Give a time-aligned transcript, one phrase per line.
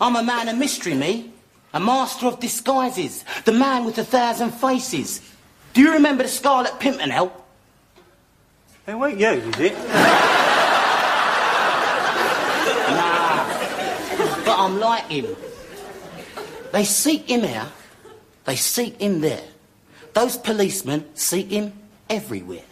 [0.00, 1.32] I'm a man of mystery, me.
[1.72, 3.24] A master of disguises.
[3.44, 5.20] The man with a thousand faces.
[5.72, 7.32] Do you remember the Scarlet Pimpernel?
[8.86, 9.74] It weren't you, is it?
[12.84, 13.46] Nah.
[14.44, 15.34] But I'm like him.
[16.70, 17.66] They seek him here.
[18.44, 19.42] They seek him there.
[20.12, 21.72] Those policemen seek him
[22.10, 22.64] everywhere.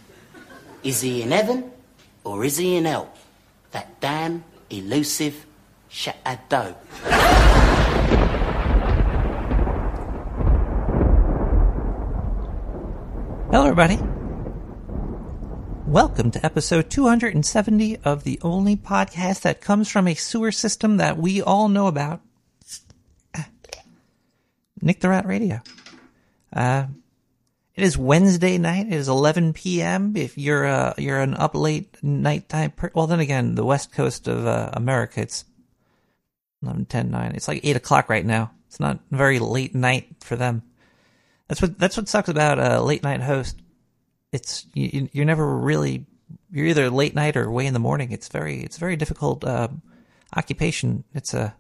[0.84, 1.73] Is he in heaven
[2.25, 3.12] or is he in hell?
[3.70, 5.47] That damn elusive
[5.92, 6.74] shadow.
[13.50, 13.98] Hello, everybody.
[15.86, 21.19] Welcome to episode 270 of the only podcast that comes from a sewer system that
[21.19, 22.22] we all know about.
[24.80, 25.61] Nick the Rat Radio.
[26.50, 26.86] Uh,
[27.74, 28.86] it is Wednesday night.
[28.86, 30.17] It is 11 p.m.
[30.17, 34.27] If you're uh, you're an up late nighttime, per- well, then again, the west coast
[34.28, 35.45] of uh, America, it's
[36.62, 37.32] 11, 10, 9.
[37.34, 38.52] It's like 8 o'clock right now.
[38.68, 40.62] It's not very late night for them.
[41.48, 43.60] That's what that's what sucks about a late night host.
[44.32, 46.06] It's you, you're never really
[46.50, 48.12] you're either late night or way in the morning.
[48.12, 49.68] It's very it's a very difficult uh,
[50.34, 51.05] occupation.
[51.12, 51.55] It's a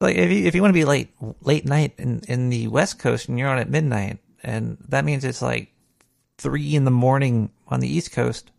[0.00, 1.08] like if you if you want to be late
[1.40, 5.24] late night in in the West Coast and you're on at midnight, and that means
[5.24, 5.72] it's like
[6.36, 8.50] three in the morning on the East Coast.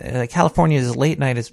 [0.00, 1.52] Uh, California's late night is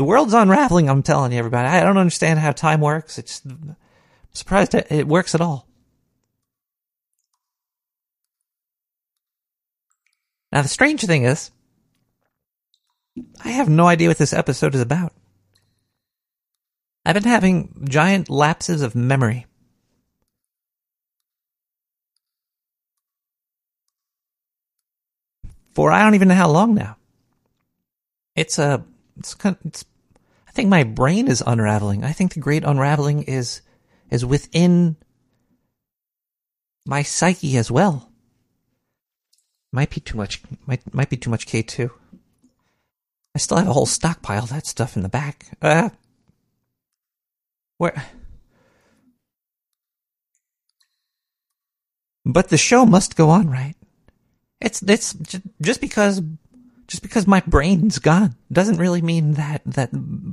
[0.00, 0.88] the world's unraveling.
[0.88, 1.68] I'm telling you, everybody.
[1.68, 3.18] I don't understand how time works.
[3.18, 3.76] It's I'm
[4.32, 5.68] surprised it works at all.
[10.50, 11.50] Now, the strange thing is,
[13.44, 15.12] I have no idea what this episode is about.
[17.04, 19.44] I've been having giant lapses of memory.
[25.74, 26.96] For I don't even know how long now.
[28.34, 28.82] It's a,
[29.18, 29.84] it's it's,
[30.50, 32.02] I think my brain is unraveling.
[32.02, 33.62] I think the great unraveling is,
[34.10, 34.96] is within
[36.84, 38.10] my psyche as well.
[39.72, 41.88] Might be too much, might, might be too much K2.
[43.32, 45.56] I still have a whole stockpile of that stuff in the back.
[45.62, 45.90] Uh,
[47.78, 48.06] where?
[52.24, 53.76] But the show must go on, right?
[54.60, 55.14] It's it's
[55.62, 56.20] just because
[56.90, 59.90] just because my brain's gone doesn't really mean that that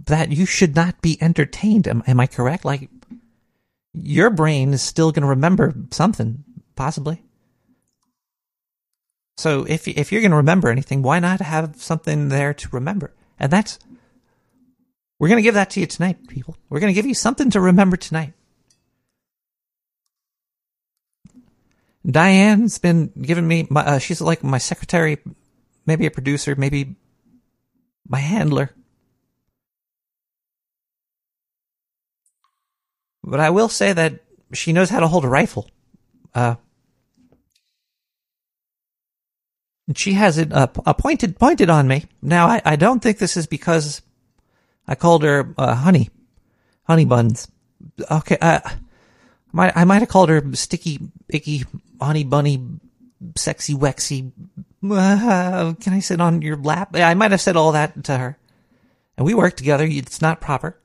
[0.08, 1.88] that you should not be entertained.
[1.88, 2.66] Am, am I correct?
[2.66, 2.90] Like
[3.94, 6.44] your brain is still going to remember something,
[6.76, 7.22] possibly.
[9.38, 13.14] So if if you're going to remember anything, why not have something there to remember?
[13.40, 13.78] And that's
[15.20, 16.58] we're going to give that to you tonight, people.
[16.70, 18.34] We're going to give you something to remember tonight.
[22.10, 25.18] Diane's been giving me my, uh, she's like my secretary,
[25.88, 26.96] maybe a producer, maybe
[28.08, 28.70] my handler.
[33.24, 35.70] But I will say that she knows how to hold a rifle.
[36.36, 36.56] Uh,
[39.96, 42.06] she has it uh, pointed pointed on me.
[42.22, 44.02] Now I, I don't think this is because
[44.88, 46.10] I called her uh, honey,
[46.84, 47.48] honey buns.
[48.10, 48.60] Okay, uh,
[49.54, 51.00] I might have called her sticky,
[51.30, 51.64] icky,
[52.00, 52.66] honey bunny,
[53.36, 54.32] sexy, wexy.
[54.92, 56.96] Uh, can I sit on your lap?
[56.96, 58.38] I might have said all that to her,
[59.18, 59.86] and we worked together.
[59.90, 60.80] It's not proper.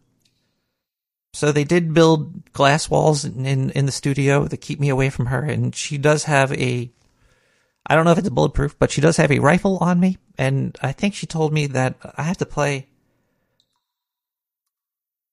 [1.34, 5.10] So they did build glass walls in, in, in the studio that keep me away
[5.10, 6.92] from her, and she does have a
[7.86, 10.76] I don't know if it's bulletproof, but she does have a rifle on me, and
[10.82, 12.88] I think she told me that I have to play.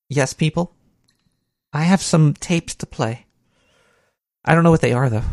[0.10, 0.76] Yes, people.
[1.72, 3.28] I have some tapes to play.
[4.44, 5.24] I don't know what they are, though.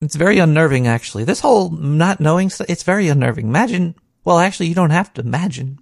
[0.00, 1.24] It's very unnerving, actually.
[1.24, 3.46] This whole not knowing it's very unnerving.
[3.46, 5.78] Imagine, well, actually, you don't have to imagine.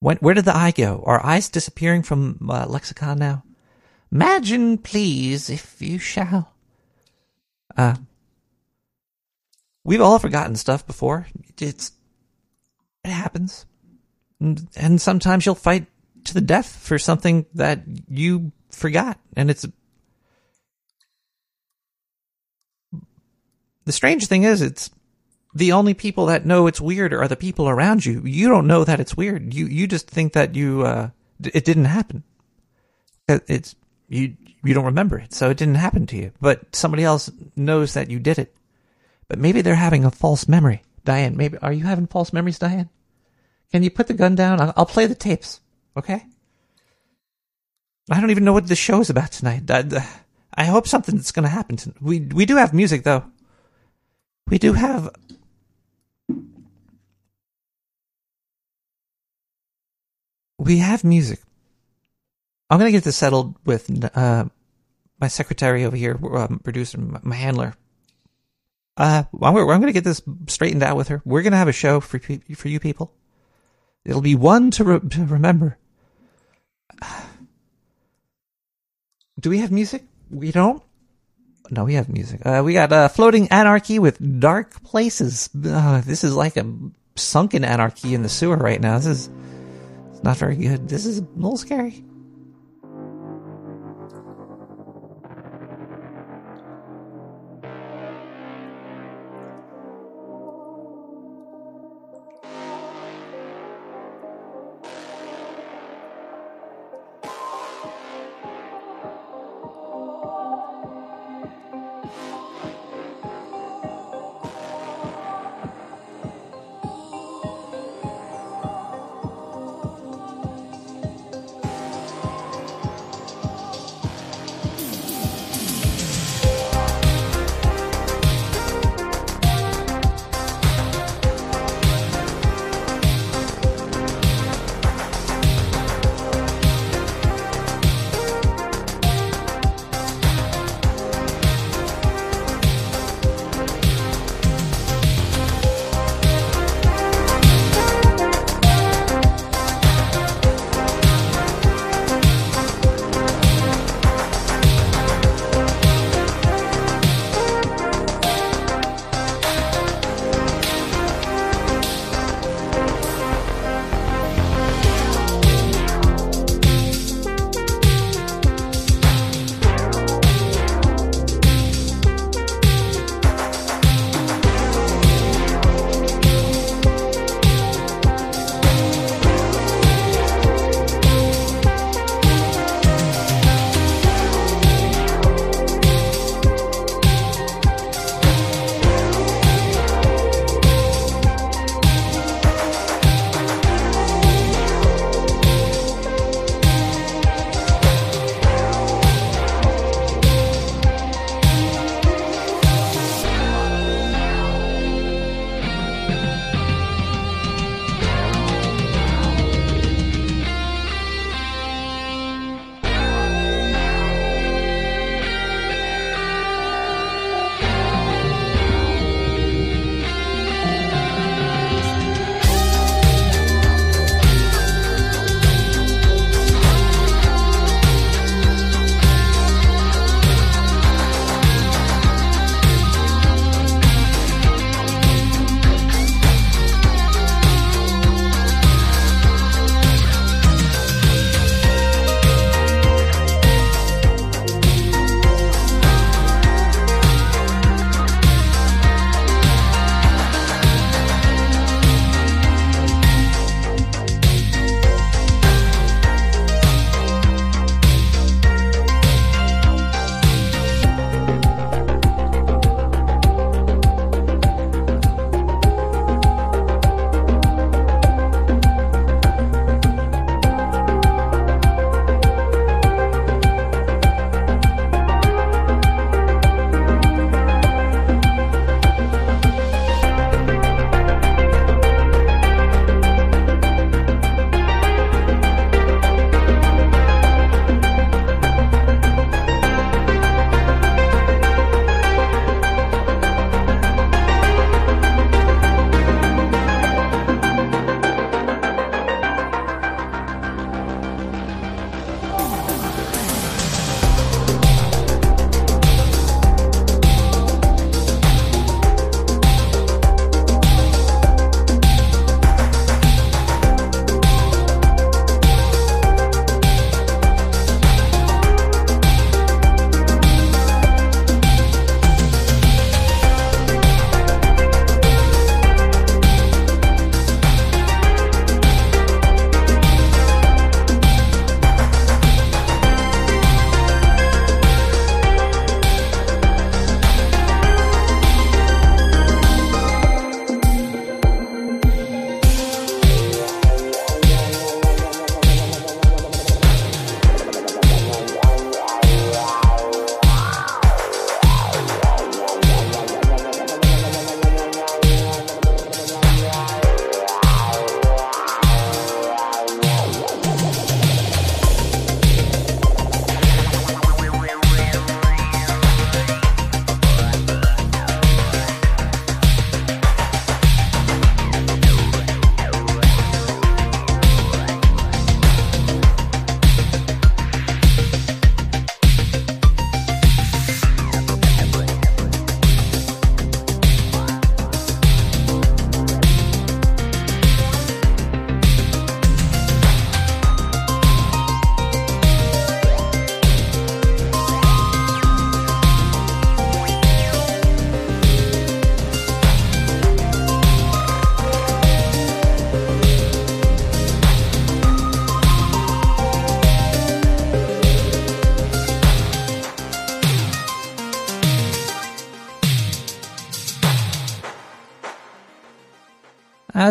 [0.00, 1.02] When, where did the eye go?
[1.06, 3.42] Are eyes disappearing from uh, lexicon now?
[4.12, 6.52] Imagine, please, if you shall.
[7.76, 7.96] Uh,
[9.84, 11.26] we've all forgotten stuff before.
[11.58, 11.92] It's
[13.04, 13.66] it happens,
[14.40, 15.86] and, and sometimes you'll fight
[16.24, 19.66] to the death for something that you forgot, and it's.
[23.86, 24.90] The strange thing is, it's
[25.54, 28.20] the only people that know it's weird are the people around you.
[28.24, 29.54] You don't know that it's weird.
[29.54, 31.10] You you just think that you uh,
[31.42, 32.24] it didn't happen.
[33.26, 33.74] It's
[34.08, 36.32] you you don't remember it, so it didn't happen to you.
[36.40, 38.54] But somebody else knows that you did it.
[39.28, 40.82] But maybe they're having a false memory.
[41.04, 42.90] Diane, maybe are you having false memories, Diane?
[43.72, 44.60] Can you put the gun down?
[44.60, 45.60] I'll, I'll play the tapes,
[45.96, 46.24] okay?
[48.10, 49.70] I don't even know what the show is about tonight.
[49.70, 50.06] I,
[50.54, 51.78] I hope something's going to happen.
[52.00, 53.24] we we do have music though.
[54.48, 55.10] We do have
[60.58, 61.40] we have music.
[62.70, 64.44] I'm gonna get this settled with uh,
[65.20, 67.74] my secretary over here, um, producer, my handler.
[68.96, 71.22] Uh, I'm, I'm gonna get this straightened out with her.
[71.24, 73.12] We're gonna have a show for for you people.
[74.04, 75.78] It'll be one to, re- to remember.
[79.40, 80.04] Do we have music?
[80.30, 80.82] We don't.
[81.70, 82.44] No, we have music.
[82.44, 85.50] Uh, we got uh, Floating Anarchy with Dark Places.
[85.54, 86.72] Uh, this is like a
[87.16, 88.96] sunken anarchy in the sewer right now.
[88.98, 89.30] This is
[90.22, 90.88] not very good.
[90.88, 92.04] This is a little scary.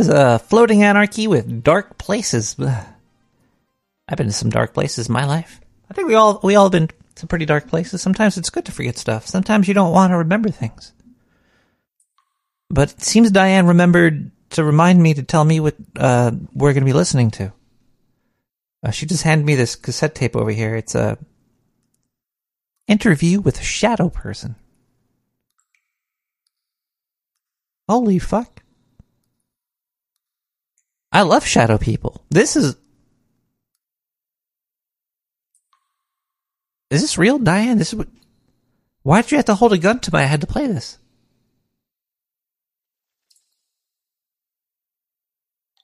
[0.09, 2.55] Uh, Floating Anarchy with Dark Places.
[2.59, 5.61] I've been to some dark places in my life.
[5.89, 8.01] I think we all we all been some pretty dark places.
[8.01, 9.25] Sometimes it's good to forget stuff.
[9.25, 10.93] Sometimes you don't want to remember things.
[12.69, 16.83] But it seems Diane remembered to remind me to tell me what uh, we're going
[16.83, 17.53] to be listening to.
[18.83, 20.75] Uh, she just handed me this cassette tape over here.
[20.75, 21.17] It's a
[22.87, 24.55] interview with a shadow person.
[27.87, 28.61] Holy fuck.
[31.15, 32.25] I love shadow people.
[32.29, 32.75] This is.
[36.89, 37.77] Is this real, Diane?
[37.77, 38.09] This is what.
[39.03, 40.97] Why did you have to hold a gun to my head to play this?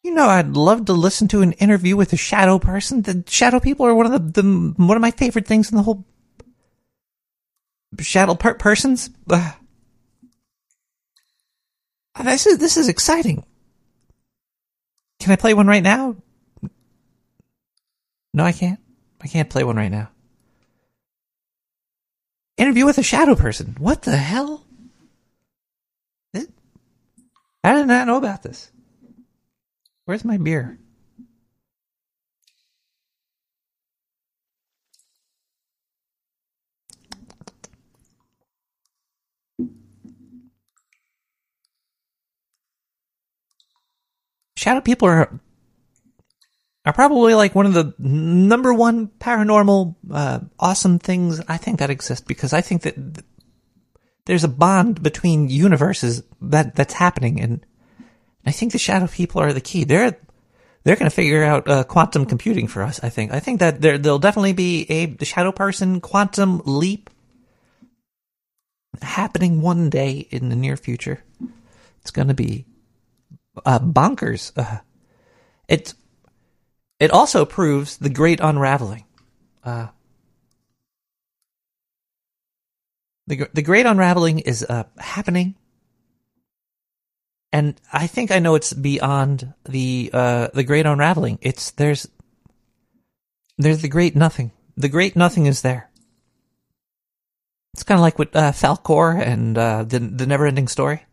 [0.03, 3.03] You know, I'd love to listen to an interview with a shadow person.
[3.03, 5.83] The shadow people are one of the, the one of my favorite things in the
[5.83, 6.03] whole
[8.01, 9.09] shadow per- persons.
[9.29, 9.53] Ugh.
[12.21, 13.45] This is this is exciting.
[15.21, 16.15] Can I play one right now?
[18.33, 18.79] No, I can't.
[19.21, 20.09] I can't play one right now.
[22.57, 23.75] Interview with a shadow person.
[23.77, 24.65] What the hell?
[27.63, 28.71] I did not know about this.
[30.05, 30.79] Where's my beer?
[44.61, 45.39] Shadow people are
[46.85, 51.89] are probably like one of the number one paranormal uh, awesome things I think that
[51.89, 53.25] exist because I think that th-
[54.25, 57.65] there's a bond between universes that that's happening and
[58.45, 59.83] I think the shadow people are the key.
[59.83, 60.15] They're
[60.83, 62.99] they're going to figure out uh, quantum computing for us.
[63.01, 63.33] I think.
[63.33, 67.09] I think that there there'll definitely be a the shadow person quantum leap
[69.01, 71.23] happening one day in the near future.
[72.01, 72.67] It's going to be
[73.65, 74.51] uh, bonkers.
[74.55, 74.79] Uh,
[75.67, 75.93] it
[76.99, 79.05] it also proves the great unraveling.
[79.63, 79.87] Uh,
[83.27, 85.55] the the great unraveling is uh, happening
[87.51, 91.37] and I think I know it's beyond the uh, the great unraveling.
[91.41, 92.07] It's there's
[93.57, 94.51] there's the great nothing.
[94.77, 95.89] The great nothing is there.
[97.73, 101.03] It's kind of like with uh, Falkor and uh, the the never ending story.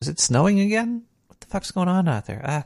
[0.00, 1.04] Is it snowing again?
[1.26, 2.42] What the fuck's going on out there?
[2.44, 2.64] Ah.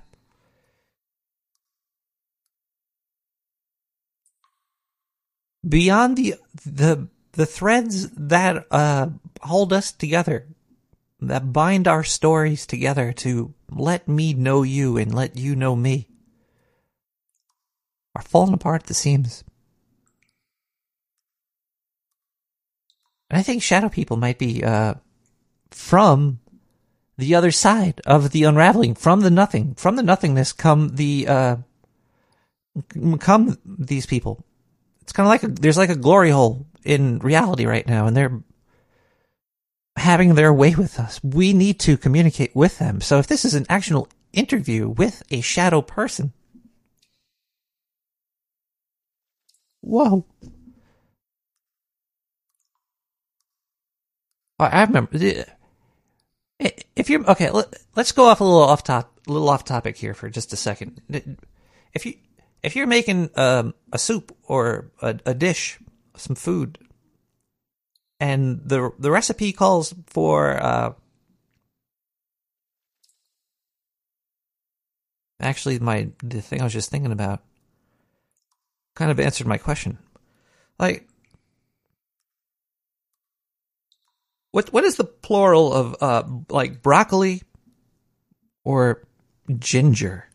[5.67, 6.35] Beyond the
[6.67, 9.09] the the threads that uh,
[9.41, 10.47] hold us together,
[11.21, 16.09] that bind our stories together to let me know you and let you know me,
[18.15, 19.45] are falling apart at the seams.
[23.31, 24.95] And I think shadow people might be uh,
[25.71, 26.41] from
[27.19, 31.57] the other side of the unraveling, from the nothing, from the nothingness come the uh,
[33.21, 34.45] come these people.
[35.03, 38.17] It's kind of like a, there's like a glory hole in reality right now, and
[38.17, 38.43] they're
[39.97, 41.21] having their way with us.
[41.23, 43.01] We need to communicate with them.
[43.01, 46.33] So if this is an actual interview with a shadow person,
[49.81, 50.25] whoa.
[54.59, 55.19] I remember
[56.97, 57.51] if you're okay.
[57.51, 60.53] Let, us go off a little off top, a little off topic here for just
[60.53, 61.01] a second.
[61.93, 62.15] If you
[62.63, 65.79] if you're making um, a soup or a, a dish,
[66.17, 66.79] some food,
[68.21, 70.93] and the the recipe calls for uh,
[75.41, 77.41] actually my the thing I was just thinking about
[78.95, 79.99] kind of answered my question.
[80.79, 81.09] Like,
[84.53, 87.43] what what is the plural of uh like broccoli
[88.65, 89.03] or
[89.59, 90.29] ginger?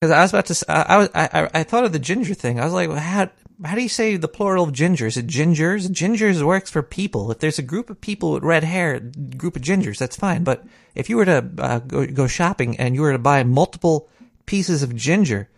[0.00, 2.60] Because I was about to, I, was, I, I thought of the ginger thing.
[2.60, 3.30] I was like, how,
[3.64, 5.08] how do you say the plural of gingers?
[5.08, 5.88] Is it gingers?
[5.88, 7.32] Gingers works for people.
[7.32, 10.44] If there's a group of people with red hair, group of gingers, that's fine.
[10.44, 14.08] But if you were to uh, go, go shopping and you were to buy multiple
[14.46, 15.48] pieces of ginger,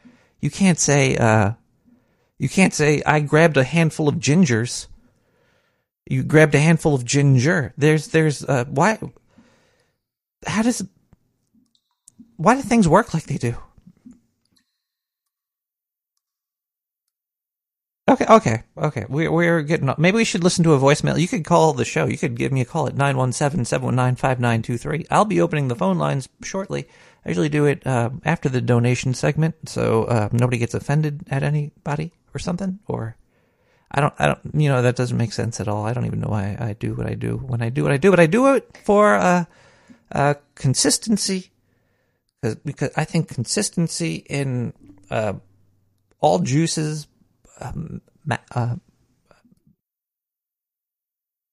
[0.40, 1.52] you can't say, uh,
[2.38, 4.86] you can't say, I grabbed a handful of gingers.
[6.06, 7.72] You grabbed a handful of ginger.
[7.76, 8.98] There's, there's, uh, why,
[10.46, 10.86] how does,
[12.36, 13.56] why do things work like they do?
[18.10, 19.06] Okay, okay, okay.
[19.08, 19.88] We're, we're getting.
[19.96, 21.16] Maybe we should listen to a voicemail.
[21.16, 22.06] You could call the show.
[22.06, 25.06] You could give me a call at 917-719-5923.
[25.12, 26.88] I'll be opening the phone lines shortly.
[27.24, 31.44] I usually do it uh, after the donation segment, so uh, nobody gets offended at
[31.44, 32.80] anybody or something.
[32.88, 33.14] Or
[33.92, 35.84] I don't, I don't, you know, that doesn't make sense at all.
[35.84, 37.96] I don't even know why I do what I do when I do what I
[37.96, 39.44] do, but I do it for uh,
[40.12, 41.50] uh, consistency.
[42.42, 44.72] Cause, because I think consistency in
[45.10, 45.34] uh,
[46.20, 47.08] all juices,
[47.60, 48.00] um,
[48.54, 48.76] uh,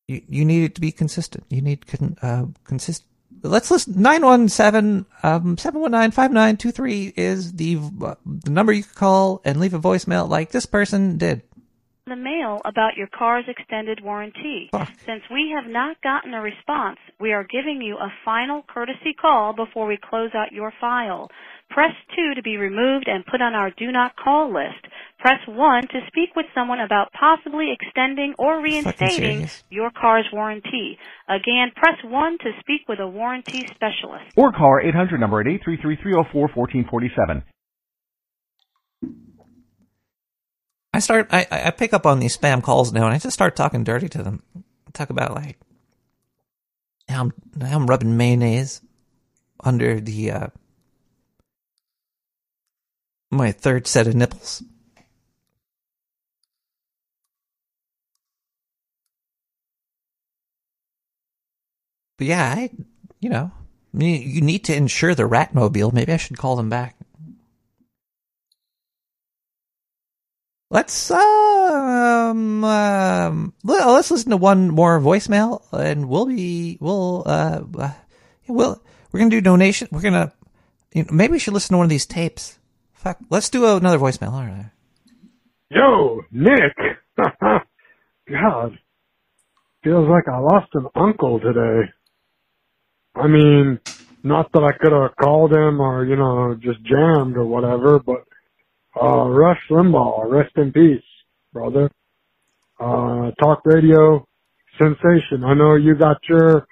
[0.08, 1.46] you you need it to be consistent.
[1.50, 3.03] You need con, uh, consist.
[3.41, 9.60] Let's list Nine one seven um is the uh, the number you can call and
[9.60, 11.41] leave a voicemail like this person did.
[12.10, 14.70] The mail about your car's extended warranty.
[14.72, 14.90] Fuck.
[15.06, 19.54] Since we have not gotten a response, we are giving you a final courtesy call
[19.54, 21.30] before we close out your file.
[21.70, 24.88] Press 2 to be removed and put on our do not call list.
[25.20, 30.98] Press 1 to speak with someone about possibly extending or reinstating your car's warranty.
[31.28, 34.32] Again, press 1 to speak with a warranty specialist.
[34.36, 37.44] Or call our 800 number at 833-304-1447.
[40.97, 41.27] I start.
[41.31, 44.10] I I pick up on these spam calls now, and I just start talking dirty
[44.10, 44.41] to them.
[44.57, 45.60] I talk about like
[47.07, 48.81] how I'm how I'm rubbing mayonnaise
[49.63, 50.47] under the uh,
[53.29, 54.63] my third set of nipples.
[62.17, 62.71] But yeah, I
[63.19, 63.51] you know
[63.93, 65.93] you need to insure the Ratmobile.
[65.93, 66.95] Maybe I should call them back.
[70.69, 77.91] Let's um, um let's listen to one more voicemail, and we'll be we'll uh, uh
[78.49, 79.88] we'll we're gonna do donation.
[79.91, 80.34] We're gonna
[80.91, 82.60] you know, maybe we should listen to one of these tapes.
[82.91, 84.34] Fuck, let's do another voicemail.
[84.34, 84.71] All right.
[85.69, 86.75] Yo, Nick.
[87.17, 88.77] God,
[89.86, 91.89] feels like I lost an uncle today.
[93.15, 93.80] I mean,
[94.21, 98.27] not that I could have called him or you know just jammed or whatever, but
[99.01, 101.03] uh, Rush Limbaugh, rest in peace,
[101.53, 101.91] brother.
[102.79, 104.27] Uh, talk radio
[104.77, 105.43] sensation.
[105.45, 106.67] I know you got your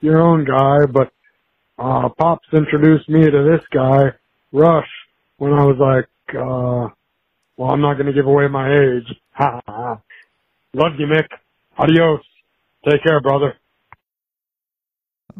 [0.00, 1.12] your own guy, but
[1.78, 4.12] uh, Pops introduced me to this guy,
[4.52, 4.88] Rush,
[5.38, 6.94] when I was like, uh,
[7.56, 9.14] well, I'm not going to give away my age.
[9.32, 10.00] Ha ha.
[10.74, 11.26] Love you, Mick.
[11.78, 12.20] Adios.
[12.88, 13.54] Take care, brother.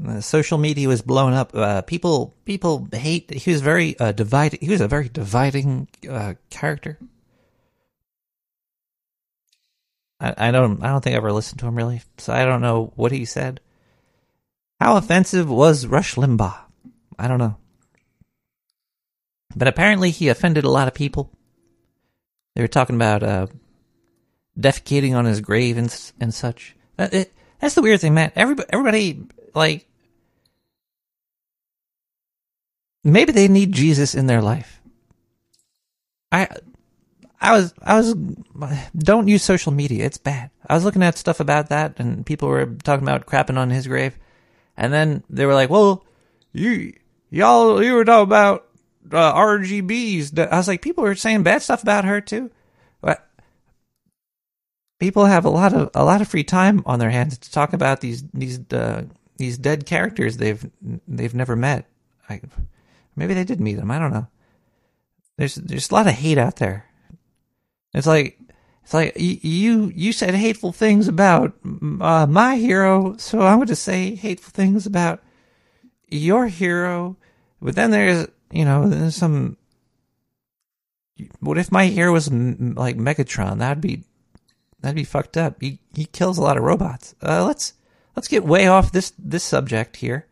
[0.07, 1.55] Uh, social media was blown up.
[1.55, 3.33] Uh, people people hate.
[3.33, 4.61] He was very uh, divided.
[4.61, 6.99] He was a very dividing uh, character.
[10.19, 10.83] I, I don't.
[10.83, 13.25] I don't think I ever listened to him really, so I don't know what he
[13.25, 13.61] said.
[14.81, 16.59] How offensive was Rush Limbaugh?
[17.19, 17.57] I don't know.
[19.55, 21.31] But apparently, he offended a lot of people.
[22.55, 23.47] They were talking about uh,
[24.59, 26.75] defecating on his grave and and such.
[26.99, 28.33] It, that's the weird thing, man.
[28.35, 29.87] Everybody, everybody, like,
[33.03, 34.81] maybe they need Jesus in their life.
[36.33, 36.49] I,
[37.41, 38.15] I was, I was,
[38.97, 40.05] don't use social media.
[40.05, 40.51] It's bad.
[40.67, 43.87] I was looking at stuff about that, and people were talking about crapping on his
[43.87, 44.19] grave,
[44.77, 46.05] and then they were like, "Well,
[46.53, 46.95] you,
[47.31, 48.67] y'all, you were talking about
[49.13, 52.51] uh, RGBs." I was like, people were saying bad stuff about her too.
[53.01, 53.29] What?
[54.99, 57.75] People have a lot of a lot of free time on their hands to talk
[57.75, 59.05] about these these uh,
[59.37, 60.71] these dead characters they've
[61.09, 61.87] they've never met.
[62.29, 62.41] I,
[63.17, 63.91] maybe they did meet them.
[63.91, 64.29] I don't know.
[65.37, 66.87] There's there's a lot of hate out there.
[67.93, 68.39] It's like
[68.83, 71.55] it's like you you said hateful things about
[72.01, 75.23] uh, my hero, so I'm going to say hateful things about
[76.09, 77.17] your hero.
[77.63, 79.57] But then there's you know there's some.
[81.41, 83.59] What if my hero was like Megatron?
[83.59, 84.05] That'd be
[84.81, 85.57] that'd be fucked up.
[85.61, 87.15] He he kills a lot of robots.
[87.23, 87.73] Uh, let's
[88.17, 90.27] let's get way off this this subject here.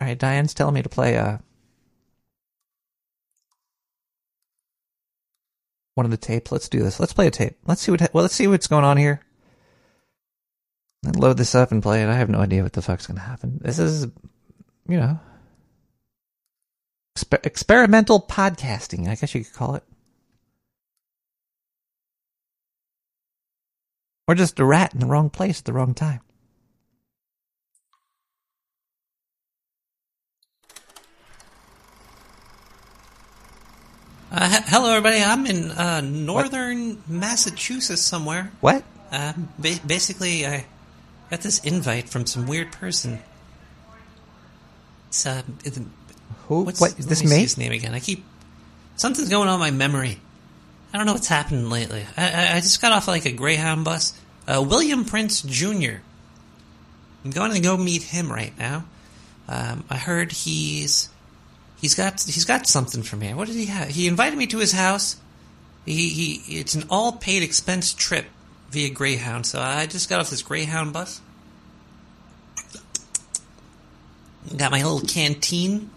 [0.00, 1.38] All right, Diane's telling me to play uh
[5.94, 6.50] one of the tapes.
[6.50, 6.98] Let's do this.
[6.98, 7.56] Let's play a tape.
[7.66, 9.20] Let's see what well, let's see what's going on here.
[11.04, 12.08] And load this up and play it.
[12.08, 13.58] I have no idea what the fuck's gonna happen.
[13.62, 14.06] This is,
[14.88, 15.18] you know,
[17.44, 19.08] experimental podcasting.
[19.08, 19.84] I guess you could call it,
[24.26, 26.20] or just a rat in the wrong place at the wrong time.
[34.30, 35.22] Uh, he- hello, everybody.
[35.22, 38.50] I'm in uh, northern Massachusetts somewhere.
[38.60, 38.82] What?
[39.10, 40.64] Uh, ba- basically, I
[41.30, 43.18] got this invite from some weird person.
[45.08, 45.78] It's, uh, it,
[46.54, 46.62] Who?
[46.62, 47.94] what's, what is this me his name again.
[47.94, 48.24] I keep
[48.96, 50.18] something's going on in my memory.
[50.92, 52.04] I don't know what's happening lately.
[52.16, 54.12] I, I, I just got off like a Greyhound bus.
[54.46, 56.00] Uh, William Prince Jr.
[57.24, 58.84] I'm going to go meet him right now.
[59.48, 61.08] Um, I heard he's
[61.82, 63.34] He's got he's got something for me.
[63.34, 63.88] What did he have?
[63.88, 65.16] He invited me to his house.
[65.84, 66.60] He he.
[66.60, 68.26] It's an all paid expense trip
[68.70, 69.46] via Greyhound.
[69.46, 71.20] So I just got off this Greyhound bus.
[74.56, 75.90] Got my little canteen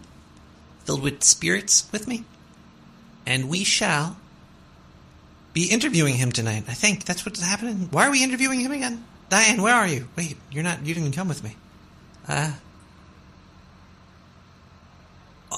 [0.85, 2.23] filled with spirits with me,
[3.25, 4.17] and we shall
[5.53, 6.65] be interviewing him tonight.
[6.67, 7.87] I think that's what's happening.
[7.91, 9.03] Why are we interviewing him again?
[9.29, 10.07] Diane, where are you?
[10.15, 10.85] Wait, you're not.
[10.85, 11.55] You didn't come with me.
[12.27, 12.51] Uh,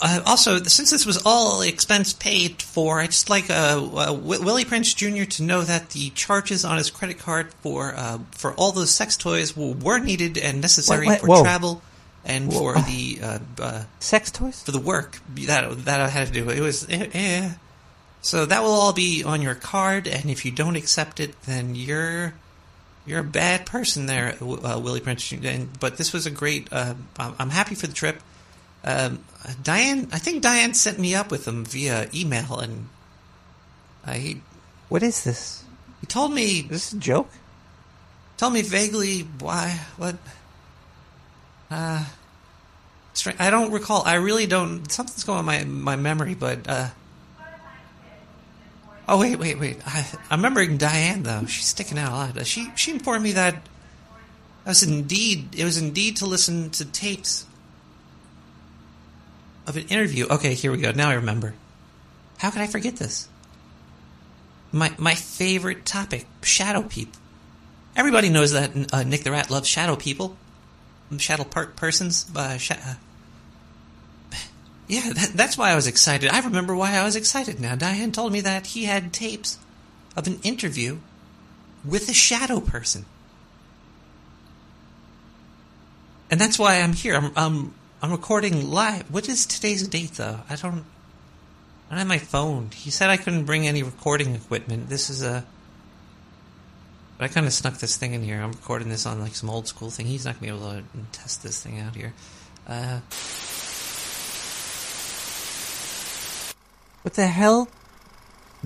[0.02, 3.54] uh, also, since this was all expense paid for, I'd just like uh,
[3.94, 5.24] uh, w- Willie Prince Jr.
[5.24, 9.18] to know that the charges on his credit card for uh, for all those sex
[9.18, 11.44] toys were, were needed and necessary for whoa.
[11.44, 11.82] travel
[12.28, 14.62] and for the uh, uh, Sex toys?
[14.62, 16.50] for the work that that I had to do.
[16.50, 17.52] It was eh, eh.
[18.22, 21.74] so that will all be on your card, and if you don't accept it, then
[21.74, 22.34] you're
[23.06, 25.32] you're a bad person there, uh, Willie Prince.
[25.32, 26.68] And, but this was a great.
[26.72, 28.22] Uh, I'm I'm happy for the trip.
[28.84, 29.24] Um,
[29.64, 32.90] Diane, I think Diane sent me up with him via email, and
[34.06, 34.42] I
[34.90, 35.64] What is this?
[36.02, 37.30] he told me Is this a joke?
[38.38, 40.16] Tell me vaguely why, what,
[41.72, 42.06] uh,
[43.40, 44.04] I don't recall.
[44.06, 44.92] I really don't.
[44.92, 46.90] Something's going on my my memory, but uh.
[49.10, 49.78] Oh wait, wait, wait!
[49.86, 51.46] I, I'm remembering Diane though.
[51.46, 52.46] She's sticking out a lot.
[52.46, 53.56] She she informed me that
[54.66, 57.46] I was indeed it was indeed to listen to tapes
[59.66, 60.28] of an interview.
[60.30, 60.92] Okay, here we go.
[60.92, 61.54] Now I remember.
[62.38, 63.30] How could I forget this?
[64.74, 67.20] My my favorite topic: shadow people.
[67.96, 70.36] Everybody knows that uh, Nick the Rat loves shadow people,
[71.18, 72.30] shadow part persons.
[72.36, 72.94] Uh, sha- uh,
[74.88, 76.30] yeah, that, that's why I was excited.
[76.32, 77.76] I remember why I was excited now.
[77.76, 79.58] Diane told me that he had tapes
[80.16, 81.00] of an interview
[81.84, 83.06] with a shadow person,
[86.32, 87.16] and that's why I'm here.
[87.16, 89.12] I'm I'm I'm recording live.
[89.12, 90.40] What is today's date though?
[90.50, 90.86] I don't.
[91.90, 92.70] I don't have my phone.
[92.74, 94.88] He said I couldn't bring any recording equipment.
[94.90, 95.46] This is a.
[97.18, 98.40] But I kind of snuck this thing in here.
[98.40, 100.06] I'm recording this on like some old school thing.
[100.06, 102.14] He's not gonna be able to test this thing out here.
[102.68, 103.00] Uh,
[107.08, 107.70] What the hell?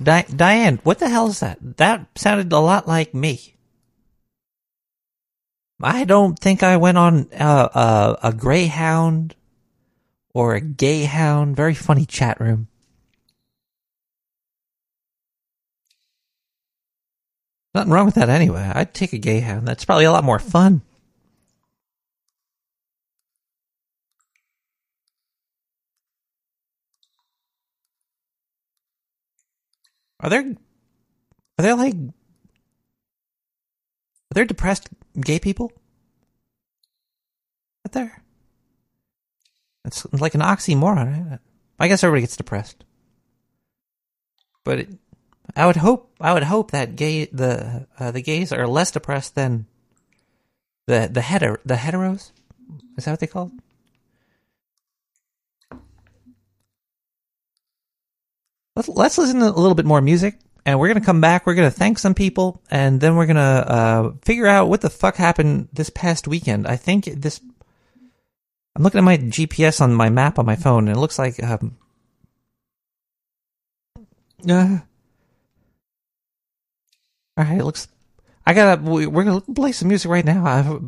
[0.02, 1.58] Di- Diane, what the hell is that?
[1.76, 3.54] That sounded a lot like me.
[5.80, 9.36] I don't think I went on uh, uh, a Greyhound
[10.34, 11.54] or a Gayhound.
[11.54, 12.66] Very funny chat room.
[17.76, 18.72] Nothing wrong with that anyway.
[18.74, 19.66] I'd take a Gayhound.
[19.66, 20.82] That's probably a lot more fun.
[30.22, 30.54] Are there
[31.58, 32.10] are there like are
[34.34, 34.88] there depressed
[35.20, 35.72] gay people?
[37.84, 38.22] Out there?
[39.84, 41.30] It's like an oxymoron.
[41.30, 41.38] Right?
[41.78, 42.84] I guess everybody gets depressed,
[44.64, 44.88] but it,
[45.56, 49.34] I would hope I would hope that gay the uh, the gays are less depressed
[49.34, 49.66] than
[50.86, 52.30] the the hetero the heteros.
[52.96, 53.50] Is that what they call?
[58.76, 61.46] Let's let's listen to a little bit more music, and we're gonna come back.
[61.46, 65.16] We're gonna thank some people, and then we're gonna uh, figure out what the fuck
[65.16, 66.66] happened this past weekend.
[66.66, 67.40] I think this.
[68.74, 71.42] I'm looking at my GPS on my map on my phone, and it looks like.
[71.42, 71.76] Um,
[74.48, 74.78] uh,
[77.36, 77.88] all right, it looks.
[78.46, 78.80] I gotta.
[78.80, 80.46] we- We're gonna play some music right now.
[80.46, 80.78] I,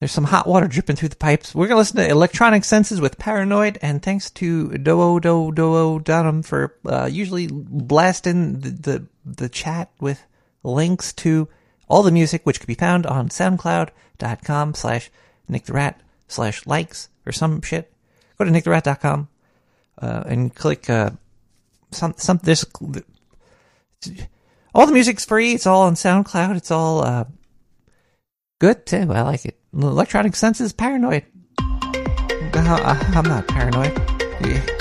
[0.00, 1.54] there's some hot water dripping through the pipes.
[1.54, 6.42] We're gonna listen to Electronic Senses with Paranoid, and thanks to Doo Do Doo Dunham
[6.42, 10.22] for uh, usually blasting the, the the chat with
[10.62, 11.48] links to
[11.88, 15.10] all the music, which can be found on SoundCloud.com slash
[15.48, 17.92] Nick the Rat slash likes or some shit.
[18.38, 19.28] Go to nicktherat.com
[20.02, 21.10] uh, and click uh,
[21.90, 22.66] some some this.
[24.74, 25.54] All the music's free.
[25.54, 26.56] It's all on SoundCloud.
[26.56, 27.24] It's all uh,
[28.58, 29.10] good too.
[29.10, 29.58] I like it.
[29.84, 31.24] Electronic Senses, Paranoid.
[32.54, 34.75] Uh, I'm not paranoid.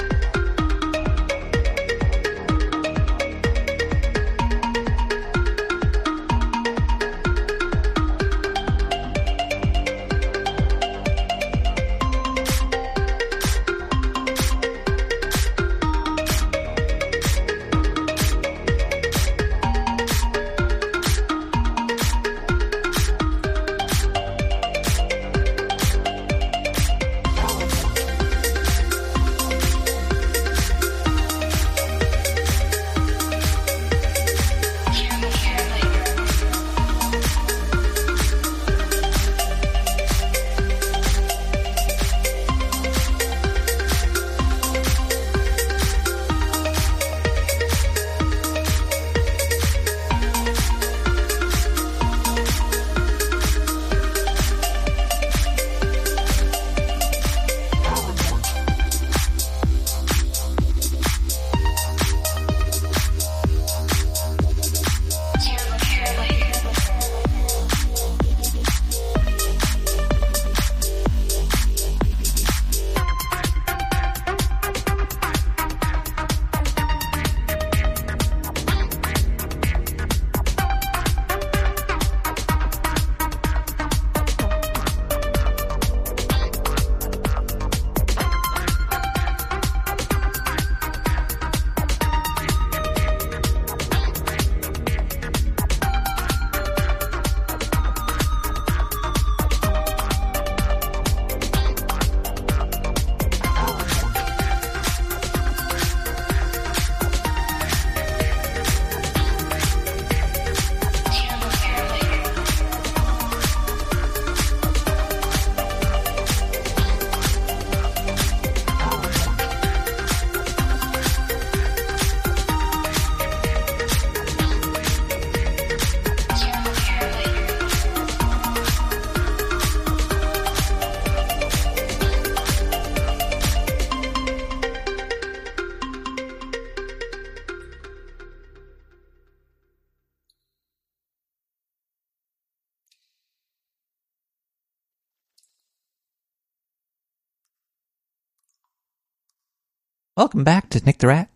[150.26, 151.30] Welcome back to Nick the Rat.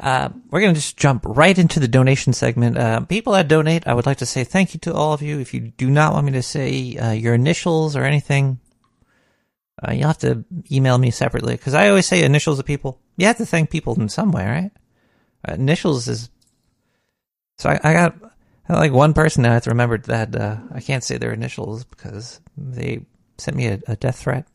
[0.00, 2.78] Uh, we're going to just jump right into the donation segment.
[2.78, 5.40] Uh, people that donate, I would like to say thank you to all of you.
[5.40, 8.60] If you do not want me to say uh, your initials or anything,
[9.82, 13.00] uh, you'll have to email me separately because I always say initials of people.
[13.16, 14.70] You have to thank people in some way, right?
[15.48, 16.30] Uh, initials is.
[17.58, 18.14] So I, I got
[18.68, 19.50] like one person now.
[19.50, 23.04] I have to remember that uh, I can't say their initials because they
[23.36, 24.46] sent me a, a death threat.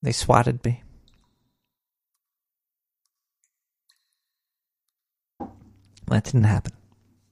[0.00, 0.82] They swatted me.
[6.12, 6.72] That didn't happen.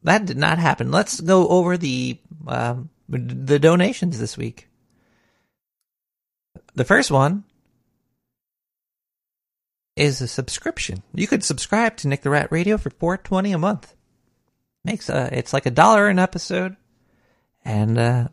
[0.02, 0.90] That did not happen.
[0.90, 4.68] Let's go over the um, the donations this week.
[6.74, 7.44] The first one
[9.96, 11.02] is a subscription.
[11.12, 13.94] You could subscribe to Nick the Rat Radio for four twenty a month.
[14.82, 16.76] Makes uh, it's like a dollar an episode,
[17.62, 18.28] and uh,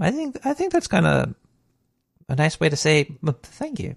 [0.00, 1.34] I think I think that's kind of
[2.30, 3.96] a nice way to say thank you.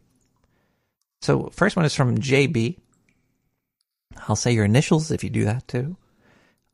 [1.21, 2.79] So first one is from JB.
[4.27, 5.97] I'll say your initials if you do that too.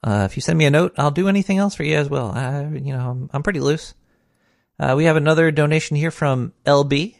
[0.03, 2.31] Uh, if you send me a note, I'll do anything else for you as well.
[2.31, 3.93] I, you know, I'm, I'm pretty loose.
[4.79, 7.15] Uh, we have another donation here from LB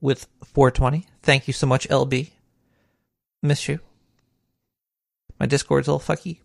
[0.00, 1.06] with 420.
[1.22, 2.30] Thank you so much, LB.
[3.42, 3.78] Miss you.
[5.38, 6.40] My Discord's all fucky.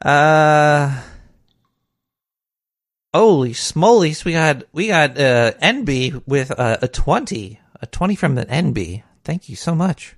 [0.00, 1.02] Uh,
[3.12, 8.34] holy smolies, we got we got uh, NB with uh, a 20, a 20 from
[8.34, 9.02] the NB.
[9.24, 10.16] Thank you so much.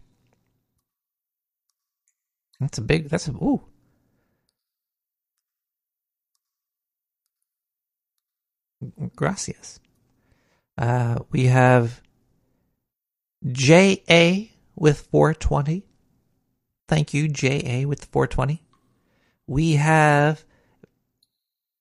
[2.64, 3.11] That's a big.
[3.11, 3.61] That's a ooh.
[9.14, 9.81] Gracias.
[10.79, 12.00] Uh, we have
[13.46, 15.87] JA with 420.
[16.88, 18.62] Thank you, JA with 420.
[19.46, 20.42] We have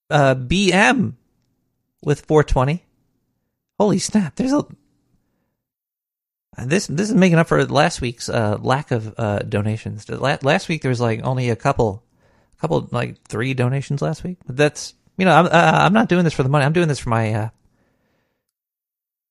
[0.09, 1.13] uh, BM
[2.03, 2.83] with 420.
[3.79, 4.35] Holy snap!
[4.35, 4.65] There's a
[6.57, 10.07] this this is making up for last week's uh, lack of uh, donations.
[10.09, 12.03] Last week there was like only a couple,
[12.59, 14.37] couple like three donations last week.
[14.45, 16.65] But that's you know I'm uh, I'm not doing this for the money.
[16.65, 17.49] I'm doing this for my uh,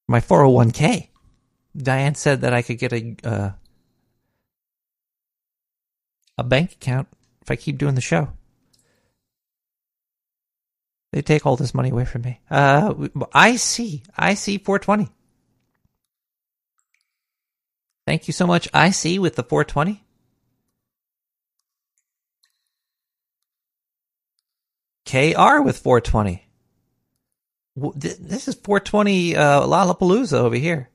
[0.08, 1.08] my 401k.
[1.76, 3.50] Diane said that I could get a uh,
[6.38, 7.08] a bank account
[7.40, 8.28] if I keep doing the show.
[11.12, 12.40] They take all this money away from me.
[12.50, 14.02] Uh, I see.
[14.16, 15.12] I see 420.
[18.06, 20.02] Thank you so much, IC, with the 420.
[25.06, 26.46] KR with 420.
[27.96, 30.88] This is 420 uh, Lollapalooza over here.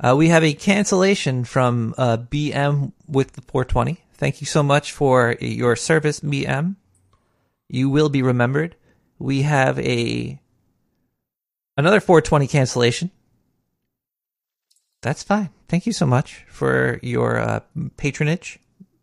[0.00, 3.98] Uh, we have a cancellation from uh, BM with the 420.
[4.14, 6.76] Thank you so much for your service, BM.
[7.68, 8.76] You will be remembered.
[9.18, 10.40] We have a
[11.76, 13.10] another 420 cancellation
[15.02, 15.50] that's fine.
[15.68, 17.60] Thank you so much for your uh,
[17.96, 18.58] patronage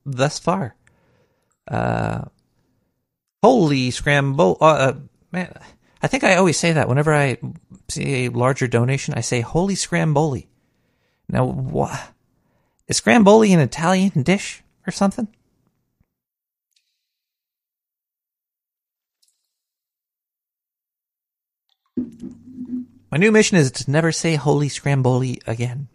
[0.05, 0.75] thus far.
[1.67, 2.25] Uh,
[3.43, 4.57] holy scramble!
[4.59, 4.93] Uh, uh,
[5.31, 5.53] man,
[6.01, 7.37] I think I always say that whenever I
[7.89, 9.13] see a larger donation.
[9.13, 10.47] I say "Holy scramboli."
[11.27, 12.13] Now, what
[12.87, 15.27] is scramboli an Italian dish or something?
[23.11, 25.87] My new mission is to never say holy scramboli again.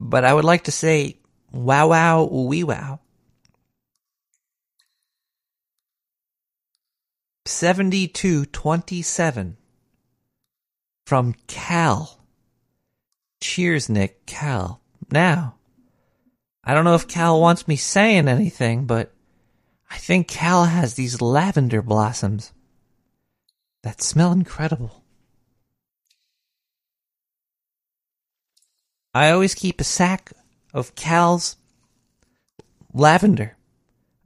[0.00, 1.18] But I would like to say
[1.52, 3.00] wow wow wee wow.
[7.46, 9.56] 7227
[11.06, 12.20] from Cal.
[13.40, 14.26] Cheers, Nick.
[14.26, 14.80] Cal.
[15.12, 15.54] Now,
[16.64, 19.12] I don't know if Cal wants me saying anything, but
[19.88, 22.52] I think Cal has these lavender blossoms
[23.86, 25.04] that smell incredible.
[29.14, 30.32] I always keep a sack
[30.74, 31.56] of Cal's
[32.92, 33.56] lavender,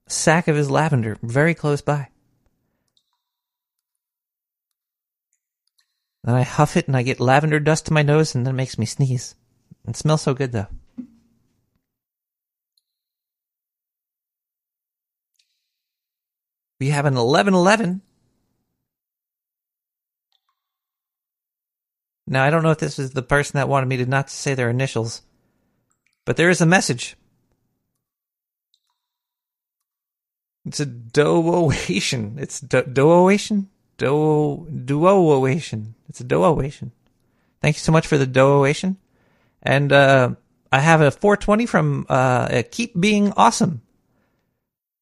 [0.06, 2.08] a sack of his lavender very close by.
[6.24, 8.56] Then I huff it and I get lavender dust to my nose and then it
[8.56, 9.34] makes me sneeze.
[9.86, 10.68] It smells so good though.
[16.80, 18.00] We have an 1111
[22.30, 24.54] Now, I don't know if this is the person that wanted me to not say
[24.54, 25.22] their initials,
[26.24, 27.16] but there is a message.
[30.64, 32.36] It's a doation.
[32.38, 33.68] It's do- doation?
[33.98, 35.94] Do- duoation.
[36.08, 36.92] It's a doation.
[37.60, 38.96] Thank you so much for the doation.
[39.60, 40.36] And uh,
[40.70, 43.82] I have a 420 from uh, Keep Being Awesome.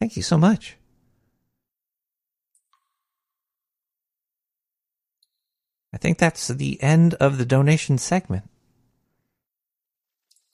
[0.01, 0.78] Thank you so much.
[5.99, 8.45] I think that's the end of the donation segment.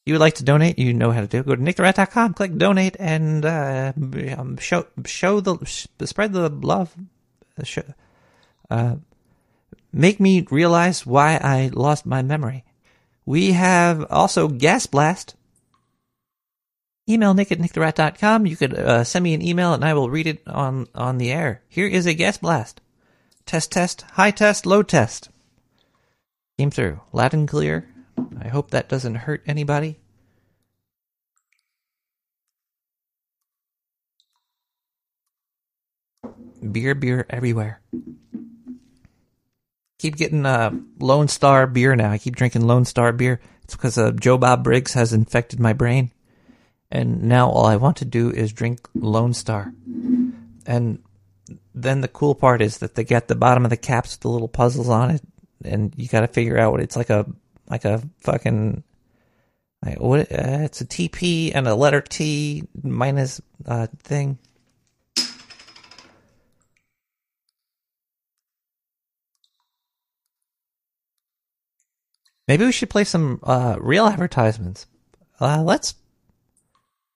[0.07, 1.41] you would like to donate, you know how to do.
[1.41, 1.47] it.
[1.47, 3.93] Go to nicktherat.com, click donate, and uh,
[4.39, 5.59] um, show show the
[6.07, 6.97] spread the love.
[7.59, 7.83] Uh,
[8.71, 8.97] uh,
[9.93, 12.65] make me realize why I lost my memory.
[13.27, 15.35] We have also Gas Blast.
[17.07, 18.47] Email nick at nicktherat.com.
[18.47, 21.31] You could uh, send me an email and I will read it on, on the
[21.31, 21.61] air.
[21.69, 22.81] Here is a Gas Blast.
[23.45, 25.29] Test, test, high test, low test.
[26.59, 27.01] Came through.
[27.13, 27.89] Loud and clear.
[28.41, 29.99] I hope that doesn't hurt anybody.
[36.73, 37.81] Beer, beer everywhere.
[39.99, 42.11] Keep getting uh, Lone Star beer now.
[42.11, 43.41] I keep drinking Lone Star beer.
[43.65, 46.13] It's because uh, Joe Bob Briggs has infected my brain.
[46.91, 49.73] And now all I want to do is drink Lone Star.
[50.67, 51.03] And
[51.75, 54.29] then the cool part is that they get the bottom of the caps with the
[54.29, 55.23] little puzzles on it,
[55.65, 57.27] and you got to figure out what it's like a
[57.69, 58.83] like a fucking
[59.85, 64.39] like what uh, it's a TP and a letter T minus uh thing.
[72.47, 74.87] Maybe we should play some uh, real advertisements.
[75.41, 75.95] Uh, let's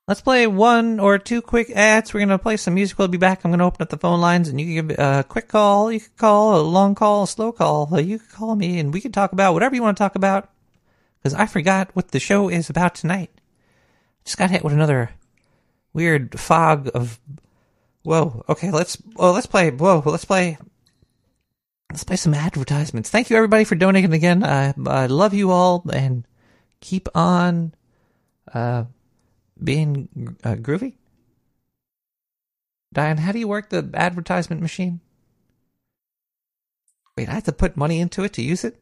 [0.08, 2.12] let's play one or two quick ads.
[2.12, 2.98] We're gonna play some music.
[2.98, 3.44] We'll be back.
[3.44, 5.92] I'm gonna open up the phone lines, and you can give a quick call.
[5.92, 7.94] You can call a long call, a slow call.
[7.94, 10.16] Uh, You can call me, and we can talk about whatever you want to talk
[10.16, 10.50] about.
[11.22, 13.30] Because I forgot what the show is about tonight.
[14.24, 15.10] Just got hit with another
[15.92, 17.20] weird fog of.
[18.02, 18.44] Whoa.
[18.48, 18.96] Okay, let's.
[19.16, 19.70] Oh, let's play.
[19.70, 20.02] Whoa.
[20.04, 20.58] Let's play.
[21.90, 23.10] Let's play some advertisements.
[23.10, 24.44] Thank you everybody for donating again.
[24.44, 26.26] I I love you all and
[26.80, 27.74] keep on
[28.54, 28.84] uh
[29.62, 30.94] being uh, groovy.
[32.92, 35.00] Diane, how do you work the advertisement machine?
[37.16, 38.80] Wait, I have to put money into it to use it?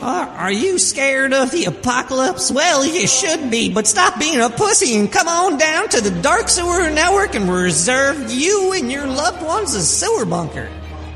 [0.00, 2.50] Are, you scared of the apocalypse?
[2.50, 6.22] Well, you should be, but stop being a pussy and come on down to the
[6.22, 10.70] Dark Sewer Network and reserve you and your loved ones a sewer bunker.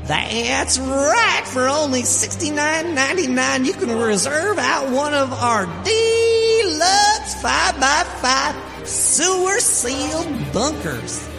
[0.05, 1.43] That's right.
[1.45, 11.29] For only $69.99, you can reserve out one of our deluxe 5x5 sewer sealed bunkers.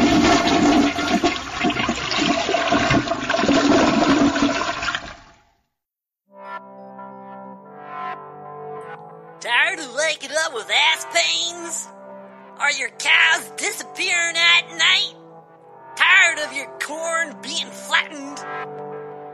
[9.39, 11.87] Tired of waking up with ass pains?
[12.57, 15.13] Are your cows disappearing at night?
[15.95, 18.37] Tired of your corn being flattened?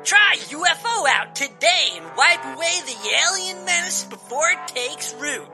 [0.06, 5.47] Try UFO out today and wipe away the alien menace before it takes root.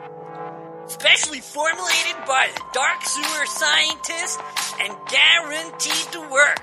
[0.88, 4.38] Specially formulated by the dark sewer scientist
[4.82, 6.62] and guaranteed to work.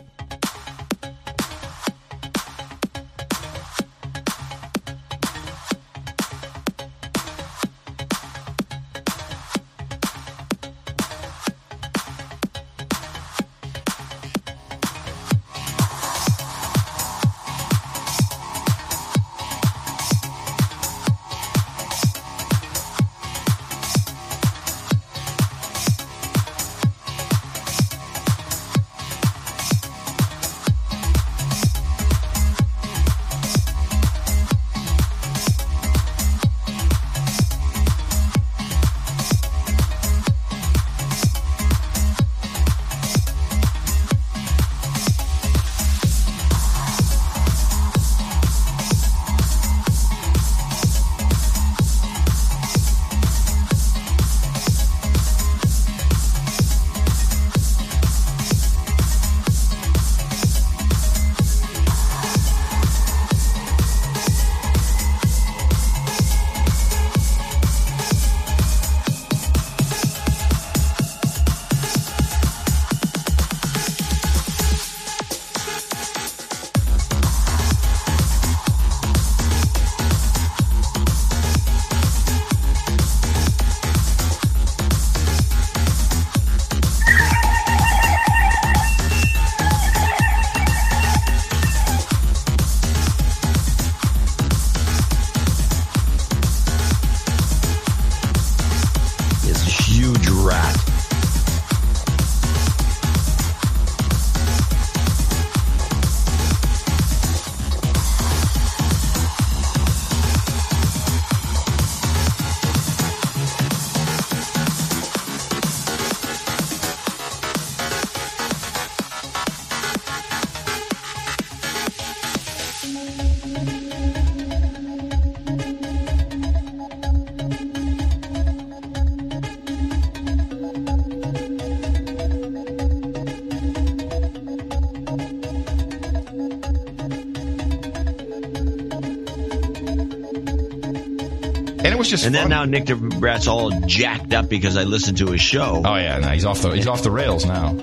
[142.08, 145.28] Was just And then now Nick the Rat's all jacked up because I listened to
[145.28, 145.82] his show.
[145.86, 147.76] Oh yeah, no, he's off the he's off the rails now.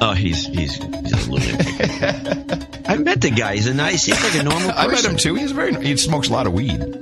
[0.00, 1.66] Oh, he's he's he's a lunatic.
[2.88, 3.54] I met the guy.
[3.54, 4.04] He's a nice.
[4.04, 4.78] He's like a normal person.
[4.78, 5.36] I met him too.
[5.36, 6.97] He's very he smokes a lot of weed.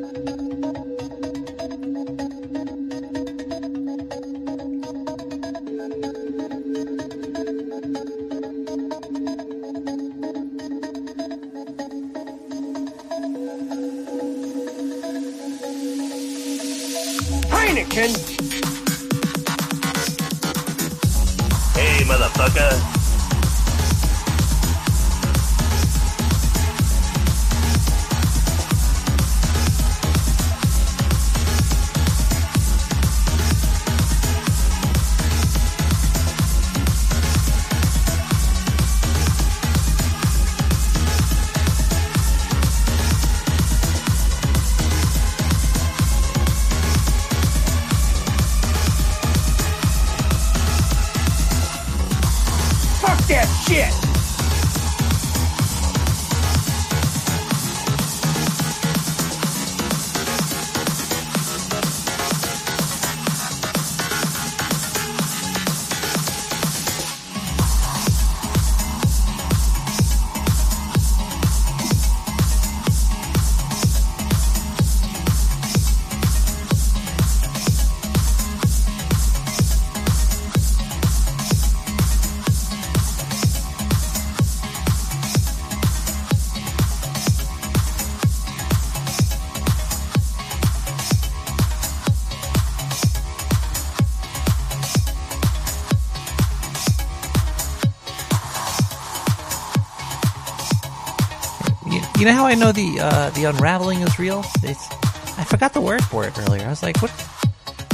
[102.26, 104.44] You, know how I know the uh, the unraveling is real?
[104.64, 104.90] It's
[105.38, 106.66] I forgot the word for it earlier.
[106.66, 107.12] I was like, what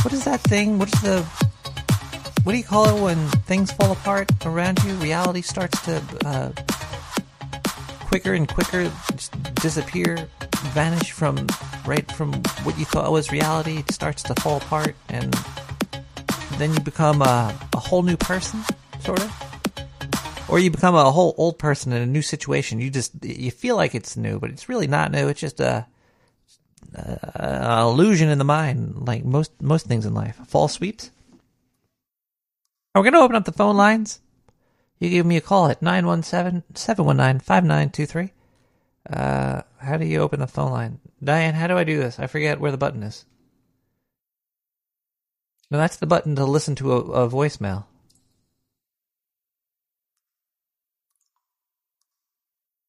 [0.05, 0.78] what is that thing?
[0.78, 1.20] What is the
[2.43, 4.95] what do you call it when things fall apart around you?
[4.95, 6.51] Reality starts to uh,
[8.07, 8.91] quicker and quicker
[9.57, 10.26] disappear,
[10.72, 11.47] vanish from
[11.85, 13.80] right from what you thought was reality.
[13.80, 15.35] It starts to fall apart, and
[16.57, 18.64] then you become a, a whole new person,
[19.01, 19.41] sort of.
[20.53, 22.78] Or you become a whole old person in a new situation.
[22.78, 25.28] You just you feel like it's new, but it's really not new.
[25.28, 25.86] It's just a,
[26.94, 30.36] a an illusion in the mind, like most most things in life.
[30.46, 31.11] Fall sweeps.
[32.94, 34.20] Are We're gonna open up the phone lines.
[34.98, 38.30] You give me a call at 917-719-5923.
[39.09, 41.00] Uh, how do you open the phone line?
[41.24, 42.20] Diane, how do I do this?
[42.20, 43.24] I forget where the button is.
[45.70, 47.86] No, that's the button to listen to a, a voicemail.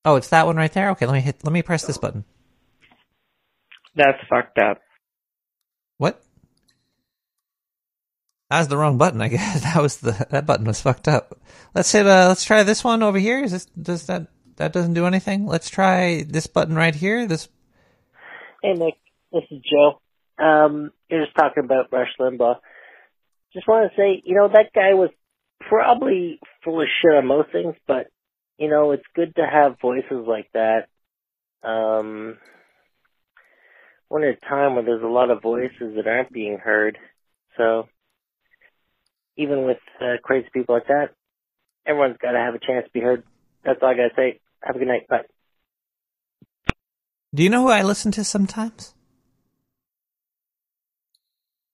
[0.05, 0.89] Oh, it's that one right there.
[0.91, 1.43] Okay, let me hit.
[1.43, 2.25] Let me press this button.
[3.95, 4.81] That's fucked up.
[5.97, 6.21] What?
[8.49, 9.21] That was the wrong button.
[9.21, 11.39] I guess that was the that button was fucked up.
[11.73, 12.05] Let's hit.
[12.05, 13.43] Uh, let's try this one over here.
[13.43, 14.27] Is this does that
[14.57, 15.45] that doesn't do anything?
[15.45, 17.25] Let's try this button right here.
[17.25, 17.47] This.
[18.61, 18.95] Hey Nick,
[19.31, 20.01] this is Joe.
[20.43, 22.57] Um, you're just talking about Rush Limbaugh.
[23.53, 25.11] Just want to say, you know, that guy was
[25.59, 28.07] probably full of shit on most things, but
[28.57, 30.87] you know, it's good to have voices like that.
[31.67, 32.37] Um,
[34.09, 36.97] we're in a time where there's a lot of voices that aren't being heard.
[37.57, 37.87] So,
[39.37, 41.09] even with uh, crazy people like that,
[41.85, 43.23] everyone's got to have a chance to be heard.
[43.65, 44.39] That's all I got to say.
[44.61, 45.07] Have a good night.
[45.07, 45.23] Bye.
[47.33, 48.93] Do you know who I listen to sometimes?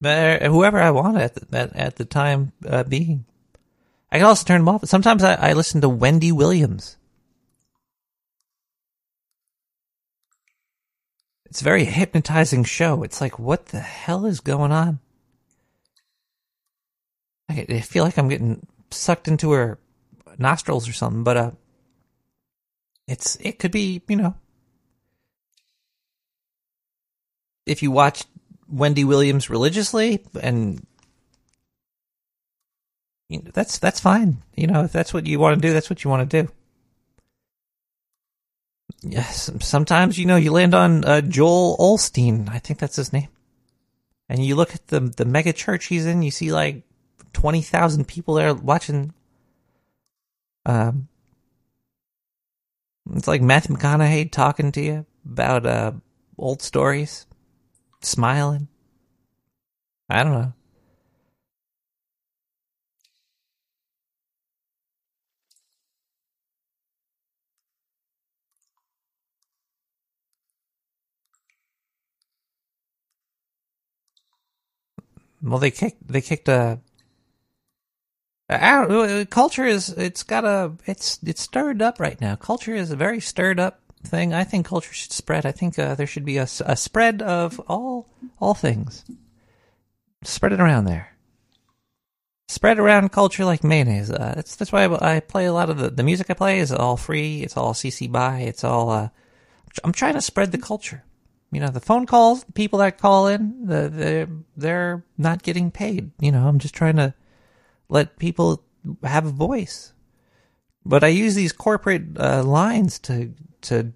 [0.02, 3.26] Whoever I want at the, at, at the time uh, being.
[4.12, 4.86] I can also turn them off.
[4.86, 6.98] Sometimes I, I listen to Wendy Williams.
[11.46, 13.04] It's a very hypnotizing show.
[13.04, 15.00] It's like, what the hell is going on?
[17.50, 19.80] I, feel like I'm getting sucked into her
[20.38, 21.52] nostrils or something, but uh,
[23.08, 24.36] it's it could be you know
[27.66, 28.24] if you watch
[28.68, 30.86] Wendy Williams religiously and
[33.30, 34.42] you know, that's that's fine.
[34.56, 36.52] You know, if that's what you want to do, that's what you want to do.
[39.02, 42.50] Yes, sometimes you know you land on uh, Joel Osteen.
[42.50, 43.30] I think that's his name.
[44.28, 46.84] And you look at the the mega church he's in, you see like
[47.32, 49.14] twenty thousand people there watching.
[50.66, 51.08] Um,
[53.16, 55.92] it's like Matthew McConaughey talking to you about uh
[56.38, 57.28] old stories,
[58.02, 58.68] smiling.
[60.10, 60.54] I don't know.
[75.42, 76.80] Well, they kicked they kicked a.
[79.30, 82.36] culture is it's got a it's it's stirred up right now.
[82.36, 84.34] Culture is a very stirred up thing.
[84.34, 85.46] I think culture should spread.
[85.46, 88.08] I think uh, there should be a, a spread of all
[88.40, 89.06] all things.
[90.24, 91.16] Spread it around there.
[92.48, 94.10] Spread around culture like mayonnaise.
[94.12, 96.60] Uh, that's that's why I, I play a lot of the the music I play
[96.60, 97.42] is all free.
[97.42, 98.40] It's all CC by.
[98.40, 98.90] It's all.
[98.90, 99.10] Uh,
[99.84, 101.04] I'm trying to spread the culture.
[101.52, 105.72] You know, the phone calls, the people that call in, the, they're they're not getting
[105.72, 106.12] paid.
[106.20, 107.14] You know, I'm just trying to
[107.88, 108.64] let people
[109.04, 109.94] have a voice.
[110.86, 113.94] But I use these corporate uh, lines to to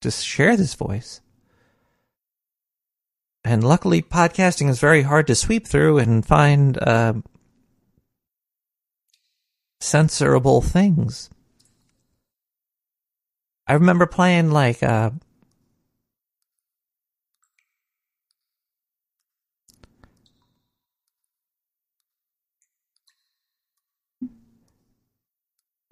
[0.00, 1.20] to share this voice.
[3.44, 7.14] And luckily, podcasting is very hard to sweep through and find uh,
[9.80, 11.30] censorable things.
[13.68, 15.10] I remember playing like uh,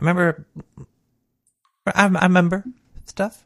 [0.04, 0.46] remember.
[1.86, 2.64] I, I remember
[3.04, 3.44] stuff.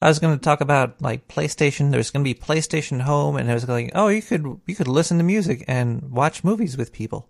[0.00, 1.90] I was going to talk about like PlayStation.
[1.90, 4.88] There's going to be PlayStation Home, and I was like, oh, you could you could
[4.88, 7.28] listen to music and watch movies with people.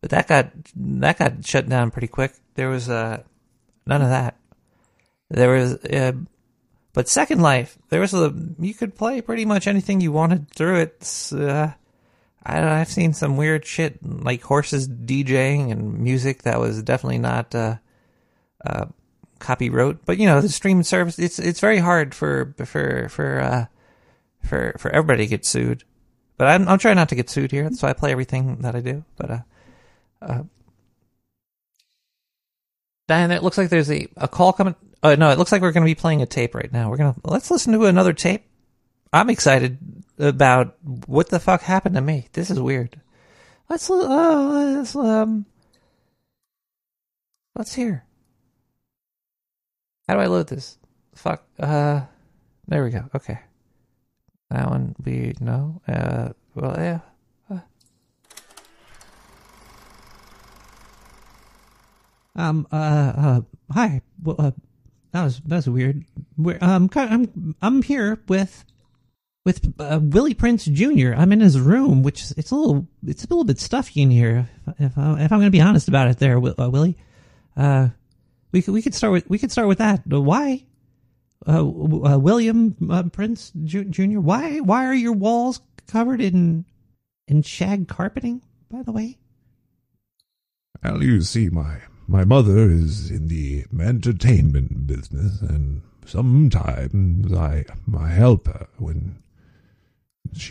[0.00, 2.32] But that got that got shut down pretty quick.
[2.54, 3.22] There was uh,
[3.86, 4.36] none of that.
[5.28, 6.12] There was, uh,
[6.92, 10.80] but Second Life, there was a you could play pretty much anything you wanted through
[10.80, 11.30] it.
[11.32, 11.72] Uh,
[12.42, 17.54] I I've seen some weird shit like horses DJing and music that was definitely not
[17.54, 17.76] uh,
[18.64, 18.86] uh,
[19.38, 20.04] copyright.
[20.04, 23.66] But you know, the streaming service it's it's very hard for for for uh,
[24.42, 25.84] for for everybody to get sued.
[26.38, 28.80] But I'm I'm trying not to get sued here, so I play everything that I
[28.80, 29.04] do.
[29.16, 29.40] But uh,
[30.22, 30.42] uh,
[33.06, 34.76] Diane, it looks like there's a a call coming.
[35.02, 36.88] Oh no, it looks like we're going to be playing a tape right now.
[36.88, 38.44] We're gonna let's listen to another tape.
[39.12, 39.76] I'm excited
[40.20, 42.28] about what the fuck happened to me.
[42.32, 43.00] This is weird.
[43.68, 43.96] Let's uh,
[44.76, 45.46] let's um
[47.54, 48.04] let's hear.
[50.08, 50.76] How do I load this?
[51.14, 51.44] Fuck.
[51.58, 52.02] Uh,
[52.66, 53.08] there we go.
[53.14, 53.38] Okay.
[54.50, 55.80] That one we know.
[55.86, 57.00] Uh, well, yeah.
[57.48, 57.60] Uh.
[62.34, 62.66] Um.
[62.72, 62.76] Uh.
[62.76, 63.40] uh
[63.72, 64.02] hi.
[64.22, 64.36] Well.
[64.38, 64.50] Uh,
[65.12, 66.04] that was that was weird.
[66.36, 66.90] We're, um.
[66.94, 68.64] I'm I'm here with
[69.50, 71.12] with uh, Willie Prince Jr.
[71.16, 74.48] I'm in his room, which it's a little it's a little bit stuffy in here.
[74.66, 76.96] If, if, I, if I'm going to be honest about it, there, uh, Willie.
[77.56, 77.88] Uh,
[78.52, 80.02] we could we could start with we could start with that.
[80.10, 80.64] Uh, Why,
[81.46, 84.20] uh, uh, William uh, Prince Jr.
[84.20, 86.64] Why why are your walls covered in
[87.26, 88.42] in shag carpeting?
[88.70, 89.18] By the way.
[90.82, 97.64] Well, you see, my my mother is in the entertainment business, and sometimes I
[97.96, 99.20] I help her when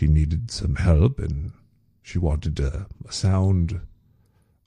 [0.00, 1.52] she needed some help, and
[2.00, 3.82] she wanted a, a sound.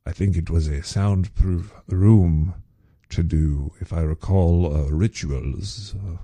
[0.06, 2.54] I think it was a soundproof room
[3.10, 6.18] to do, if I recall, uh, rituals, uh,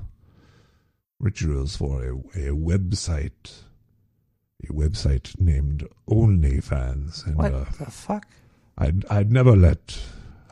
[1.19, 2.13] rituals for a,
[2.49, 3.63] a website,
[4.69, 8.27] a website named OnlyFans, and What uh, the fuck?
[8.77, 9.99] I'd I'd never let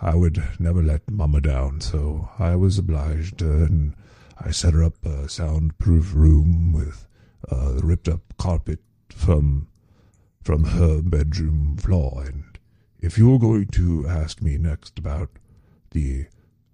[0.01, 3.93] I would never let Mama down, so I was obliged, and
[4.39, 7.06] I set her up a soundproof room with
[7.51, 8.79] uh, ripped up carpet
[9.09, 9.67] from
[10.41, 12.23] from her bedroom floor.
[12.25, 12.57] And
[12.99, 15.29] if you're going to ask me next about
[15.91, 16.27] the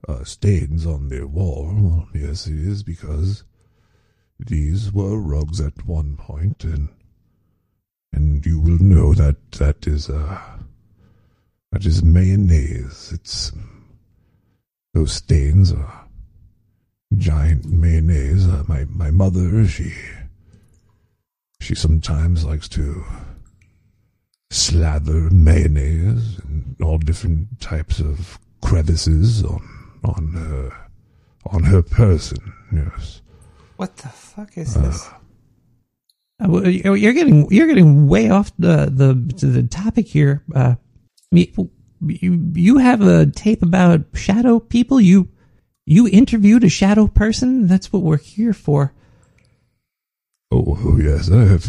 [0.07, 3.43] uh, stains on the wall, well, yes, it is because
[4.39, 6.89] these were rugs at one point, and
[8.11, 10.39] and you will know that that is uh,
[11.71, 13.11] that is mayonnaise.
[13.13, 13.51] It's
[14.93, 16.05] those stains are
[17.15, 18.47] giant mayonnaise.
[18.47, 19.93] Uh, my my mother, she
[21.63, 23.03] she sometimes likes to
[24.51, 29.61] slather mayonnaise and all different types of crevices on
[30.03, 30.71] on her
[31.47, 32.53] on her person.
[32.71, 33.21] Yes.
[33.77, 35.07] What the fuck is Uh, this?
[36.43, 39.13] Uh, well, You're you're getting you're getting way off the the
[39.47, 40.43] the topic here.
[40.53, 40.75] Uh,
[41.31, 44.99] you you have a tape about shadow people.
[44.99, 45.29] You
[45.85, 47.67] you interviewed a shadow person.
[47.67, 48.93] That's what we're here for.
[50.55, 51.65] Oh, oh yes, I have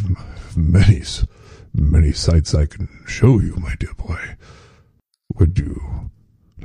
[0.54, 1.02] many
[1.72, 4.36] many sights I can show you, my dear boy.
[5.36, 6.10] Would you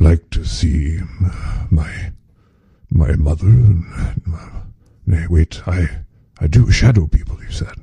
[0.02, 1.00] like to see
[1.72, 2.12] my
[2.90, 3.48] my mother?
[5.06, 6.02] Nay, wait, I
[6.42, 7.42] I do shadow people.
[7.42, 7.76] You said.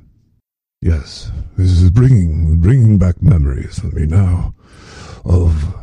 [0.83, 4.53] Yes, this is bringing bringing back memories for me now
[5.25, 5.73] of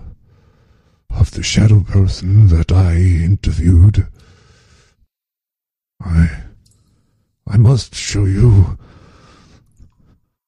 [1.11, 4.07] of the shadow person that I interviewed.
[6.01, 6.45] I
[7.47, 8.79] I must show you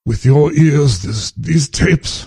[0.05, 2.27] with your ears this these tapes.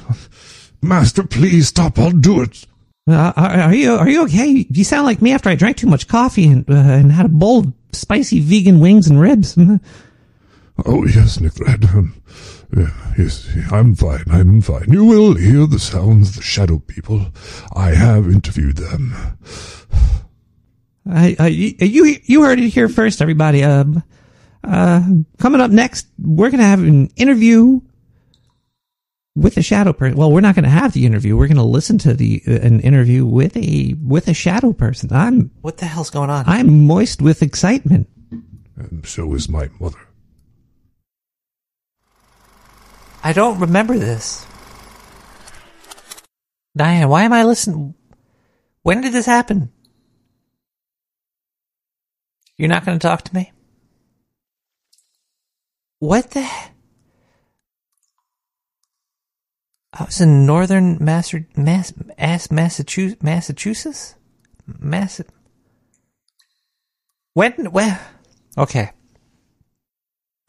[0.81, 1.97] Master, please stop.
[1.99, 2.65] I'll do it.
[3.09, 4.67] Uh, are, are you are you okay?
[4.69, 7.29] You sound like me after I drank too much coffee and uh, and had a
[7.29, 9.57] bowl of spicy vegan wings and ribs.
[10.85, 11.83] Oh yes, Nick Red.
[11.85, 12.13] Um,
[12.75, 14.23] yeah, yes, I'm fine.
[14.29, 14.85] I'm fine.
[14.91, 17.27] You will hear the sounds of the shadow people.
[17.75, 19.13] I have interviewed them.
[21.09, 23.63] I, I, you you heard it here first, everybody.
[23.63, 24.03] Um,
[24.63, 25.01] uh,
[25.37, 27.81] coming up next, we're gonna have an interview
[29.35, 30.17] with a shadow person.
[30.17, 31.37] Well, we're not gonna have the interview.
[31.37, 35.11] We're gonna listen to the uh, an interview with a with a shadow person.
[35.13, 36.45] I'm What the hell's going on?
[36.47, 38.09] I'm moist with excitement.
[38.75, 39.99] And so is my mother.
[43.23, 44.45] I don't remember this.
[46.75, 47.93] Diane, why am I listening?
[48.83, 49.71] When did this happen?
[52.57, 53.51] You're not going to talk to me?
[55.99, 56.41] What the?
[56.43, 56.69] he-
[59.91, 61.93] I was in northern Mass, Mass,
[62.51, 64.15] Massachusetts, Massachusetts,
[64.65, 65.21] Mass.
[67.33, 67.51] When?
[67.71, 67.97] When?
[68.57, 68.91] Okay.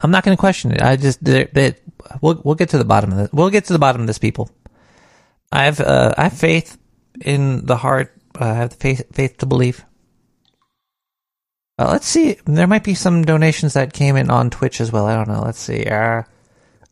[0.01, 0.81] I'm not going to question it.
[0.81, 1.75] I just they, they,
[2.21, 3.29] we'll we'll get to the bottom of this.
[3.33, 4.49] We'll get to the bottom of this, people.
[5.51, 6.77] I have uh, I have faith
[7.19, 8.13] in the heart.
[8.39, 9.85] Uh, I have the faith faith to believe.
[11.81, 12.37] Uh, let's see.
[12.45, 15.07] There might be some donations that came in on Twitch as well.
[15.07, 15.41] I don't know.
[15.41, 15.83] Let's see.
[15.83, 16.21] Uh,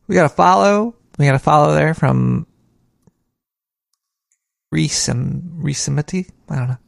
[0.08, 0.96] we got a follow.
[1.16, 2.48] We got a follow there from
[4.74, 6.28] Resim Resimity.
[6.48, 6.78] I don't know.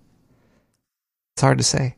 [1.37, 1.95] It's hard to say.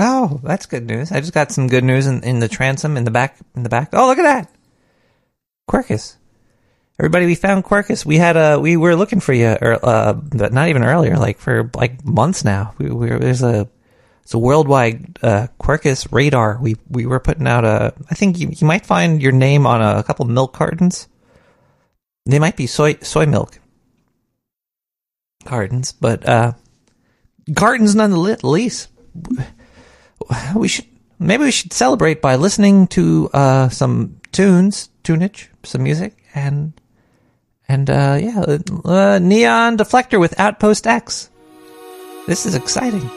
[0.00, 1.10] Oh, that's good news.
[1.10, 3.68] I just got some good news in, in the transom in the back in the
[3.68, 3.90] back.
[3.92, 4.50] Oh, look at that.
[5.68, 6.16] Quirkus.
[7.00, 8.06] Everybody, we found Quirkus.
[8.06, 11.38] We had a we were looking for you or uh but not even earlier, like
[11.38, 12.74] for like months now.
[12.78, 13.68] We we there's a
[14.22, 16.58] it's a worldwide uh Quercus radar.
[16.60, 19.82] We we were putting out a I think you you might find your name on
[19.82, 21.08] a, couple milk cartons.
[22.24, 23.58] They might be soy soy milk
[25.44, 26.52] cartons, but uh
[27.56, 28.88] cartons nonetheless
[30.54, 30.86] we should
[31.18, 36.72] maybe we should celebrate by listening to uh, some tunes, tunage, some music, and
[37.68, 41.30] and uh, yeah, uh, Neon Deflector with Outpost X.
[42.26, 43.08] This is exciting.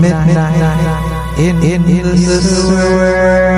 [0.00, 3.56] Midnight in, in, the sewer.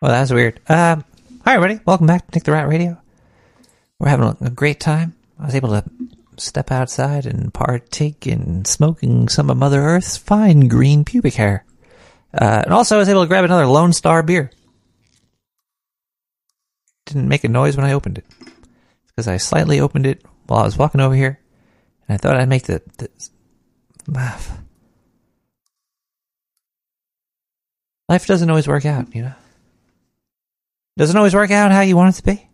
[0.00, 0.60] Well, that's weird.
[0.68, 1.02] Um,
[1.44, 1.80] hi, everybody.
[1.86, 2.98] Welcome back to Nick the Rat Radio.
[3.98, 5.14] We're having a great time.
[5.40, 5.84] I was able to
[6.36, 11.64] step outside and partake in smoking some of Mother Earth's fine green pubic hair.
[12.34, 14.50] Uh, and also, I was able to grab another Lone Star beer.
[17.06, 18.24] Didn't make a noise when I opened it.
[19.06, 21.38] Because I slightly opened it while I was walking over here.
[22.08, 23.08] And I thought I'd make the, the
[24.08, 24.50] laugh.
[28.08, 29.34] Life doesn't always work out, you know?
[30.96, 32.48] Doesn't always work out how you want it to be.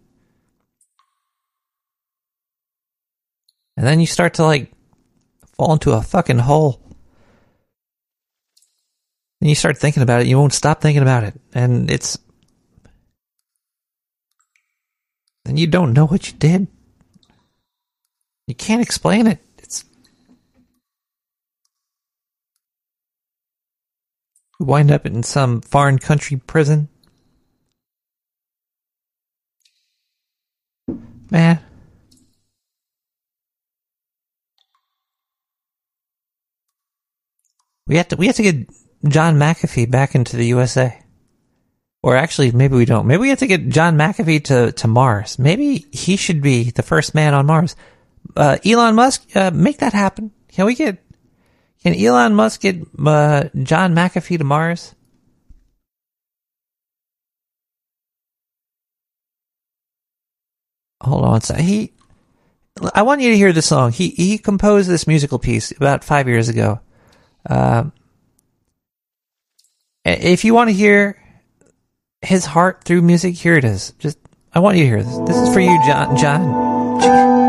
[3.76, 4.70] And then you start to like
[5.56, 6.80] fall into a fucking hole.
[9.40, 11.40] And you start thinking about it, you won't stop thinking about it.
[11.54, 12.18] And it's
[15.44, 16.68] then you don't know what you did.
[18.46, 19.38] You can't explain it.
[19.58, 19.84] It's
[24.58, 26.88] you wind up in some foreign country prison.
[31.30, 31.60] Man.
[37.86, 38.68] We have to we have to get
[39.08, 41.02] John McAfee back into the USA.
[42.02, 43.06] Or actually, maybe we don't.
[43.06, 45.38] Maybe we have to get John McAfee to, to Mars.
[45.38, 47.76] Maybe he should be the first man on Mars.
[48.34, 50.30] Uh, Elon Musk, uh, make that happen.
[50.48, 50.98] Can we get,
[51.82, 54.94] can Elon Musk get, uh, John McAfee to Mars?
[61.02, 61.40] Hold on.
[61.40, 61.92] So he,
[62.94, 63.92] I want you to hear the song.
[63.92, 66.80] He, he composed this musical piece about five years ago.
[67.48, 67.92] Um,
[70.20, 71.16] if you want to hear
[72.22, 73.92] his heart through music, here it is.
[73.98, 74.18] Just,
[74.54, 75.18] I want you to hear this.
[75.26, 76.16] This is for you, John.
[76.16, 77.39] John.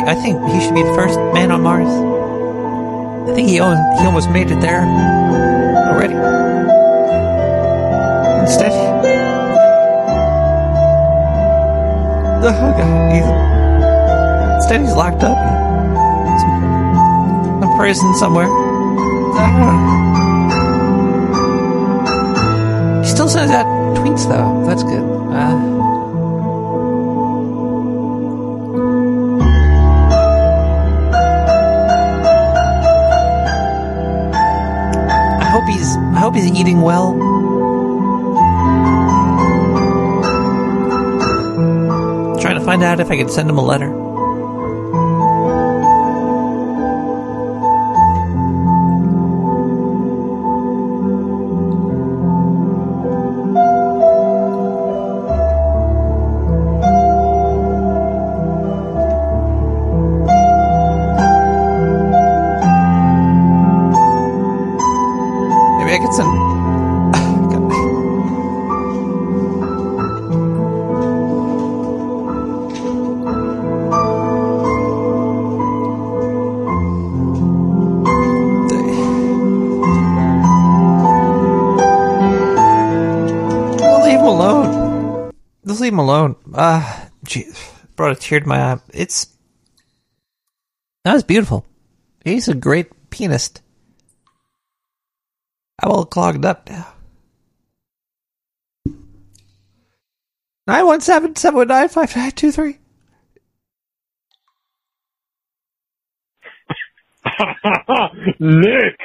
[0.00, 0.08] Man.
[0.08, 1.88] I think he should be the first man on Mars.
[3.30, 4.82] I think he almost, he almost made it there
[5.88, 6.14] already.
[8.42, 8.72] Instead,
[12.42, 13.26] God, he's,
[14.56, 18.48] instead he's locked up in some, prison somewhere.
[23.02, 24.64] He still sends out tweets though.
[24.66, 25.04] That's good.
[25.04, 25.77] Uh,
[35.68, 37.12] he's I hope he's eating well.
[42.40, 43.97] Trying to find out if I could send him a letter.
[88.28, 88.78] Brought a tear to my eye.
[88.92, 89.26] It's
[91.04, 91.64] that was beautiful.
[92.24, 93.62] He's a great pianist.
[95.82, 96.86] I'm all clogged up now.
[100.66, 102.78] Nine one seven seven one nine five nine two three.
[108.40, 108.98] Nick,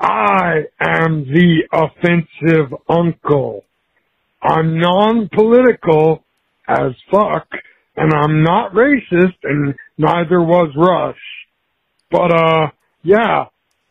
[0.00, 3.64] I am the offensive uncle.
[4.42, 6.24] I'm non-political
[6.66, 7.46] as fuck,
[7.96, 11.20] and I'm not racist, and neither was Rush.
[12.10, 12.68] But, uh,
[13.04, 13.46] yeah,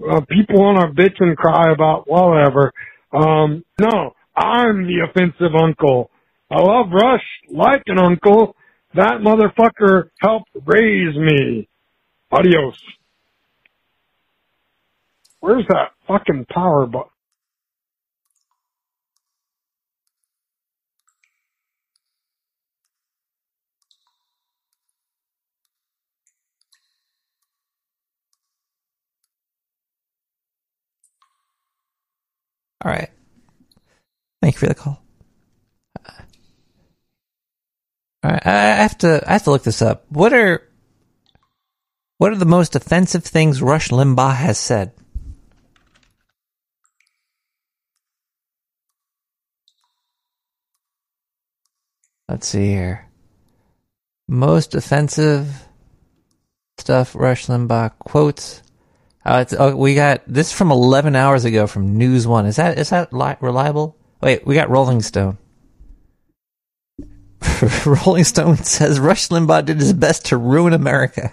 [0.09, 2.71] uh, people want to bitch and cry about whatever.
[3.13, 6.11] Um, no, I'm the offensive uncle.
[6.51, 8.55] I love Rush like an uncle.
[8.95, 11.69] That motherfucker helped raise me.
[12.31, 12.75] Adios.
[15.41, 17.20] Where's that fucking power button?
[32.83, 33.09] All right.
[34.41, 35.01] Thank you for the call.
[38.23, 40.05] All right, I have to I have to look this up.
[40.09, 40.61] What are
[42.17, 44.93] what are the most offensive things Rush Limbaugh has said?
[52.29, 53.09] Let's see here.
[54.27, 55.67] Most offensive
[56.77, 58.61] stuff Rush Limbaugh quotes.
[59.23, 62.45] Uh, it's, oh, we got this from 11 hours ago from News One.
[62.45, 63.95] Is that is that li- reliable?
[64.21, 65.37] Wait, we got Rolling Stone.
[67.85, 71.31] Rolling Stone says Rush Limbaugh did his best to ruin America.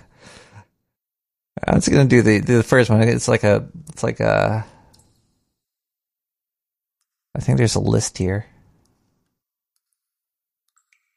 [1.58, 3.02] Uh, I'm just gonna do the the first one.
[3.02, 4.66] It's like a it's like a.
[7.34, 8.46] I think there's a list here.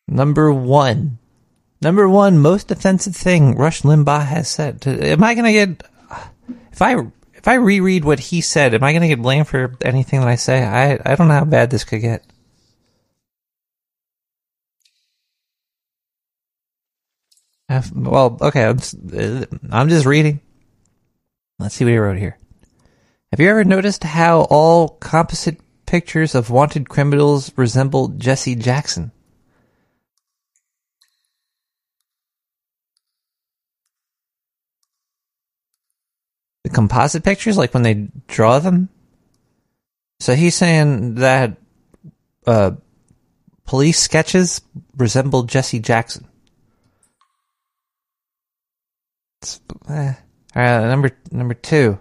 [0.07, 1.19] Number one,
[1.81, 4.85] number one most offensive thing Rush Limbaugh has said.
[4.87, 5.83] Am I gonna get
[6.71, 6.95] if I
[7.33, 8.73] if I reread what he said?
[8.73, 10.63] Am I gonna get blamed for anything that I say?
[10.63, 12.23] I I don't know how bad this could get.
[17.95, 18.79] Well, okay, I'm
[19.17, 20.41] uh, I'm just reading.
[21.57, 22.37] Let's see what he wrote here.
[23.31, 29.13] Have you ever noticed how all composite pictures of wanted criminals resemble Jesse Jackson?
[36.71, 38.89] Composite pictures, like when they draw them?
[40.19, 41.57] So he's saying that
[42.45, 42.71] uh,
[43.65, 44.61] police sketches
[44.97, 46.27] resemble Jesse Jackson.
[49.89, 50.13] Eh.
[50.53, 51.97] All right, number number two.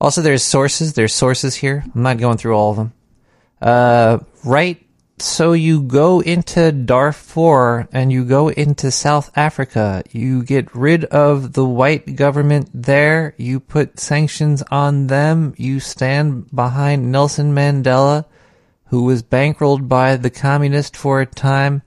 [0.00, 0.94] Also, there's sources.
[0.94, 1.84] There's sources here.
[1.94, 2.92] I'm not going through all of them.
[3.60, 4.84] Uh, right.
[5.20, 10.02] So you go into Darfur and you go into South Africa.
[10.10, 13.34] You get rid of the white government there.
[13.36, 15.54] You put sanctions on them.
[15.58, 18.24] You stand behind Nelson Mandela,
[18.86, 21.82] who was bankrolled by the communist for a time,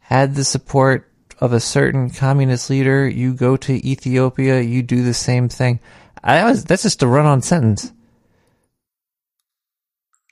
[0.00, 1.08] had the support
[1.38, 5.78] of a certain communist leader, you go to Ethiopia, you do the same thing.
[6.24, 7.92] I was that's just a run on sentence.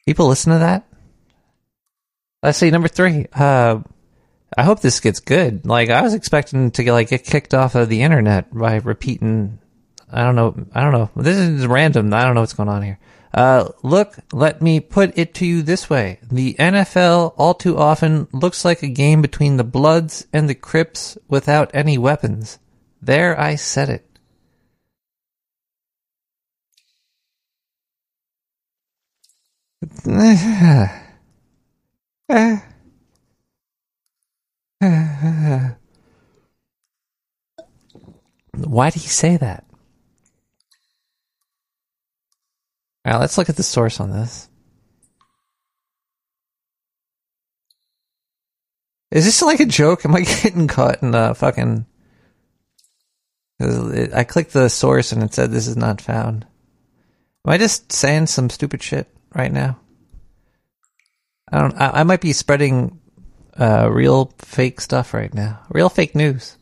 [0.05, 0.85] People listen to that?
[2.45, 3.27] Let's see, number three.
[3.33, 3.81] Uh
[4.57, 5.65] I hope this gets good.
[5.65, 9.59] Like I was expecting to get like get kicked off of the internet by repeating
[10.13, 11.09] I don't know I don't know.
[11.17, 12.13] This is random.
[12.13, 12.99] I don't know what's going on here.
[13.33, 16.21] Uh, look, let me put it to you this way.
[16.31, 21.19] The NFL all too often looks like a game between the Bloods and the Crips
[21.27, 22.59] without any weapons.
[23.01, 24.07] There I said it.
[32.29, 32.63] Why
[38.91, 39.65] did he say that?
[43.05, 44.49] All right, let's look at the source on this.
[49.11, 50.05] Is this like a joke?
[50.05, 51.87] Am I getting caught in a fucking?
[53.61, 56.47] it- I clicked the source and it said this is not found.
[57.47, 59.79] Am I just saying some stupid shit right now?
[61.51, 61.75] I don't.
[61.75, 63.01] I, I might be spreading
[63.59, 65.61] uh, real fake stuff right now.
[65.69, 66.57] Real fake news.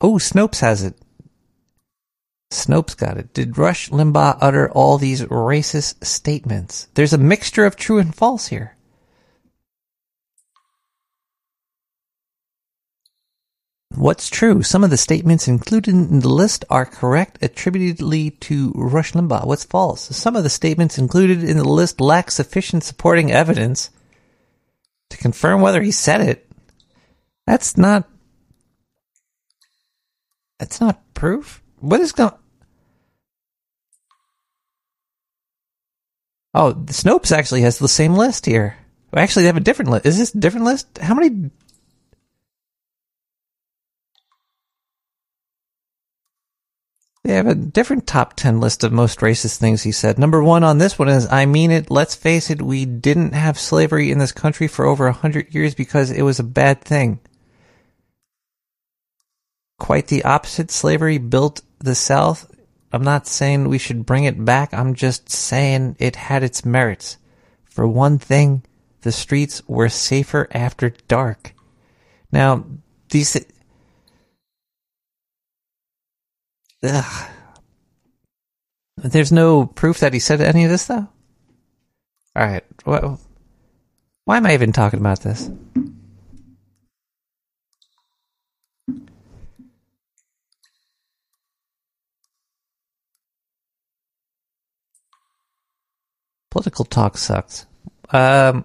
[0.00, 0.96] Oh, Snopes has it.
[2.52, 3.32] Snopes got it.
[3.32, 6.88] Did Rush Limbaugh utter all these racist statements?
[6.94, 8.76] There's a mixture of true and false here.
[13.94, 14.62] What's true?
[14.62, 19.46] Some of the statements included in the list are correct attributedly to Rush Limbaugh.
[19.46, 20.16] What's false?
[20.16, 23.90] Some of the statements included in the list lack sufficient supporting evidence
[25.10, 26.50] to confirm whether he said it.
[27.46, 28.08] That's not.
[30.58, 31.62] That's not proof.
[31.80, 32.32] What is going?
[36.54, 38.76] Oh, Snopes actually has the same list here.
[39.14, 40.06] Actually, they have a different list.
[40.06, 40.98] Is this a different list?
[40.98, 41.50] How many?
[47.24, 50.18] They have a different top 10 list of most racist things he said.
[50.18, 53.58] Number one on this one is, I mean it, let's face it, we didn't have
[53.58, 57.20] slavery in this country for over a hundred years because it was a bad thing.
[59.78, 60.70] Quite the opposite.
[60.70, 62.48] Slavery built the South.
[62.92, 64.74] I'm not saying we should bring it back.
[64.74, 67.16] I'm just saying it had its merits.
[67.64, 68.64] For one thing,
[69.00, 71.54] the streets were safer after dark.
[72.30, 72.64] Now,
[73.10, 73.36] these.
[76.82, 77.30] Ugh.
[78.96, 81.08] There's no proof that he said any of this, though?
[82.38, 83.20] Alright, well,
[84.24, 85.50] why am I even talking about this?
[96.50, 97.66] Political talk sucks.
[98.10, 98.64] Um,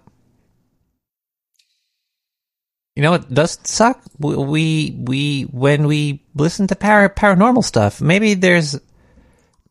[2.98, 4.02] you know it does suck?
[4.18, 8.76] We we when we listen to para, paranormal stuff, maybe there's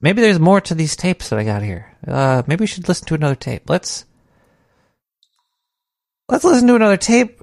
[0.01, 1.93] maybe there's more to these tapes that I got here.
[2.07, 3.69] Uh, maybe we should listen to another tape.
[3.69, 4.05] Let's
[6.29, 7.43] let's listen to another tape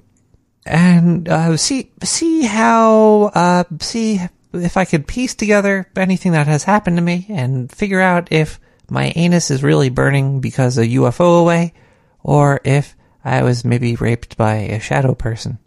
[0.64, 4.20] and uh, see see how uh, see
[4.54, 8.58] if I could piece together anything that has happened to me and figure out if
[8.88, 11.74] my anus is really burning because of a UFO away,
[12.22, 15.58] or if I was maybe raped by a shadow person.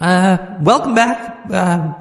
[0.00, 1.50] Uh, welcome back.
[1.50, 1.92] Uh,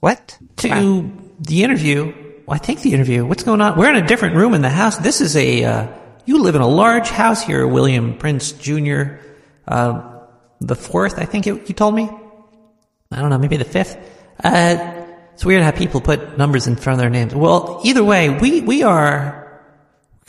[0.00, 2.14] what to the interview?
[2.46, 3.26] Well, I think the interview.
[3.26, 3.78] What's going on?
[3.78, 4.96] We're in a different room in the house.
[4.96, 5.64] This is a.
[5.64, 5.88] Uh,
[6.24, 9.18] you live in a large house here, William Prince Jr.
[9.66, 10.20] Uh,
[10.60, 12.08] the fourth, I think it, you told me.
[13.10, 13.96] I don't know, maybe the fifth.
[14.42, 15.04] Uh,
[15.34, 17.34] it's weird how people put numbers in front of their names.
[17.34, 19.37] Well, either way, we we are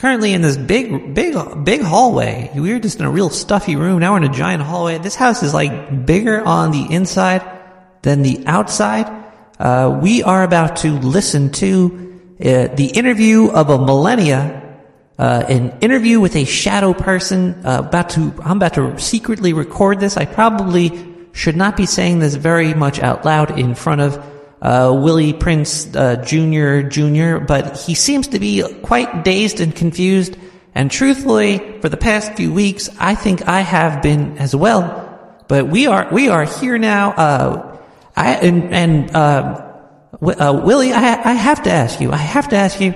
[0.00, 2.50] currently in this big, big, big hallway.
[2.54, 3.98] We were just in a real stuffy room.
[4.00, 4.96] Now we're in a giant hallway.
[4.96, 7.42] This house is like bigger on the inside
[8.00, 9.06] than the outside.
[9.58, 14.78] Uh, we are about to listen to uh, the interview of a millennia,
[15.18, 17.54] uh, an interview with a shadow person.
[17.66, 20.16] Uh, about to, I'm about to secretly record this.
[20.16, 24.16] I probably should not be saying this very much out loud in front of
[24.62, 26.82] uh, Willie Prince uh, Jr.
[26.82, 30.36] Jr., but he seems to be quite dazed and confused.
[30.74, 35.06] And truthfully, for the past few weeks, I think I have been as well.
[35.48, 37.10] But we are we are here now.
[37.12, 37.78] Uh,
[38.16, 39.70] I and, and uh,
[40.22, 42.12] uh, Willie, I, I have to ask you.
[42.12, 42.94] I have to ask you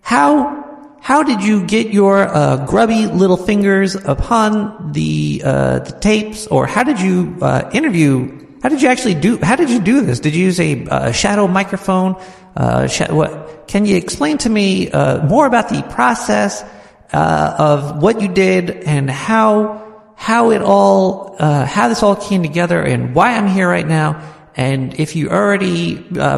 [0.00, 0.64] how
[1.00, 6.66] how did you get your uh, grubby little fingers upon the uh, the tapes, or
[6.66, 8.43] how did you uh, interview?
[8.64, 9.36] How did you actually do?
[9.42, 10.20] How did you do this?
[10.20, 12.16] Did you use a uh, shadow microphone?
[12.56, 13.68] Uh, sh- what?
[13.68, 16.64] Can you explain to me uh, more about the process
[17.12, 19.84] of what you did and how
[20.16, 24.32] how it all how this all came together and why I'm here right now?
[24.56, 25.96] And if you already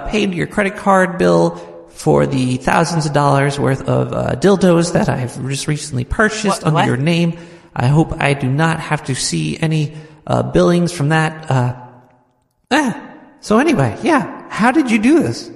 [0.08, 1.54] paid your credit card bill
[1.90, 6.64] for the thousands of dollars worth of uh, dildos that I've just recently purchased What-
[6.64, 6.86] under what?
[6.86, 7.38] your name.
[7.72, 9.94] I hope I do not have to see any
[10.26, 11.85] uh, billings from that.
[12.70, 13.02] Ah.
[13.40, 15.50] So anyway, yeah, how did you do this?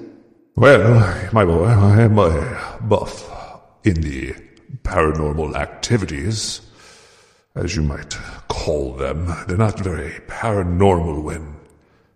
[0.55, 3.29] Well, my boy, I am a buff
[3.85, 4.35] in the
[4.85, 6.61] paranormal activities,
[7.57, 8.17] as you might
[8.49, 9.35] call them.
[9.49, 11.57] They're not very paranormal when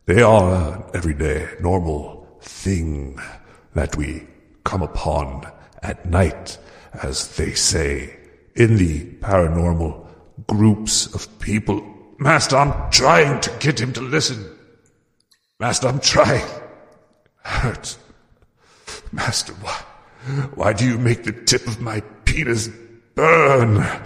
[0.06, 3.18] they are an everyday, normal thing
[3.74, 4.26] that we
[4.64, 5.50] come upon
[5.82, 6.58] at night,
[7.02, 8.16] as they say,
[8.54, 10.06] in the paranormal
[10.46, 11.82] groups of people.
[12.18, 14.53] Master, I'm trying to get him to listen.
[15.64, 16.44] Master, I'm trying.
[17.42, 17.96] Hurts.
[19.12, 19.80] Master, why,
[20.56, 22.68] why do you make the tip of my penis
[23.14, 23.78] burn?
[23.78, 24.04] Uh,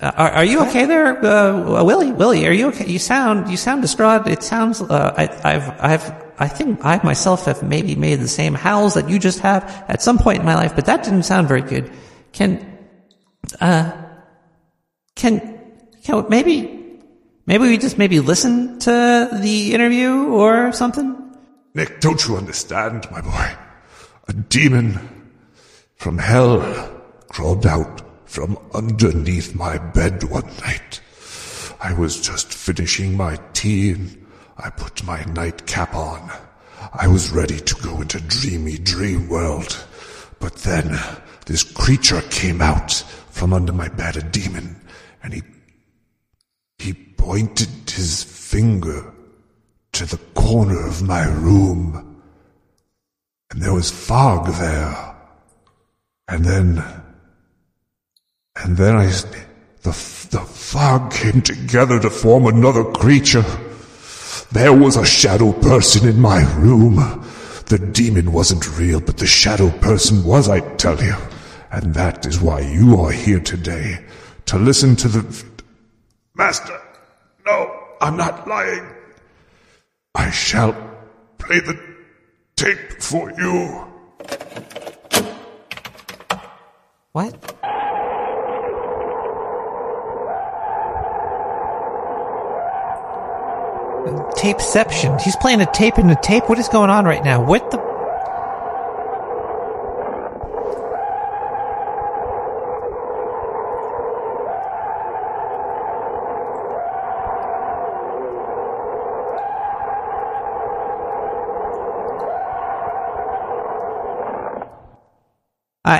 [0.00, 2.12] Are, are you okay there, uh, Willie?
[2.12, 2.86] Willie, are you okay?
[2.86, 4.26] You sound you sound distraught.
[4.26, 4.80] It sounds.
[4.80, 6.06] Uh, I, I've I've
[6.38, 10.00] I think I myself have maybe made the same howls that you just have at
[10.00, 11.92] some point in my life, but that didn't sound very good.
[12.32, 12.64] Can
[13.60, 13.92] uh
[15.14, 15.60] can
[16.04, 16.77] can maybe
[17.48, 21.16] maybe we just maybe listen to the interview or something?
[21.74, 23.50] Nick, don't you understand, my boy?
[24.28, 24.98] A demon
[25.96, 26.60] from hell
[27.28, 31.00] crawled out from underneath my bed one night.
[31.80, 34.26] I was just finishing my tea and
[34.58, 36.30] I put my nightcap on.
[36.92, 39.84] I was ready to go into dreamy dream world.
[40.38, 40.98] But then
[41.46, 42.92] this creature came out
[43.30, 44.80] from under my bed, a demon,
[45.22, 45.42] and he
[46.78, 49.12] he pointed his finger
[49.92, 52.22] to the corner of my room.
[53.50, 55.16] And there was fog there.
[56.28, 56.82] And then,
[58.56, 59.06] and then I,
[59.82, 59.90] the,
[60.30, 63.44] the fog came together to form another creature.
[64.52, 66.96] There was a shadow person in my room.
[67.66, 71.16] The demon wasn't real, but the shadow person was, I tell you.
[71.70, 74.04] And that is why you are here today,
[74.46, 75.44] to listen to the...
[76.34, 76.80] Master,
[77.48, 78.86] no, I'm not lying.
[80.14, 80.72] I shall
[81.38, 81.76] play the
[82.56, 83.86] tape for you.
[87.12, 87.32] What?
[94.36, 95.20] Tapeception.
[95.20, 96.48] He's playing a tape in a tape.
[96.48, 97.44] What is going on right now?
[97.44, 97.87] What the?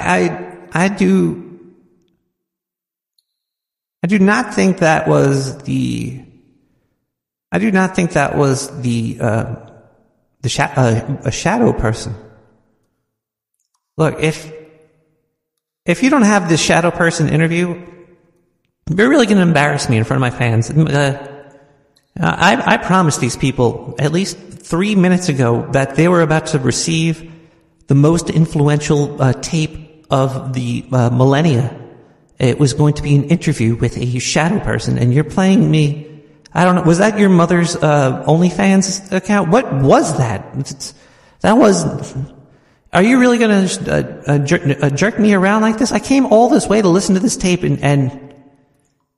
[0.08, 1.60] I, I, do,
[4.02, 6.24] I do not think that was the,
[7.52, 9.56] I do not think that was the, uh,
[10.40, 12.14] the sha- uh, a shadow person.
[13.98, 14.50] Look, if,
[15.84, 17.86] if you don't have this shadow person interview,
[18.88, 20.70] you're really going to embarrass me in front of my fans.
[20.70, 21.36] Uh,
[22.18, 26.58] I, I promised these people at least three minutes ago that they were about to
[26.58, 27.30] receive
[27.88, 31.76] the most influential uh, tape of the uh, millennia.
[32.38, 36.22] It was going to be an interview with a shadow person, and you're playing me.
[36.54, 36.82] I don't know.
[36.82, 39.50] Was that your mother's uh, OnlyFans account?
[39.50, 40.46] What was that?
[40.58, 40.94] It's-
[41.40, 42.16] that was.
[42.92, 45.92] Are you really going to uh, uh, jerk, uh, jerk me around like this?
[45.92, 48.34] I came all this way to listen to this tape, and and,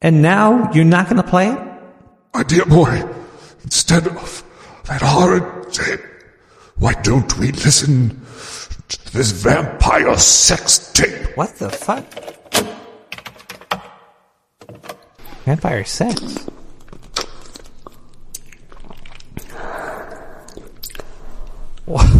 [0.02, 1.58] and now you're not going to play it.
[2.34, 3.02] My dear boy,
[3.64, 4.44] instead of
[4.86, 6.00] that horrid tape,
[6.76, 8.20] why don't we listen
[9.12, 11.36] this vampire sex tape?
[11.36, 12.04] What the fuck?
[15.44, 16.46] Vampire sex.
[21.86, 22.19] What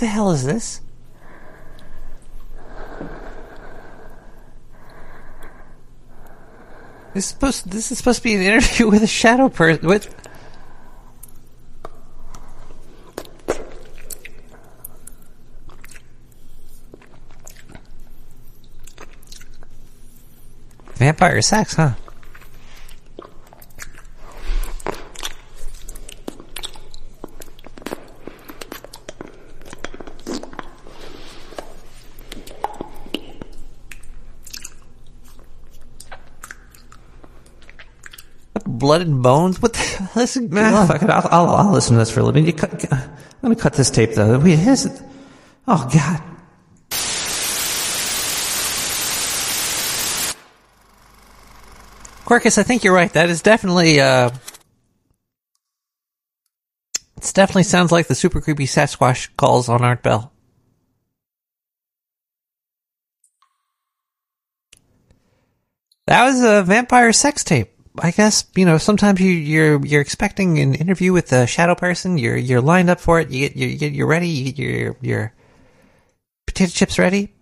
[0.00, 0.80] the hell is this?
[7.12, 7.70] This is supposed.
[7.70, 9.86] This is supposed to be an interview with a shadow person.
[9.86, 10.14] With
[20.94, 21.94] Vampire sex, huh?
[39.00, 39.62] Blood and bones.
[39.62, 39.72] What?
[39.72, 41.08] The, listen, man, fuck it.
[41.08, 42.44] I'll, I'll, I'll listen to this for a living.
[42.44, 43.08] You cut, I'm
[43.40, 44.38] gonna cut this tape though.
[44.38, 44.86] Wait, here's,
[45.66, 46.22] oh god.
[52.26, 53.10] Quirkus, I think you're right.
[53.14, 54.28] That is definitely, uh,
[57.16, 60.30] it definitely sounds like the super creepy Sasquatch calls on Art Bell.
[66.06, 67.79] That was a vampire sex tape.
[68.02, 68.78] I guess you know.
[68.78, 72.18] Sometimes you, you're you're expecting an interview with a shadow person.
[72.18, 73.30] You're you're lined up for it.
[73.30, 74.28] You get you get you're ready.
[74.28, 75.34] You get your your
[76.46, 77.34] potato chips ready.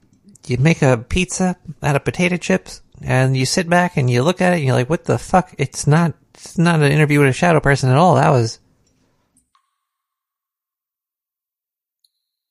[0.46, 4.40] You make a pizza out of potato chips, and you sit back and you look
[4.40, 4.56] at it.
[4.56, 5.54] and You're like, "What the fuck?
[5.58, 6.14] It's not.
[6.34, 8.16] It's not an interview with a shadow person at all.
[8.16, 8.58] That was."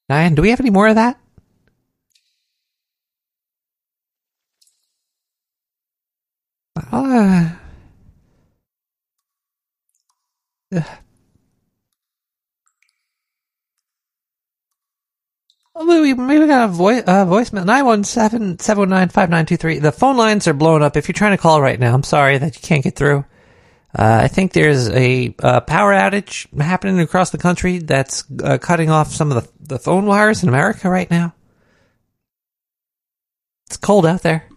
[0.09, 1.19] Diane, do we have any more of that?
[6.91, 7.56] Uh,
[15.79, 17.63] Oh, Maybe, we got a voice, uh, voicemail.
[18.57, 19.79] 917-709-5923.
[19.79, 20.97] The phone lines are blowing up.
[20.97, 23.25] If you're trying to call right now, I'm sorry that you can't get through.
[23.95, 28.89] Uh, I think there's a uh, power outage happening across the country that's uh, cutting
[28.89, 31.35] off some of the, the phone wires in America right now.
[33.67, 34.49] It's cold out there.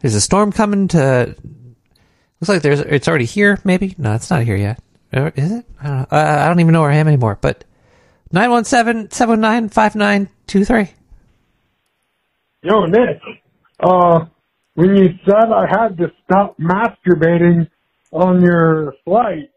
[0.00, 1.36] There's a storm coming to.
[2.40, 2.80] Looks like there's.
[2.80, 3.58] It's already here.
[3.62, 4.80] Maybe no, it's not here yet.
[5.12, 5.66] Is it?
[5.80, 6.06] I don't know.
[6.10, 7.38] I don't even know where I am anymore.
[7.40, 7.64] But
[8.32, 10.90] 917-709-5923.
[12.62, 13.20] Yo, Nick,
[13.80, 14.24] uh,
[14.74, 17.68] when you said I had to stop masturbating
[18.12, 19.50] on your flight,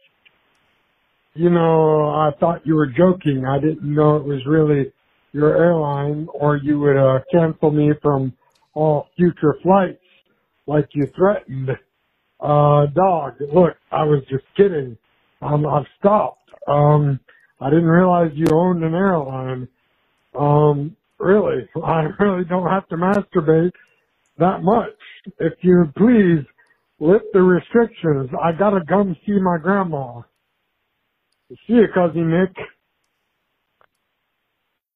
[1.36, 3.46] you know, I thought you were joking.
[3.46, 4.92] I didn't know it was really
[5.32, 8.34] your airline or you would, uh, cancel me from
[8.74, 10.02] all future flights
[10.68, 11.70] like you threatened.
[12.40, 14.98] Uh, dog, look, I was just kidding.
[15.46, 16.50] I've stopped.
[16.68, 17.20] Um,
[17.62, 19.68] I didn't realize you owned an airline.
[20.38, 23.72] Um, really, I really don't have to masturbate
[24.38, 24.92] that much.
[25.40, 26.46] If you please
[27.00, 28.30] lift the restrictions.
[28.42, 30.22] I gotta come see my grandma.
[31.50, 32.56] See you, cousin Nick.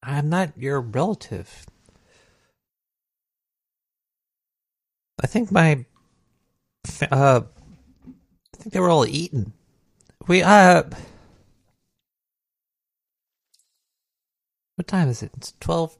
[0.02, 1.66] I'm not your relative.
[5.22, 5.84] I think my,
[7.10, 9.52] uh, I think they were all eaten.
[10.28, 10.84] We, uh,
[14.76, 15.32] what time is it?
[15.36, 15.96] It's twelve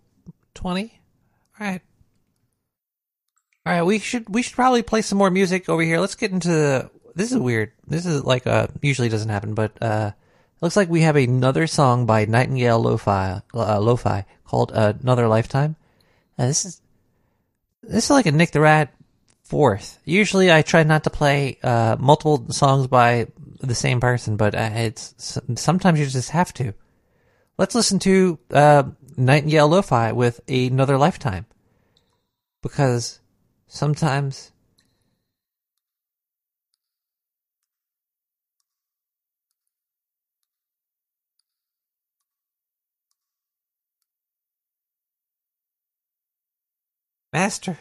[0.55, 1.01] twenty.
[1.59, 1.81] All right,
[3.67, 3.83] all right.
[3.83, 5.99] We should we should probably play some more music over here.
[5.99, 7.33] Let's get into this.
[7.33, 7.73] Is weird.
[7.87, 10.13] This is like uh usually doesn't happen, but uh,
[10.61, 15.77] looks like we have another song by Nightingale Lo-Fi, uh, Lo-Fi called uh, "Another Lifetime."
[16.39, 16.81] Uh, this is
[17.83, 18.95] this is like a Nick the Rat
[19.43, 19.99] fourth.
[20.05, 23.27] Usually, I try not to play uh, multiple songs by
[23.61, 26.73] the same person, but uh, it's sometimes you just have to.
[27.59, 28.85] Let's listen to uh,
[29.17, 31.47] Nightingale Lo-Fi with another lifetime,
[32.63, 33.21] because
[33.67, 34.53] sometimes.
[47.33, 47.79] Master.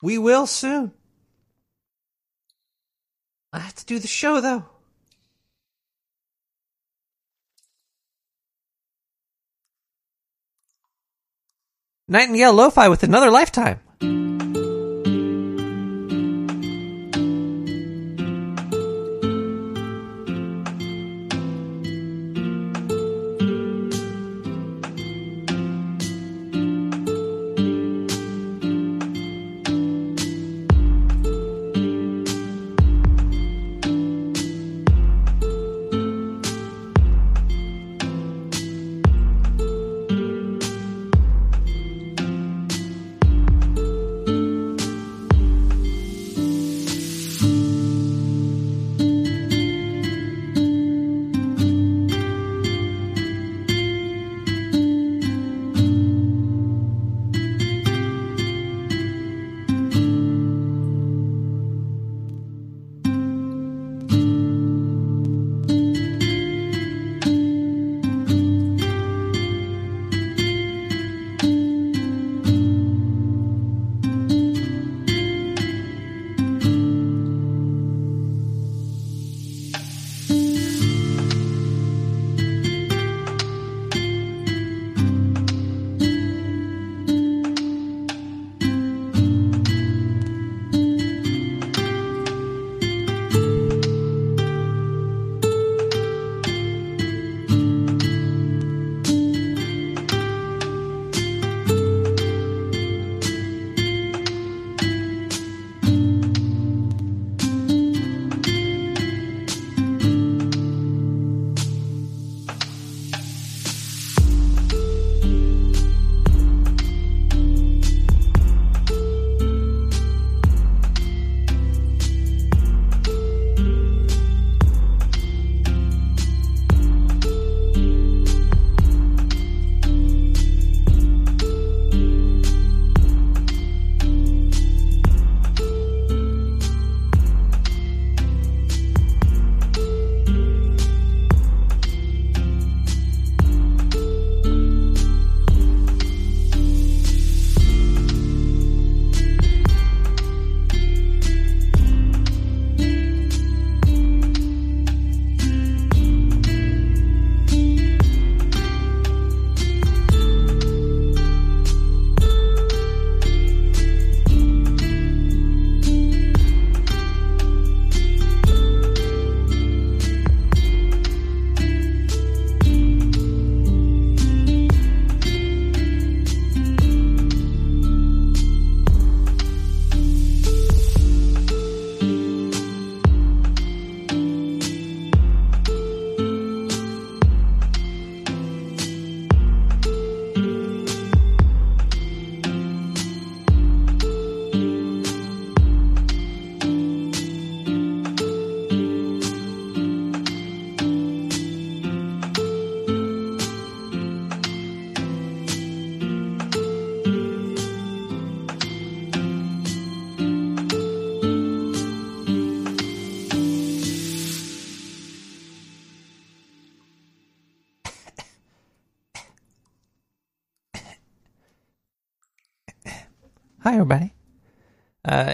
[0.00, 0.92] We will soon.
[3.52, 4.64] I have to do the show though.
[12.08, 13.80] Nightingale Lo-Fi with another lifetime.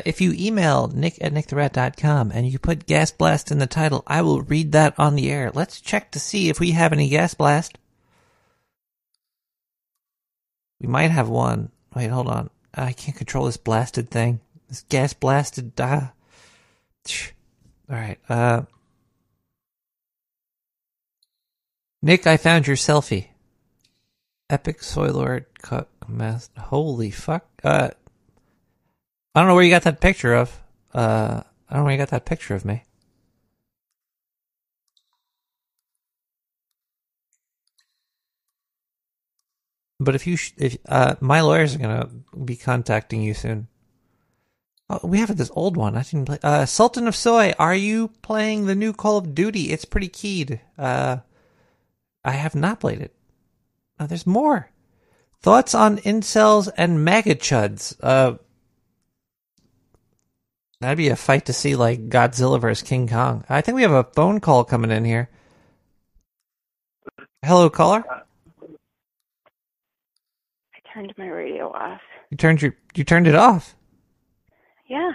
[0.04, 4.22] If you email nick at nicktherat.com and you put gas blast in the title, I
[4.22, 5.50] will read that on the air.
[5.54, 7.78] Let's check to see if we have any gas blast.
[10.80, 11.70] We might have one.
[11.94, 12.50] Wait, hold on.
[12.74, 14.40] I can't control this blasted thing.
[14.68, 15.72] This gas blasted.
[15.78, 16.12] Ah.
[17.90, 18.18] All right.
[18.28, 18.62] Uh,
[22.02, 23.28] Nick, I found your selfie.
[24.50, 26.50] Epic Soy Lord cut mess.
[26.56, 27.46] Holy fuck.
[27.62, 27.90] Uh,
[29.38, 30.60] I don't know where you got that picture of.
[30.92, 32.82] Uh, I don't know where you got that picture of me.
[40.00, 42.08] But if you, sh- if uh, my lawyers are gonna
[42.44, 43.68] be contacting you soon.
[44.90, 45.96] Oh, we have this old one.
[45.96, 46.40] I didn't play.
[46.42, 49.70] Uh, Sultan of Soy, are you playing the new Call of Duty?
[49.70, 50.60] It's pretty keyed.
[50.76, 51.18] Uh,
[52.24, 53.14] I have not played it.
[54.00, 54.72] Uh, there's more.
[55.40, 57.94] Thoughts on incels and MAGA chuds?
[58.02, 58.38] Uh,
[60.80, 63.44] that'd be a fight to see like Godzilla versus King Kong.
[63.48, 65.28] I think we have a phone call coming in here.
[67.44, 68.04] Hello, caller.
[70.74, 72.00] I turned my radio off.
[72.30, 73.74] You turned your you turned it off.
[74.86, 75.12] Yeah.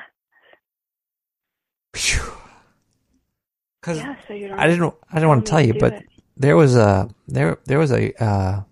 [3.83, 5.93] Cause yeah, so you don't I didn't I didn't want to tell tell you, but
[5.93, 6.05] it.
[6.37, 8.63] there was a there there was a uh,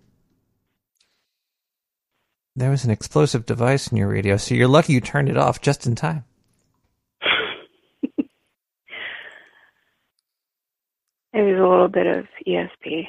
[2.56, 5.60] there was an explosive device in your radio, so you're lucky you turned it off
[5.60, 6.24] just in time.
[11.32, 13.06] It was a little bit of ESP.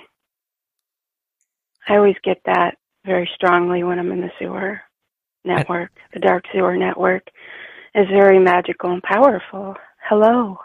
[1.87, 4.81] I always get that very strongly when I'm in the sewer
[5.43, 5.91] network.
[6.13, 7.23] The dark sewer network
[7.93, 9.75] is very magical and powerful.
[10.01, 10.57] Hello.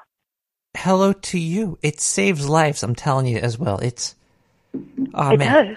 [0.76, 1.78] Hello to you.
[1.82, 2.82] It saves lives.
[2.82, 3.78] I'm telling you as well.
[3.78, 4.14] It's
[5.14, 5.66] oh it man.
[5.66, 5.76] does.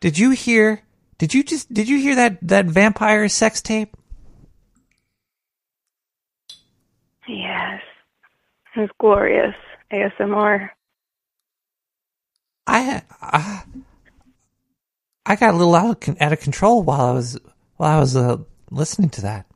[0.00, 0.82] Did you hear?
[1.16, 1.72] Did you just?
[1.72, 3.96] Did you hear that that vampire sex tape?
[7.26, 7.80] Yes.
[8.76, 9.54] It was glorious.
[9.92, 10.70] ASMR.
[12.70, 13.62] I I,
[15.26, 17.38] I got a little out of, out of control while I was
[17.76, 18.38] while I was uh,
[18.70, 19.46] listening to that.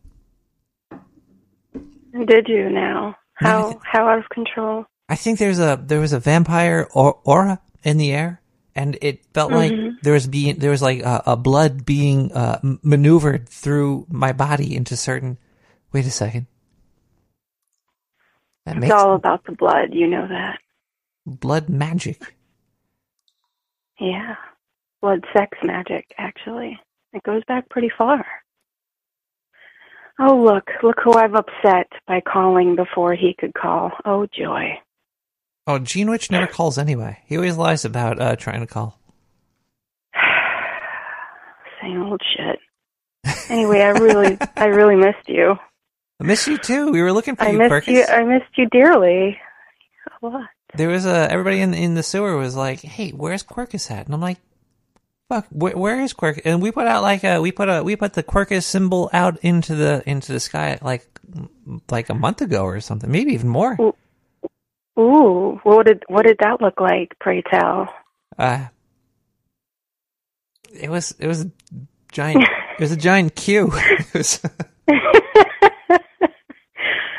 [2.26, 3.16] Did you now?
[3.34, 4.86] How how out of control?
[5.08, 8.40] I think there's a there was a vampire or, aura in the air,
[8.74, 10.00] and it felt like Mhm.
[10.02, 14.74] there was being there was like a, a blood being uh, maneuvered through my body
[14.76, 15.38] into certain.
[15.92, 16.46] Wait a second.
[18.66, 20.58] That It's all about the blood, you know that.
[21.26, 22.34] blood magic.
[24.04, 24.34] Yeah.
[25.00, 26.78] Blood sex magic, actually.
[27.12, 28.24] It goes back pretty far.
[30.18, 33.90] Oh, look, look who I've upset by calling before he could call.
[34.04, 34.78] Oh, joy.
[35.66, 37.18] Oh, Gene Witch never calls anyway.
[37.26, 38.98] He always lies about uh, trying to call.
[41.82, 42.58] Same old shit.
[43.50, 45.56] Anyway, I really, I really missed you.
[46.20, 46.90] I miss you too.
[46.92, 47.98] We were looking for I you, missed Perkins.
[47.98, 48.04] you.
[48.04, 49.38] I missed you dearly.
[50.22, 50.48] A lot.
[50.76, 54.14] There was a everybody in in the sewer was like, "Hey, where's Quirkus at?" And
[54.14, 54.38] I'm like,
[55.28, 57.96] "Fuck, where, where is Quirkus?" And we put out like a we put a we
[57.96, 61.06] put the Quirkus symbol out into the into the sky like
[61.90, 63.76] like a month ago or something, maybe even more.
[64.98, 67.18] Ooh, what did what did that look like?
[67.20, 67.92] Pray tell.
[68.38, 68.66] Uh,
[70.72, 71.50] it was it was a
[72.12, 72.44] giant
[72.78, 73.72] it was a giant Q.
[73.80, 74.40] It was,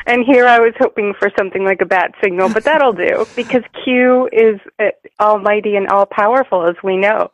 [0.08, 3.62] And here I was hoping for something like a bat signal, but that'll do because
[3.84, 7.28] Q is uh, almighty and all powerful, as we know.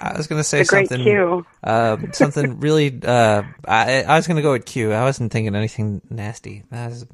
[0.00, 1.46] I was gonna say The great something Q.
[1.64, 3.00] uh, something really.
[3.02, 4.92] Uh, I I was gonna go with Q.
[4.92, 6.64] I wasn't thinking anything nasty.
[6.70, 7.06] Was,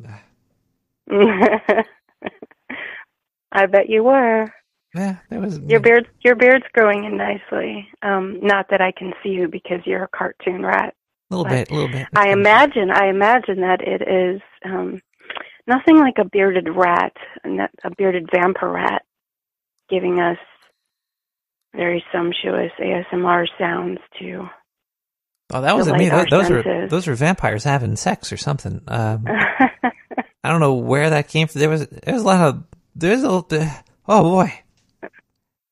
[3.53, 4.53] I bet you were.
[4.95, 7.89] yeah, that was Your beard's your beard's growing in nicely.
[8.03, 10.95] Um, not that I can see you because you're a cartoon rat.
[11.31, 12.07] A little but bit, a little bit.
[12.15, 15.01] I imagine I imagine that it is um,
[15.67, 17.13] nothing like a bearded rat,
[17.45, 19.03] a bearded vampire rat,
[19.91, 20.39] giving us
[21.75, 24.49] very sumptuous ASMR sounds too.
[25.51, 26.09] Oh, that wasn't me.
[26.09, 28.83] Those, those were those were vampires having sex or something.
[28.87, 29.25] Um,
[30.45, 31.61] I don't know where that came from.
[31.61, 32.65] There was there was a lot of
[32.95, 34.53] there's a oh boy,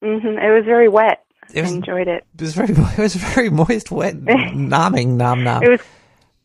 [0.03, 1.26] hmm It was very wet.
[1.57, 2.25] It was- I enjoyed it.
[2.35, 2.69] it was very
[2.99, 5.63] it was very moist, wet, nomming, nom nom.
[5.63, 5.71] It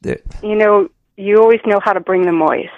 [0.04, 2.70] was, you know, you always know how to bring the moist.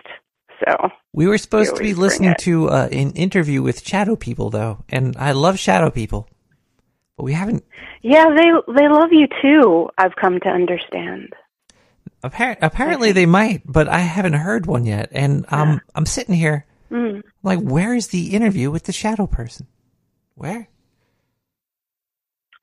[0.65, 4.84] So we were supposed to be listening to uh, an interview with shadow people though,
[4.89, 6.27] and I love shadow people,
[7.18, 7.64] but we haven't.
[8.01, 9.89] yeah, they they love you too.
[9.97, 11.34] I've come to understand.
[12.23, 16.65] Appar- apparently they might, but I haven't heard one yet, and I'm I'm sitting here
[16.91, 17.23] Mm.
[17.41, 19.65] like, where is the interview with the shadow person?
[20.35, 20.68] Where?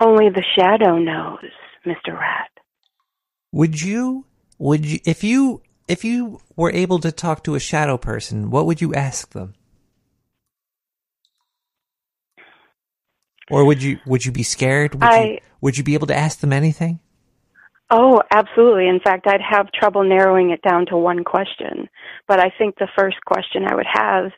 [0.00, 1.50] Only the shadow knows,
[1.84, 2.50] Mister Rat.
[3.52, 4.24] Would you
[4.58, 8.64] would you if you if you were able to talk to a shadow person, what
[8.66, 9.54] would you ask them?
[13.50, 14.94] Or would you would you be scared?
[14.94, 17.00] Would you would you be able to ask them anything?
[17.90, 18.88] Oh, absolutely.
[18.88, 21.88] In fact, I'd have trouble narrowing it down to one question.
[22.28, 24.30] But I think the first question I would have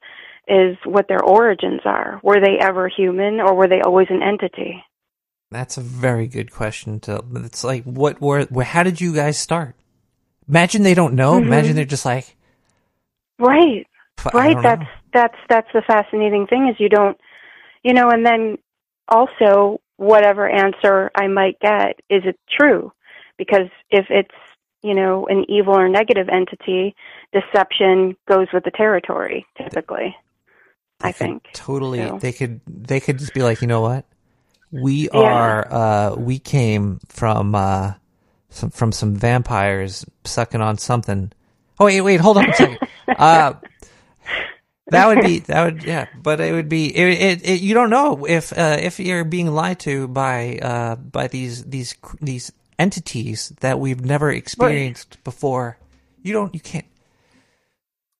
[0.48, 2.18] is what their origins are.
[2.22, 4.82] Were they ever human or were they always an entity?
[5.52, 7.00] That's a very good question.
[7.00, 9.76] To it's like what were where, how did you guys start?
[10.48, 11.34] Imagine they don't know.
[11.34, 11.42] Mhm.
[11.46, 12.36] Imagine they're just like
[13.38, 13.86] Right.
[14.32, 14.56] Right.
[14.62, 14.88] That's know.
[15.12, 17.18] that's that's the fascinating thing is you don't
[17.82, 18.58] you know, and then
[19.08, 22.92] also whatever answer I might get, is it true?
[23.38, 24.34] Because if it's,
[24.82, 26.94] you know, an evil or negative entity,
[27.32, 30.16] deception goes with the territory, typically.
[31.00, 31.48] I think.
[31.52, 34.04] totally So- they could they could just be like you know what
[34.72, 35.20] we Yeah.
[35.20, 37.92] are uh we came from uh
[38.50, 41.30] some from some vampires sucking on something.
[41.78, 42.78] Oh wait wait hold on a second.
[43.08, 43.54] Uh
[44.88, 47.90] that would be that would yeah but it would be it, it, it you don't
[47.90, 53.50] know if uh if you're being lied to by uh by these these these entities
[53.60, 55.78] that we've never experienced before.
[56.22, 56.86] You don't you can't.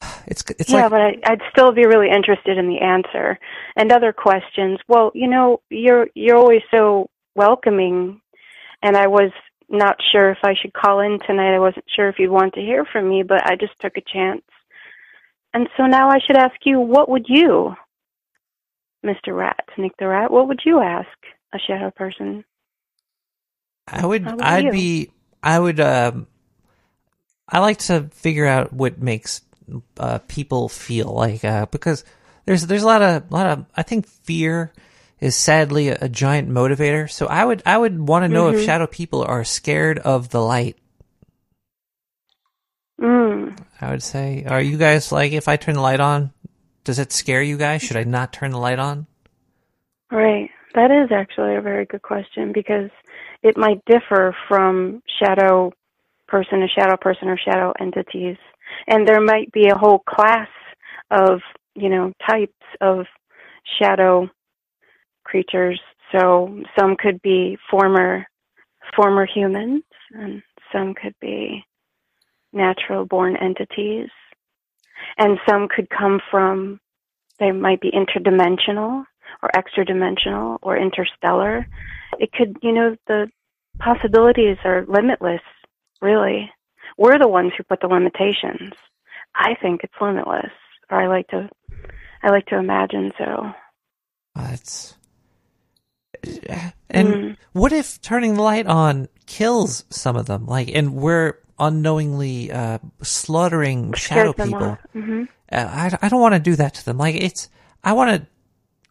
[0.26, 3.38] It's it's yeah, like but I, I'd still be really interested in the answer
[3.76, 4.78] and other questions.
[4.88, 8.20] Well, you know, you're you're always so welcoming,
[8.82, 9.30] and I was
[9.68, 11.54] not sure if I should call in tonight.
[11.54, 14.02] I wasn't sure if you'd want to hear from me, but I just took a
[14.02, 14.42] chance.
[15.54, 17.74] And so now I should ask you, what would you,
[19.04, 19.36] Mr.
[19.36, 21.08] Rat, Nick the Rat, what would you ask
[21.52, 22.44] a shadow person?
[23.86, 24.22] I would.
[24.22, 24.72] About I'd you?
[24.72, 25.10] be.
[25.42, 25.80] I would.
[25.80, 26.26] Um,
[27.48, 29.42] I like to figure out what makes
[29.98, 32.04] uh, people feel like uh, because
[32.44, 33.66] there's there's a lot of lot of.
[33.76, 34.72] I think fear
[35.20, 37.10] is sadly a, a giant motivator.
[37.10, 38.64] So I would I would want to know if Mhm.
[38.64, 40.76] shadow people are scared of the light.
[43.00, 43.58] Mm.
[43.80, 46.32] I would say, are you guys like if I turn the light on,
[46.84, 47.82] does it scare you guys?
[47.82, 49.06] Should I not turn the light on?
[50.10, 50.50] Right.
[50.74, 52.90] That is actually a very good question because
[53.42, 55.72] it might differ from shadow
[56.28, 58.36] person to shadow person or shadow entities.
[58.86, 60.48] And there might be a whole class
[61.10, 61.40] of,
[61.74, 63.06] you know, types of
[63.80, 64.28] shadow
[65.24, 65.80] creatures.
[66.12, 68.26] So some could be former
[68.96, 70.42] former humans and
[70.72, 71.64] some could be
[72.52, 74.08] natural born entities.
[75.18, 76.80] And some could come from
[77.38, 79.04] they might be interdimensional
[79.42, 81.66] or extra dimensional or interstellar.
[82.18, 83.28] It could, you know, the
[83.78, 85.40] possibilities are limitless,
[86.00, 86.50] really.
[86.98, 88.72] We're the ones who put the limitations.
[89.34, 90.52] I think it's limitless,
[90.90, 91.48] or I like to,
[92.22, 93.52] I like to imagine so.
[94.34, 94.96] That's
[96.90, 97.36] and Mm.
[97.52, 100.46] what if turning the light on kills some of them?
[100.46, 104.78] Like, and we're unknowingly uh, slaughtering shadow people.
[104.94, 105.28] Mhm.
[105.50, 106.98] Uh, I, I don't want to do that to them.
[106.98, 107.48] Like, it's
[107.82, 108.26] I want to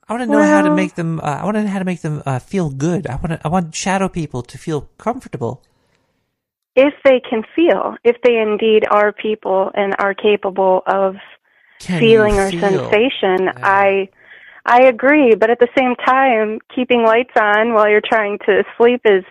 [0.10, 1.20] I want to know how to make them.
[1.20, 3.08] Uh, I want to know how to make them uh, feel good.
[3.08, 5.64] I want to, I want shadow people to feel comfortable.
[6.76, 11.16] If they can feel, if they indeed are people and are capable of
[11.86, 12.62] Can feeling or feel?
[12.62, 14.10] sensation, I
[14.66, 19.02] I agree, but at the same time, keeping lights on while you're trying to sleep
[19.06, 19.24] is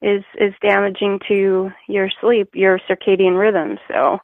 [0.00, 3.78] is is damaging to your sleep, your circadian rhythm.
[3.88, 4.18] So,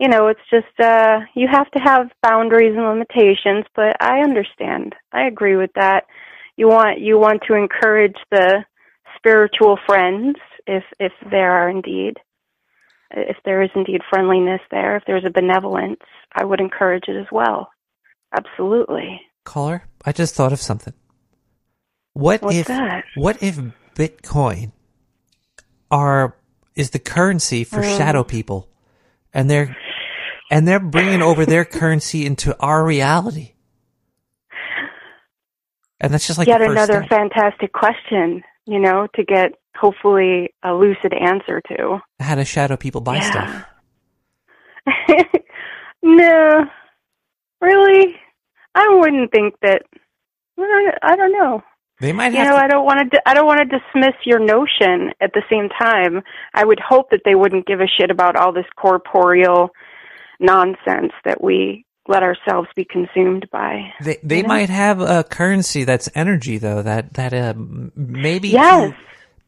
[0.00, 4.94] you know, it's just uh you have to have boundaries and limitations, but I understand.
[5.12, 6.04] I agree with that.
[6.56, 8.64] You want you want to encourage the
[9.16, 10.36] spiritual friends
[10.66, 12.14] if if there are indeed
[13.16, 16.00] if there is indeed friendliness there, if there's a benevolence,
[16.34, 17.70] I would encourage it as well.
[18.36, 19.20] Absolutely.
[19.44, 20.94] Caller, I just thought of something.
[22.14, 23.04] What What's if that?
[23.16, 23.58] what if
[23.94, 24.72] Bitcoin
[25.90, 26.36] are
[26.74, 27.96] is the currency for Mm.
[27.96, 28.68] shadow people,
[29.32, 29.76] and they're
[30.50, 33.52] and they're bringing over their currency into our reality,
[36.00, 37.08] and that's just like Yet another step.
[37.08, 41.98] fantastic question, you know, to get hopefully a lucid answer to.
[42.20, 43.30] how do shadow people buy Yeah.
[43.30, 43.66] stuff?
[46.02, 46.64] no,
[47.60, 48.16] really,
[48.74, 49.82] I wouldn't think that.
[50.58, 51.62] I don't- know.
[52.00, 53.22] They might You know, to- I don't want to.
[53.28, 55.12] I don't want to dismiss your notion.
[55.20, 56.22] At the same time,
[56.52, 59.70] I would hope that they wouldn't give a shit about all this corporeal
[60.40, 63.92] nonsense that we let ourselves be consumed by.
[64.00, 64.48] They they you know?
[64.48, 68.96] might have a currency that's energy though that that uh, maybe Yes, to,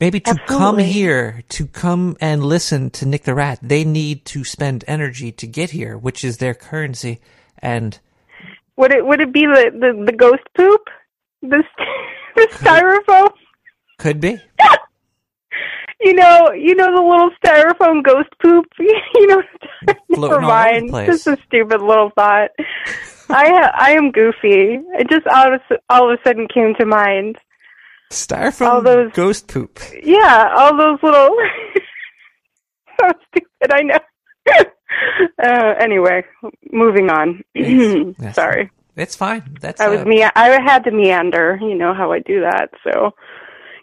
[0.00, 4.44] maybe to come here to come and listen to Nick the Rat they need to
[4.44, 7.20] spend energy to get here which is their currency
[7.58, 7.98] and
[8.76, 10.88] Would it would it be the the, the ghost poop?
[11.42, 11.88] The st-
[12.36, 13.32] the styrofoam?
[13.98, 14.38] could be
[16.00, 18.66] You know, you know the little styrofoam ghost poop.
[19.14, 19.42] You know
[19.86, 20.90] Never all over the mind.
[21.06, 22.50] Just a stupid little thought.
[23.28, 24.78] I ha- I am goofy.
[24.98, 27.38] It just all of, a- all of a sudden came to mind.
[28.10, 29.80] Styrofoam all those ghost poop.
[30.02, 31.36] Yeah, all those little.
[33.00, 33.72] so stupid.
[33.72, 33.98] I know.
[35.42, 36.24] uh, anyway,
[36.72, 37.42] moving on.
[37.54, 38.34] Yes.
[38.34, 38.70] Sorry.
[38.96, 39.56] It's fine.
[39.60, 40.22] That's I was uh, me.
[40.22, 41.58] I had to meander.
[41.60, 42.70] You know how I do that.
[42.82, 43.12] So,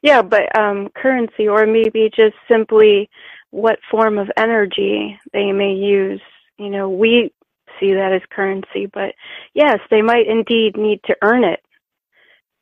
[0.04, 0.24] yeah.
[0.24, 3.10] But um, currency, or maybe just simply
[3.52, 6.22] what form of energy they may use.
[6.60, 7.34] You know, we
[7.80, 9.16] see that as currency, but
[9.56, 11.62] yes, they might indeed need to earn it,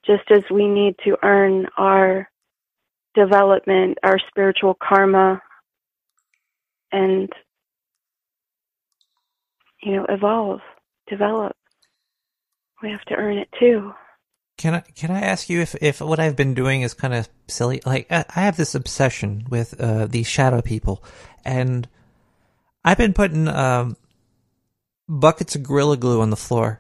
[0.06, 2.30] just as we need to earn our
[3.16, 5.42] development, our spiritual karma,
[6.94, 7.30] and
[9.84, 10.62] you know, evolve,
[11.10, 11.56] develop.
[12.84, 13.94] We have to earn it too.
[14.62, 17.28] Can I can I ask you if if what I've been doing is kind of
[17.48, 17.82] silly?
[17.84, 21.04] Like I, have this obsession with uh, these shadow people,
[21.44, 21.90] and
[22.86, 23.98] I've been putting um,
[25.10, 26.80] buckets of gorilla glue on the floor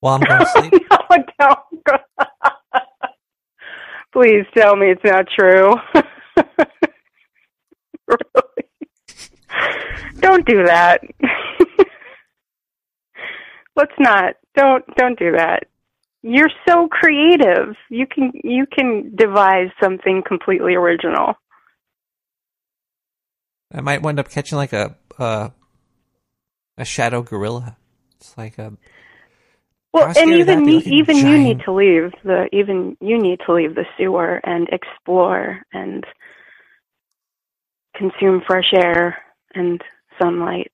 [0.00, 0.74] while I'm going to sleep.
[0.90, 1.58] no, don't.
[4.12, 5.72] Please tell me it's not true.
[8.06, 8.68] really?
[10.20, 11.00] Don't do that.
[13.76, 14.34] Let's not.
[14.54, 15.68] Don't don't do that.
[16.26, 17.76] You're so creative.
[17.90, 21.34] You can you can devise something completely original.
[23.70, 25.50] I might wind up catching like a uh,
[26.78, 27.76] a shadow gorilla.
[28.16, 28.72] It's like a
[29.92, 33.20] Well, and even be, you, like a even you need to leave the even you
[33.20, 36.04] need to leave the sewer and explore and
[37.94, 39.18] consume fresh air
[39.54, 39.78] and
[40.18, 40.72] sunlight.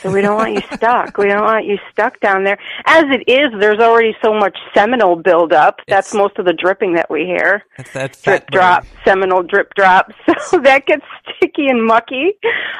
[0.00, 1.16] So we don't want you stuck.
[1.16, 2.58] We don't want you stuck down there.
[2.86, 5.80] As it is, there's already so much seminal buildup.
[5.88, 7.64] That's most of the dripping that we hear.
[7.76, 10.10] That's that drip drop, seminal drip drop.
[10.46, 11.04] So that gets
[11.36, 12.32] sticky and mucky.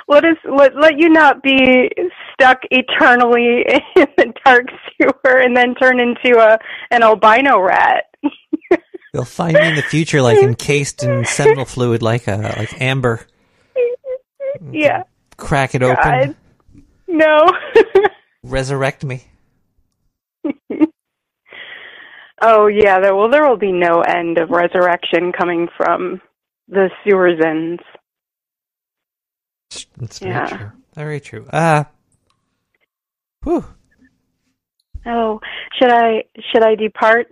[0.09, 1.91] Let us let let you not be
[2.33, 3.65] stuck eternally
[3.97, 4.67] in the dark
[4.97, 6.59] sewer and then turn into a
[6.91, 8.05] an albino rat.
[9.13, 13.27] They'll find me in the future like encased in seminal fluid, like a like amber.
[14.73, 15.05] Yeah.
[15.37, 16.37] Crack it open, God.
[17.11, 17.47] No.
[18.43, 19.25] resurrect me.
[22.43, 26.21] oh yeah, there well there will be no end of resurrection coming from
[26.69, 27.83] the sewer's ends.
[29.99, 30.47] That's very Yeah.
[30.47, 30.71] true.
[30.95, 31.47] Very true.
[31.53, 31.85] Uh
[33.45, 33.65] whew.
[35.07, 35.41] Oh,
[35.79, 37.29] should I should I depart?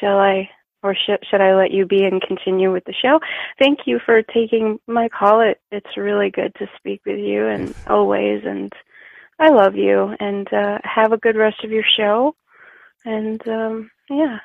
[0.00, 0.48] Shall I
[0.82, 3.20] or should should I let you be and continue with the show?
[3.58, 5.40] Thank you for taking my call.
[5.40, 8.72] It it's really good to speak with you and always and
[9.40, 12.34] I love you and uh have a good rest of your show.
[13.04, 14.38] And um yeah.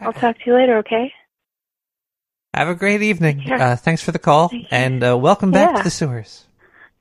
[0.00, 1.12] I'll talk to you later, okay?
[2.54, 3.42] Have a great evening.
[3.46, 3.72] Yeah.
[3.72, 5.76] Uh, thanks for the call, and uh, welcome back Yeah.
[5.78, 6.46] to the sewers.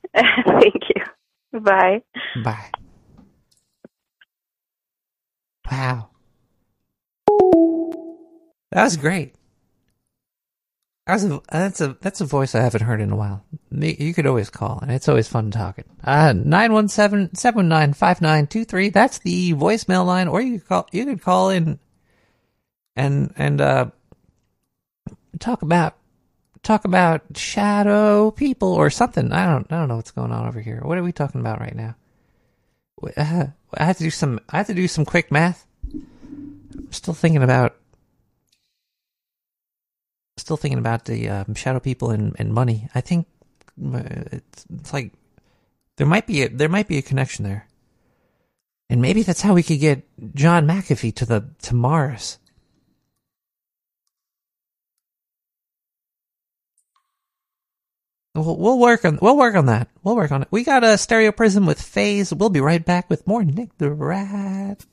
[0.13, 1.59] Thank you.
[1.61, 2.01] Bye.
[2.43, 2.69] Bye.
[5.71, 6.09] Wow.
[8.71, 9.33] That was great.
[11.09, 13.43] That was a, that's a that's a voice I haven't heard in a while.
[13.71, 15.85] You could always call, and it's always fun talking.
[16.03, 18.93] Uh, 917-719-5923.
[18.93, 21.79] That's the voicemail line, or you could call you could call in
[22.95, 23.87] and and uh,
[25.39, 25.95] talk about
[26.61, 29.31] talk about shadow people or something.
[29.31, 30.81] I don't I don't know what's going on over here.
[30.83, 31.95] What are we talking about right now?
[33.17, 35.65] Uh, I have to do some I had to do some quick math.
[35.91, 37.78] I'm still thinking about
[40.41, 42.89] still thinking about the um, shadow people and, and money.
[42.95, 43.27] I think
[43.83, 44.01] uh,
[44.31, 45.13] it's, it's like
[45.97, 47.67] there might be a, there might be a connection there,
[48.89, 50.03] and maybe that's how we could get
[50.35, 52.39] John McAfee to the to Mars.
[58.35, 59.89] We'll, we'll work on we'll work on that.
[60.03, 60.47] We'll work on it.
[60.51, 62.33] We got a stereo prism with phase.
[62.33, 64.85] We'll be right back with more Nick the Rat.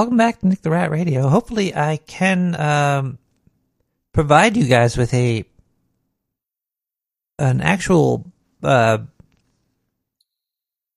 [0.00, 1.28] Welcome back to Nick the Rat Radio.
[1.28, 3.18] Hopefully, I can um,
[4.14, 5.44] provide you guys with a
[7.38, 8.32] an actual
[8.62, 8.96] uh,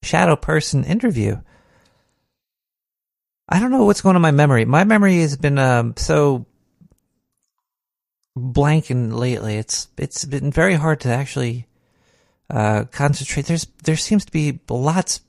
[0.03, 1.35] shadow person interview.
[3.49, 4.63] I don't know what's going on in my memory.
[4.63, 6.45] My memory has been um, so
[8.37, 9.55] blanking lately.
[9.55, 11.67] It's it's been very hard to actually
[12.49, 13.47] uh, concentrate.
[13.47, 15.19] There's there seems to be lots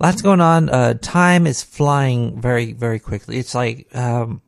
[0.00, 0.68] lots going on.
[0.68, 3.38] Uh, time is flying very very quickly.
[3.38, 4.42] It's like um,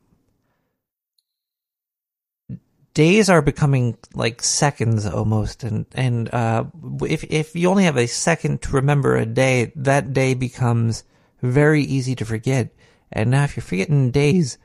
[2.93, 6.65] days are becoming like seconds almost, and and uh,
[7.01, 11.03] if if you only have a second to remember a day, that day becomes
[11.41, 12.73] very easy to forget.
[13.11, 14.57] And now, if you're forgetting days,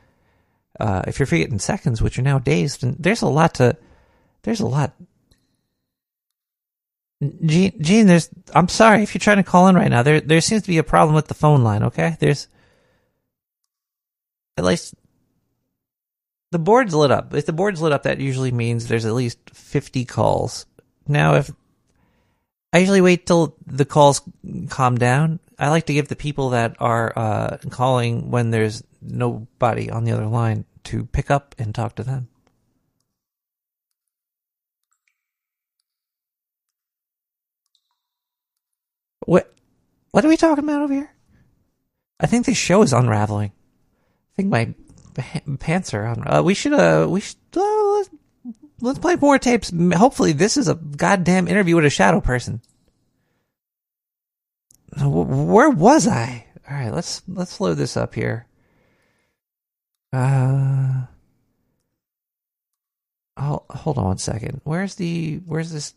[0.81, 3.77] uh, if you're forgetting seconds, which are now days, then there's a lot to
[4.43, 4.95] there's a lot.
[7.21, 8.29] Gene, Gene, there's.
[8.55, 10.03] I'm sorry if you're trying to call in right now.
[10.03, 11.83] There, there seems to be a problem with the phone line.
[11.83, 12.47] Okay, there's
[14.57, 14.95] at least
[16.53, 17.35] the board's lit up.
[17.35, 20.67] If the board's lit up, that usually means there's at least 50 calls.
[21.07, 21.51] Now, if
[22.73, 24.23] I usually wait till the calls
[24.69, 29.91] calm down, I like to give the people that are uh, calling when there's nobody
[29.91, 32.29] on the other line to pick up and talk to them.
[39.29, 39.55] What?
[40.11, 41.15] What are we talking about over here?
[42.19, 43.53] I think this show is unraveling.
[43.53, 44.75] I think my
[45.59, 46.25] pants are on.
[46.27, 46.73] Uh, we should.
[46.73, 47.37] Uh, we should.
[47.55, 48.11] Uh, let's,
[48.81, 49.71] let's play more tapes.
[49.93, 52.63] Hopefully, this is a goddamn interview with a shadow person.
[54.99, 56.47] Where was I?
[56.67, 58.47] All right, let's let's load this up here.
[60.11, 61.03] Uh,
[63.37, 64.63] oh, hold on one second.
[64.65, 65.93] Where's the where's this?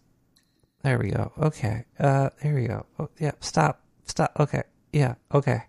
[0.83, 1.31] There we go.
[1.37, 1.85] Okay.
[1.99, 2.85] Uh, there we go.
[2.99, 3.31] Oh, yeah.
[3.39, 3.81] Stop.
[4.05, 4.35] Stop.
[4.39, 4.63] Okay.
[4.91, 5.15] Yeah.
[5.33, 5.63] Okay.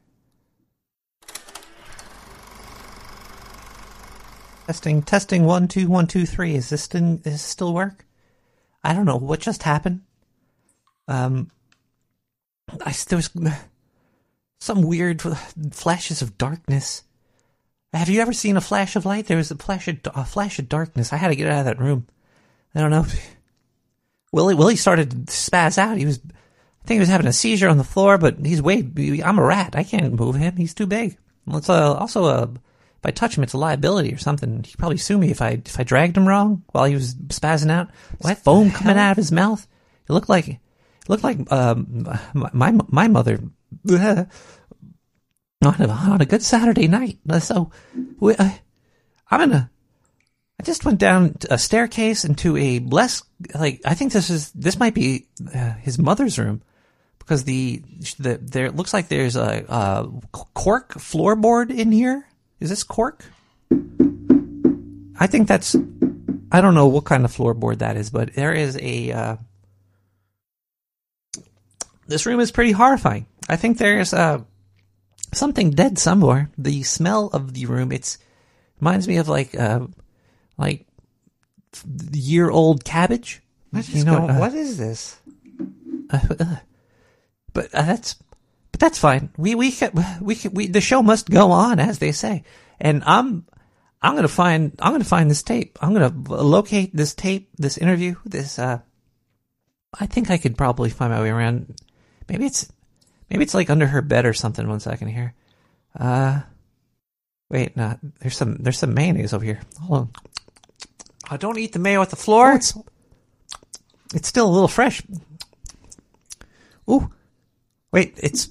[4.66, 5.02] Testing.
[5.02, 5.44] Testing.
[5.44, 6.55] One two one two three.
[6.55, 7.16] Is this thing?
[7.24, 8.06] Is this still work?
[8.82, 10.02] I don't know what just happened.
[11.09, 11.51] Um,
[12.84, 13.30] I there was
[14.60, 15.20] some weird
[15.72, 17.05] flashes of darkness.
[17.93, 19.26] Have you ever seen a flash of light?
[19.26, 21.12] There was a flash of a flash of darkness.
[21.12, 22.06] I had to get out of that room.
[22.74, 23.05] I don't know.
[24.32, 25.98] Willie Willie started to spaz out.
[25.98, 28.18] He was, I think he was having a seizure on the floor.
[28.18, 28.78] But he's way.
[29.22, 29.76] I'm a rat.
[29.76, 30.56] I can't move him.
[30.56, 31.16] He's too big.
[31.48, 32.42] It's uh, also a.
[32.44, 34.62] If I touch him, it's a liability or something.
[34.62, 37.70] He'd probably sue me if I if I dragged him wrong while he was spazzing
[37.70, 37.88] out.
[38.18, 39.66] What foam coming out of his mouth?
[40.09, 40.60] It looked like it
[41.09, 43.40] looked like um, my my mother
[43.90, 44.26] on
[45.62, 47.18] a, on a good Saturday night.
[47.40, 47.70] So
[48.20, 48.50] we, uh,
[49.30, 49.70] I'm gonna.
[50.62, 54.78] I just went down a staircase into a less like I think this is this
[54.78, 56.62] might be uh, his mother's room
[57.18, 57.82] because the
[58.20, 60.09] the there it looks like there's a, a
[60.55, 62.28] cork floorboard in here.
[62.60, 63.24] Is this cork?
[65.18, 65.74] I think that's
[66.52, 69.36] I don't know what kind of floorboard that is, but there is a uh,
[72.06, 73.26] this room is pretty horrifying.
[73.48, 74.43] I think there's uh,
[75.32, 76.52] something dead somewhere.
[76.56, 78.18] The smell of the room it's
[78.78, 79.86] reminds me of like uh,
[80.59, 80.87] like
[82.12, 83.43] year old cabbage.
[83.73, 85.19] You know, uh, what is this?
[86.11, 86.57] Uh, uh,
[87.53, 88.15] but uh, that's
[88.70, 89.31] but that's fine.
[89.37, 92.45] We we can, we can, we the show must go on as they say.
[92.81, 93.47] And I'm
[94.03, 95.79] I'm gonna find I'm gonna find this tape.
[95.81, 98.59] I'm gonna locate this tape, this interview, this.
[98.59, 98.81] uh
[99.99, 101.74] I think I could probably find my way around.
[102.29, 102.70] Maybe it's
[103.31, 104.66] maybe it's like under her bed or something.
[104.66, 105.35] One second here.
[105.99, 106.41] Uh,
[107.51, 107.99] wait, no.
[108.20, 109.61] There's some there's some mayonnaise over here.
[109.81, 110.11] Hold on.
[111.32, 112.52] Oh, don't eat the mayo at the floor.
[112.52, 112.74] Oh, it's
[114.14, 115.02] it's still a little fresh.
[116.90, 117.10] Ooh,
[117.90, 118.20] wait.
[118.22, 118.50] It's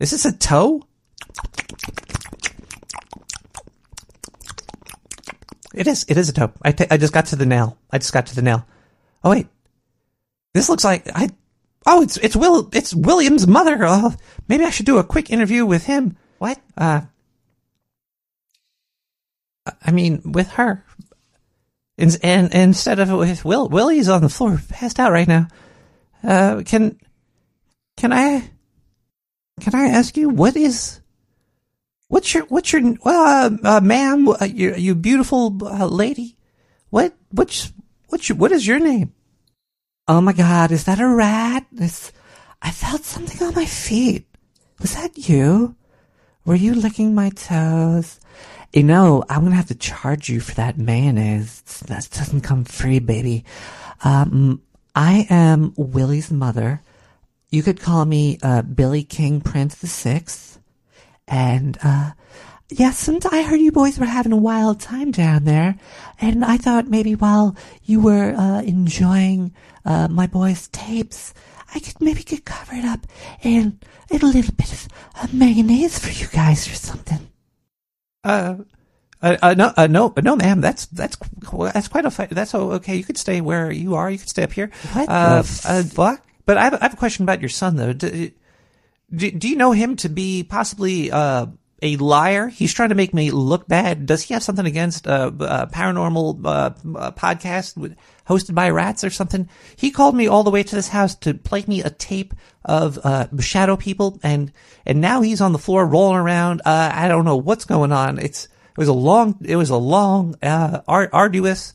[0.00, 0.82] is this a toe?
[5.74, 6.06] It is.
[6.08, 6.52] It is a toe.
[6.62, 7.76] I, t- I just got to the nail.
[7.90, 8.66] I just got to the nail.
[9.22, 9.48] Oh wait,
[10.54, 11.28] this looks like I.
[11.84, 12.70] Oh, it's it's Will.
[12.72, 13.76] It's William's mother.
[13.82, 14.14] Oh,
[14.48, 16.16] maybe I should do a quick interview with him.
[16.38, 16.58] What?
[16.78, 17.02] Uh,
[19.82, 20.83] I mean, with her.
[21.96, 25.48] And, and instead of with Will, Willie's on the floor, passed out right now.
[26.22, 26.98] Uh, can
[27.96, 28.50] can I
[29.60, 31.00] can I ask you what is
[32.08, 36.36] what's your what's your well, uh, uh, ma'am, uh, you you beautiful uh, lady,
[36.90, 37.72] what what's
[38.08, 39.12] what's your, what is your name?
[40.08, 41.66] Oh my God, is that a rat?
[41.76, 42.12] It's,
[42.60, 44.26] I felt something on my feet.
[44.80, 45.76] Was that you?
[46.44, 48.20] Were you licking my toes?
[48.74, 51.60] You know, I'm gonna have to charge you for that mayonnaise.
[51.86, 53.44] That doesn't come free, baby.
[54.02, 54.62] Um,
[54.96, 56.82] I am Willie's mother.
[57.50, 60.58] You could call me uh, Billy King Prince the Sixth,
[61.28, 62.12] And, uh,
[62.68, 65.76] yes, and I heard you boys were having a wild time down there.
[66.20, 71.32] And I thought maybe while you were, uh, enjoying, uh, my boys' tapes,
[71.72, 73.06] I could maybe get covered up
[73.40, 73.78] in,
[74.10, 77.28] in a little bit of uh, mayonnaise for you guys or something.
[78.24, 78.56] Uh,
[79.22, 80.60] uh, uh, no, uh, no, no, ma'am.
[80.60, 81.16] That's that's
[81.70, 82.30] that's quite a fight.
[82.30, 82.96] That's okay.
[82.96, 84.10] You could stay where you are.
[84.10, 84.70] You could stay up here.
[84.92, 86.26] What uh, the uh, fuck?
[86.46, 87.92] But I have, I have a question about your son, though.
[87.92, 88.30] Do,
[89.14, 91.46] do, do you know him to be possibly uh,
[91.80, 92.48] a liar?
[92.48, 94.06] He's trying to make me look bad.
[94.06, 96.48] Does he have something against uh, uh, paranormal uh,
[96.98, 97.96] uh, podcast with,
[98.28, 99.48] hosted by rats or something?
[99.76, 102.34] He called me all the way to this house to play me a tape
[102.64, 104.52] of uh, shadow people, and
[104.86, 106.62] and now he's on the floor rolling around.
[106.64, 108.18] Uh, I don't know what's going on.
[108.18, 111.74] It's it was a long it was a long uh, ar- arduous.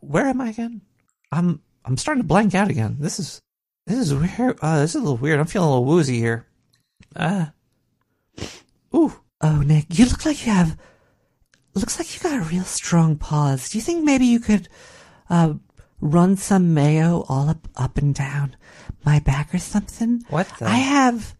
[0.00, 0.80] Where am I again?
[1.32, 2.96] I'm I'm starting to blank out again.
[3.00, 3.40] This is
[3.86, 4.58] this is weird.
[4.60, 5.40] Uh, this is a little weird.
[5.40, 6.46] I'm feeling a little woozy here.
[7.16, 7.46] Uh,
[8.94, 9.12] ooh.
[9.42, 10.76] Oh, Nick, you look like you have.
[11.74, 13.70] Looks like you got a real strong paws.
[13.70, 14.68] Do you think maybe you could,
[15.30, 15.54] uh,
[16.00, 18.56] run some mayo all up, up and down
[19.04, 20.24] my back or something?
[20.28, 20.66] What the?
[20.66, 21.34] I have,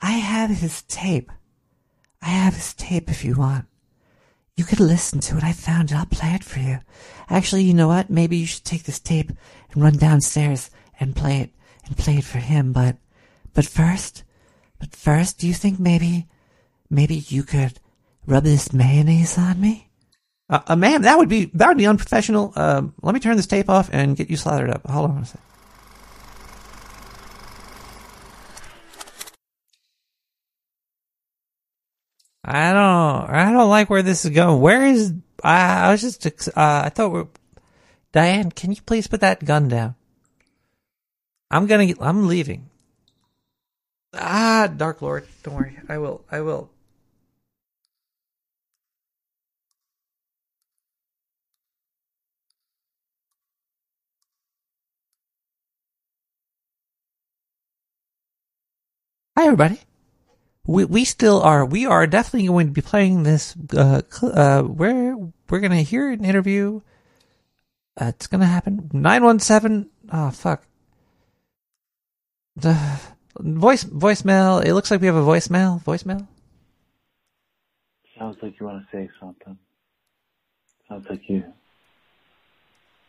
[0.00, 1.30] I have his tape.
[2.22, 3.66] I have his tape if you want.
[4.56, 5.44] You could listen to it.
[5.44, 5.96] I found it.
[5.96, 6.78] I'll play it for you.
[7.28, 8.08] Actually, you know what?
[8.08, 9.30] Maybe you should take this tape
[9.72, 11.50] and run downstairs and play it
[11.86, 12.72] and play it for him.
[12.72, 12.96] But,
[13.52, 14.22] but first,
[14.78, 16.28] but first, do you think maybe,
[16.88, 17.80] maybe you could
[18.26, 19.90] rub this mayonnaise on me?
[20.50, 22.52] Uh, uh, ma'am, that would be that would be unprofessional.
[22.54, 24.86] Um, let me turn this tape off and get you slathered up.
[24.86, 25.40] Hold on a second.
[32.44, 33.30] I don't.
[33.30, 34.60] I don't like where this is going.
[34.60, 35.14] Where is?
[35.42, 36.48] I, I was just.
[36.48, 37.26] Uh, I thought we're.
[38.12, 39.94] Diane, can you please put that gun down?
[41.50, 41.94] I'm gonna.
[42.00, 42.68] I'm leaving.
[44.12, 45.78] Ah, Dark Lord, don't worry.
[45.88, 46.22] I will.
[46.30, 46.70] I will.
[59.36, 59.80] Hi, everybody.
[60.64, 61.64] We we still are.
[61.64, 63.56] We are definitely going to be playing this.
[63.76, 65.16] Uh, uh, where
[65.50, 66.80] we're gonna hear an interview.
[68.00, 68.90] Uh, it's gonna happen.
[68.92, 69.90] Nine one seven.
[70.12, 70.64] Oh fuck.
[72.54, 72.78] The
[73.36, 74.64] voice voicemail.
[74.64, 75.82] It looks like we have a voicemail.
[75.82, 76.28] Voicemail.
[78.16, 79.58] Sounds like you want to say something.
[80.88, 81.42] Sounds like you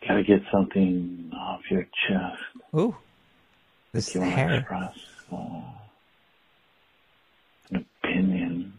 [0.06, 2.42] gotta get something off your chest.
[2.74, 2.96] Ooh.
[3.92, 4.54] This you hair.
[4.54, 4.98] express
[5.32, 5.60] uh,
[7.70, 8.72] an opinion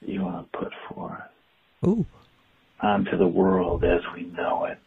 [0.00, 1.20] you want to put forth
[1.86, 2.06] Ooh.
[2.80, 4.78] onto the world as we know it.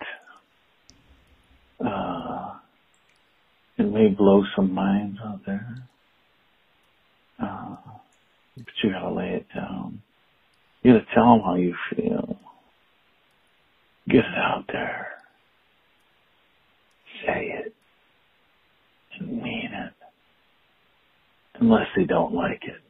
[1.85, 2.55] Uh,
[3.77, 5.75] it may blow some minds out there,
[7.41, 7.75] uh,
[8.55, 10.01] but you gotta lay it down.
[10.83, 12.37] You gotta tell them how you feel.
[14.07, 15.07] Get it out there.
[17.25, 17.73] Say it.
[19.19, 19.70] And mean it.
[21.61, 22.81] Unless they don't like it,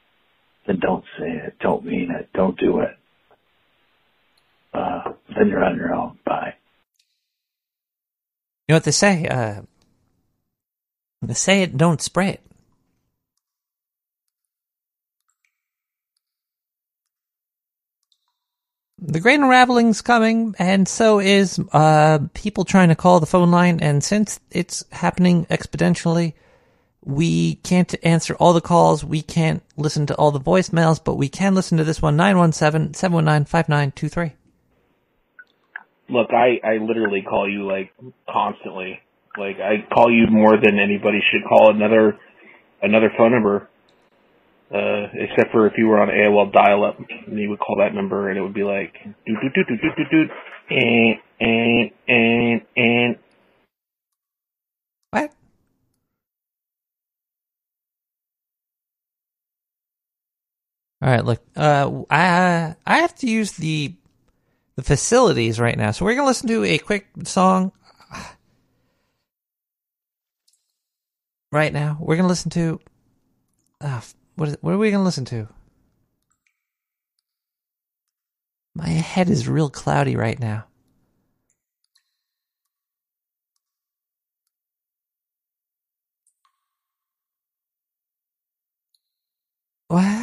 [0.66, 1.58] then don't say it.
[1.60, 2.30] Don't mean it.
[2.34, 2.98] Don't do it.
[4.74, 6.18] Uh, then you're on your own.
[6.26, 6.56] Bye.
[8.68, 9.28] You know what they say?
[9.28, 9.64] Uh,
[11.22, 12.42] they say it, don't spray it.
[19.04, 23.80] The great unraveling's coming, and so is uh, people trying to call the phone line.
[23.82, 26.34] And since it's happening exponentially,
[27.04, 29.04] we can't answer all the calls.
[29.04, 32.94] We can't listen to all the voicemails, but we can listen to this one 917
[32.94, 34.34] 719 5923.
[36.10, 37.94] Look, I, I literally call you like
[38.30, 39.00] constantly.
[39.38, 42.20] Like I call you more than anybody should call another
[42.82, 43.70] another phone number.
[44.74, 47.94] Uh, except for if you were on AOL dial up and you would call that
[47.94, 48.94] number and it would be like
[49.26, 50.32] doot doot doot doot doot doot
[50.70, 53.22] and and and eh, and eh, eh,
[55.12, 55.34] What?
[61.02, 63.96] All right, look, uh, I I have to use the
[64.76, 67.72] the facilities right now, so we're gonna listen to a quick song.
[71.54, 72.80] Right now, we're gonna listen to.
[73.82, 74.00] Uh,
[74.36, 74.58] what is?
[74.62, 75.50] What are we gonna listen to?
[78.74, 80.66] My head is real cloudy right now.
[89.90, 90.21] What?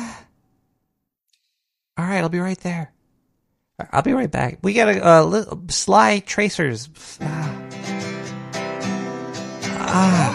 [2.09, 2.90] Alright, I'll be right there.
[3.93, 4.60] I'll be right back.
[4.62, 6.89] We got a little, sly tracers.
[7.20, 7.55] Ah.
[9.76, 10.35] ah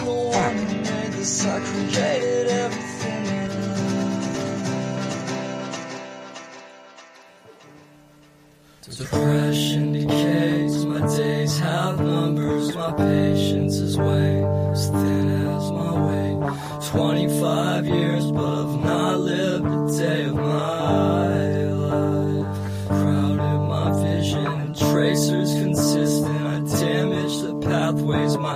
[8.96, 16.88] Depression decays, my days have numbers, my patience is way as thin as my weight.
[16.90, 19.03] 25 years, but I've not.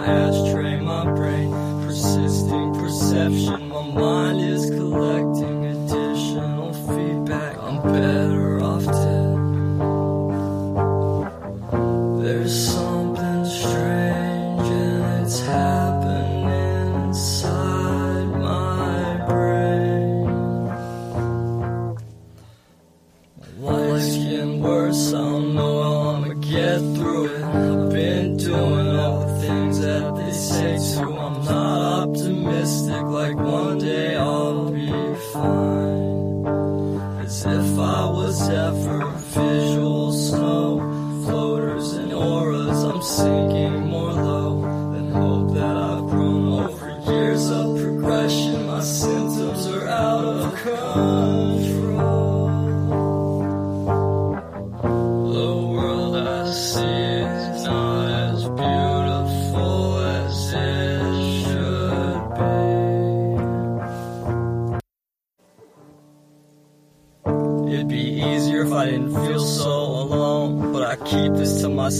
[0.08, 1.50] Ashtray, my brain.
[1.84, 4.37] Persisting perception, my mind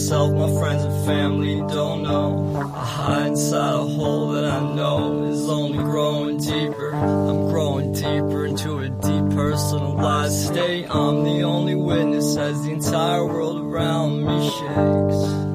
[0.09, 2.72] myself, my friends and family don't know.
[2.74, 6.94] I hide inside a hole that I know is only growing deeper.
[6.94, 10.86] I'm growing deeper into a depersonalized state.
[10.89, 15.48] I'm the only witness as the entire world around me shakes.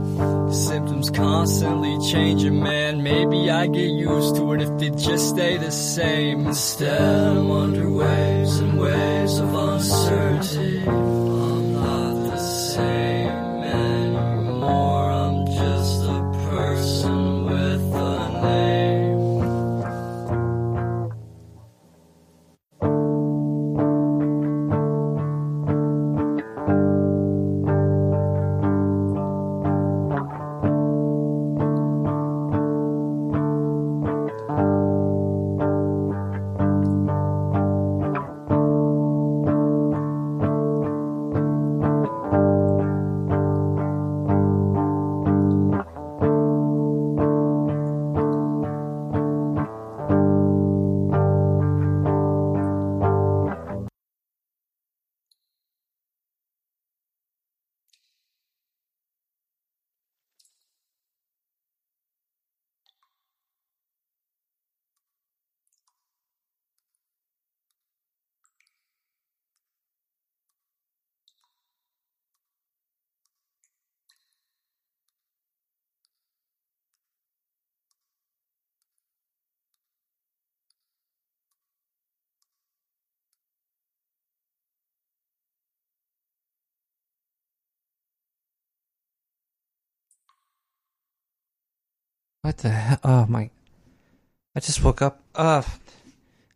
[0.67, 3.01] Symptoms constantly changing, man.
[3.01, 6.45] Maybe I get used to it if they just stay the same.
[6.45, 7.89] Instead, I'm under
[92.43, 92.99] What the hell?
[93.05, 93.49] Oh my!
[94.53, 95.23] I just woke up.
[95.33, 95.63] Uh,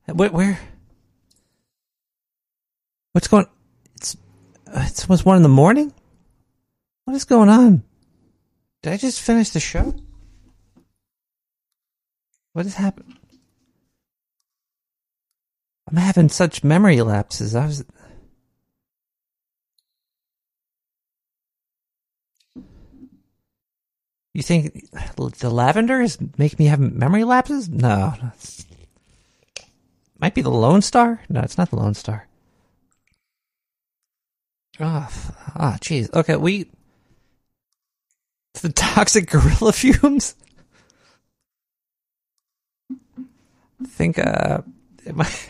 [0.06, 0.30] where?
[0.30, 0.60] where?
[3.14, 3.48] What's going?
[3.96, 4.18] It's
[4.68, 5.94] uh, it's almost one in the morning.
[7.06, 7.84] What is going on?
[8.84, 9.96] Did I just finish the show?
[12.52, 13.16] What has happened?
[15.90, 17.56] I'm having such memory lapses.
[17.56, 17.86] I was.
[24.38, 27.68] You think the lavender is make me have memory lapses?
[27.70, 28.14] No,
[30.20, 31.22] might be the Lone Star.
[31.28, 32.28] No, it's not the Lone Star.
[34.80, 36.14] Ah, f- ah, jeez.
[36.14, 36.70] Okay, we.
[38.54, 40.36] It's the toxic gorilla fumes.
[42.92, 44.62] I think uh,
[45.04, 45.50] it might.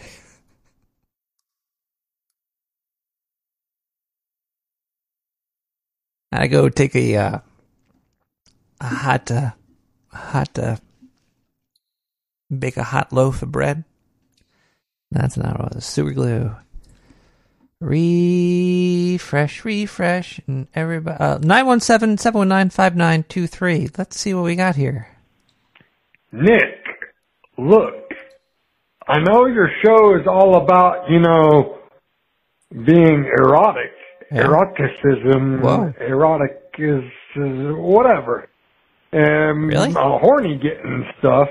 [6.31, 7.39] I go take a uh,
[8.79, 9.51] a hot uh,
[10.11, 10.77] hot uh,
[12.55, 13.83] bake a hot loaf of bread.
[15.11, 15.85] That's not what it was.
[15.85, 16.55] Super glue.
[17.79, 21.17] Refresh, refresh, and everybody.
[21.19, 23.89] Uh, 917 719 5923.
[23.97, 25.15] Let's see what we got here.
[26.31, 26.81] Nick,
[27.57, 27.93] look,
[29.07, 31.77] I know your show is all about, you know,
[32.71, 33.91] being erotic,
[34.31, 35.93] eroticism, Whoa.
[36.01, 37.03] erotic is,
[37.35, 38.49] is whatever,
[39.13, 39.91] um, Really?
[39.91, 41.47] uh, horny getting stuff,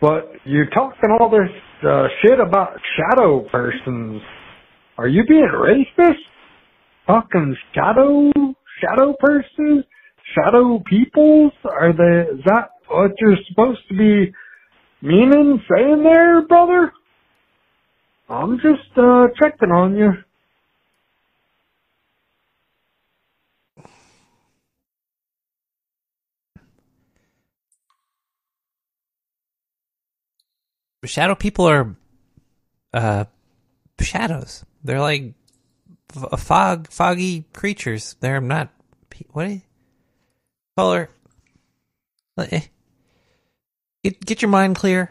[0.00, 1.50] but you're talking all this
[1.86, 4.22] uh, shit about shadow persons.
[4.98, 6.18] Are you being racist?
[7.10, 8.30] talking shadow,
[8.80, 9.84] shadow persons,
[10.34, 11.52] shadow peoples?
[11.64, 14.32] Are they, is that what you're supposed to be
[15.02, 16.92] meaning, saying there, brother?
[18.28, 20.10] I'm just, uh, checking on you.
[31.04, 31.96] Shadow people are
[32.92, 33.24] uh
[34.00, 34.64] shadows.
[34.84, 35.34] They're like
[36.14, 38.16] f- fog foggy creatures.
[38.20, 38.70] They're not
[39.32, 39.62] what you
[40.76, 41.10] color
[42.38, 42.60] eh.
[44.02, 45.10] get get your mind clear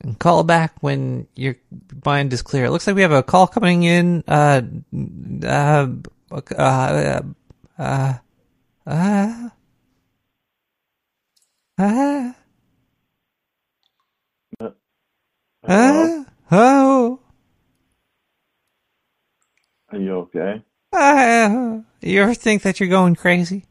[0.00, 1.56] and call back when your
[2.04, 2.66] mind is clear.
[2.66, 4.62] It looks like we have a call coming in uh
[5.44, 5.86] uh
[6.56, 7.22] uh
[7.78, 8.14] uh
[8.86, 9.48] uh,
[11.78, 12.32] uh
[15.66, 17.20] Uh, oh,
[19.90, 20.62] Are you okay?
[20.92, 23.64] uh, you ever think that you're going crazy?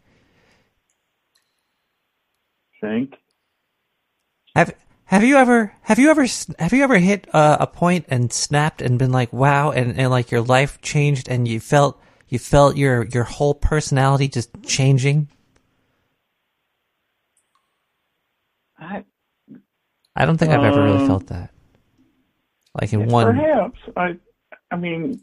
[2.82, 3.16] Think?
[4.56, 4.74] Have
[5.06, 6.26] Have you ever have you ever
[6.60, 10.10] have you ever hit uh, a point and snapped and been like wow and, and
[10.10, 15.30] like your life changed and you felt you felt your your whole personality just changing?
[18.78, 19.06] I,
[20.16, 21.52] I don't think I've ever really Um, felt that.
[22.80, 23.80] Like in one Perhaps.
[23.96, 24.18] I
[24.72, 25.22] I mean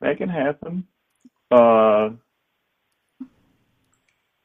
[0.00, 0.86] that can happen.
[1.50, 2.10] Uh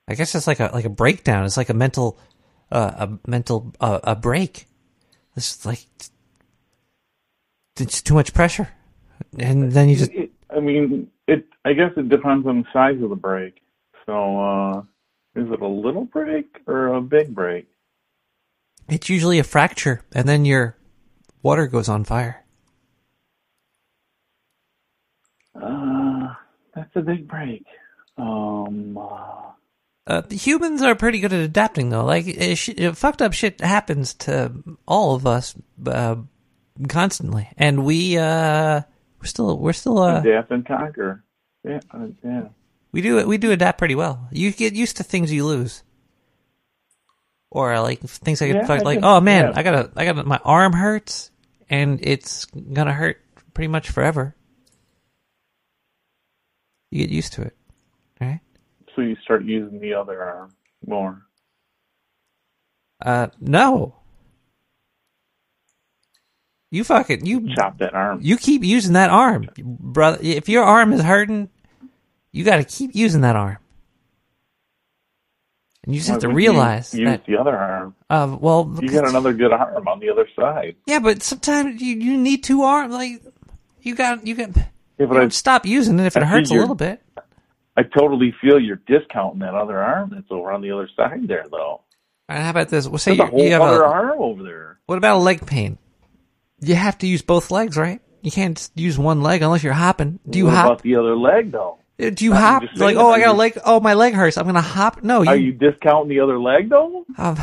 [0.07, 1.45] I guess it's like a like a breakdown.
[1.45, 2.19] It's like a mental
[2.71, 4.67] uh, a mental uh, a break.
[5.33, 5.85] This is like
[7.79, 8.69] it's too much pressure,
[9.37, 13.01] and then you just it, I mean it I guess it depends on the size
[13.01, 13.61] of the break.
[14.05, 14.79] So uh
[15.35, 17.67] is it a little break or a big break?
[18.87, 20.75] it's usually a fracture, and then your
[21.45, 22.43] water goes on fire.
[25.55, 26.33] Uh
[26.73, 27.63] that's a big break.
[28.17, 29.41] Um uh,
[30.07, 32.05] Uh, humans are pretty good at adapting, though.
[32.05, 34.51] Like uh, sh- uh, fucked up shit happens to
[34.85, 35.55] all of us
[35.87, 36.17] uh,
[36.87, 38.81] constantly, and we uh,
[39.19, 41.23] we're still we're still uh, adapt and conquer.
[41.63, 42.49] Yeah, uh, yeah.
[42.93, 44.29] We do we do adapt pretty well.
[44.31, 45.81] You get used to things you lose,
[47.49, 48.85] or like things I get Yeah, fucked.
[48.85, 49.57] Like, oh man, yeah.
[49.59, 51.31] I gotta I gotta my arm hurts,
[51.69, 53.21] and it's gonna hurt
[53.53, 54.35] pretty much forever.
[56.91, 57.55] You get used to it,
[58.21, 58.39] right?
[58.95, 60.53] So you start using the other arm
[60.85, 61.21] more.
[63.03, 63.95] Uh, no.
[66.71, 68.19] You fucking you chop that arm.
[68.21, 70.17] You keep using that arm, brother.
[70.21, 71.49] If your arm is hurting,
[72.31, 73.57] you got to keep using that arm.
[75.85, 77.25] And you just have to Why wouldn't you realize use that.
[77.25, 77.95] the other arm.
[78.09, 80.75] Uh, well, You got another good arm on the other side.
[80.87, 82.93] Yeah, but sometimes you, you need two arms.
[82.93, 83.21] Like
[83.81, 84.55] you got you got.
[84.55, 84.63] Yeah,
[84.99, 87.01] you but I- stop using it if it hurts a little bit.
[87.77, 91.45] I totally feel you're discounting that other arm that's over on the other side there,
[91.51, 91.81] though.
[92.29, 92.87] Right, how about this?
[92.87, 93.89] Well, say There's you, you have other a.
[93.89, 94.79] arm over there.
[94.85, 95.77] What about a leg pain?
[96.61, 97.99] You have to use both legs, right?
[98.21, 100.19] You can't just use one leg unless you're hopping.
[100.27, 100.65] Do you what hop?
[100.67, 101.77] about the other leg, though?
[101.99, 102.63] Uh, Do you I'm hop?
[102.75, 103.57] Like, oh, I got a leg.
[103.63, 104.37] Oh, my leg hurts.
[104.37, 105.03] I'm gonna hop.
[105.03, 105.29] No, you.
[105.29, 107.05] Are you discounting the other leg, though?
[107.17, 107.37] Um,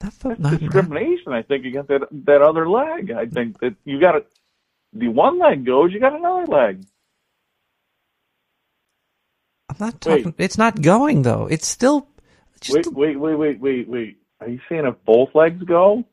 [0.00, 3.10] That's discrimination, I think, against that that other leg.
[3.10, 4.26] I think that you got.
[4.92, 6.82] The one leg goes, you got another leg.
[9.68, 10.34] I'm not talking.
[10.38, 11.46] It's not going though.
[11.46, 12.08] It's still.
[12.70, 14.18] Wait, wait, wait, wait, wait, wait.
[14.40, 16.04] Are you saying if both legs go?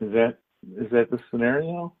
[0.00, 1.94] Is that is that the scenario?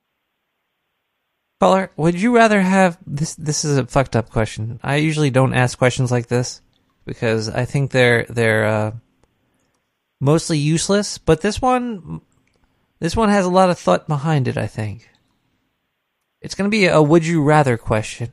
[1.60, 3.34] Caller, would you rather have this?
[3.34, 4.78] This is a fucked up question.
[4.82, 6.62] I usually don't ask questions like this
[7.04, 8.92] because I think they're they're uh,
[10.20, 11.18] mostly useless.
[11.18, 12.20] But this one,
[13.00, 14.56] this one has a lot of thought behind it.
[14.56, 15.10] I think
[16.40, 18.32] it's going to be a would you rather question,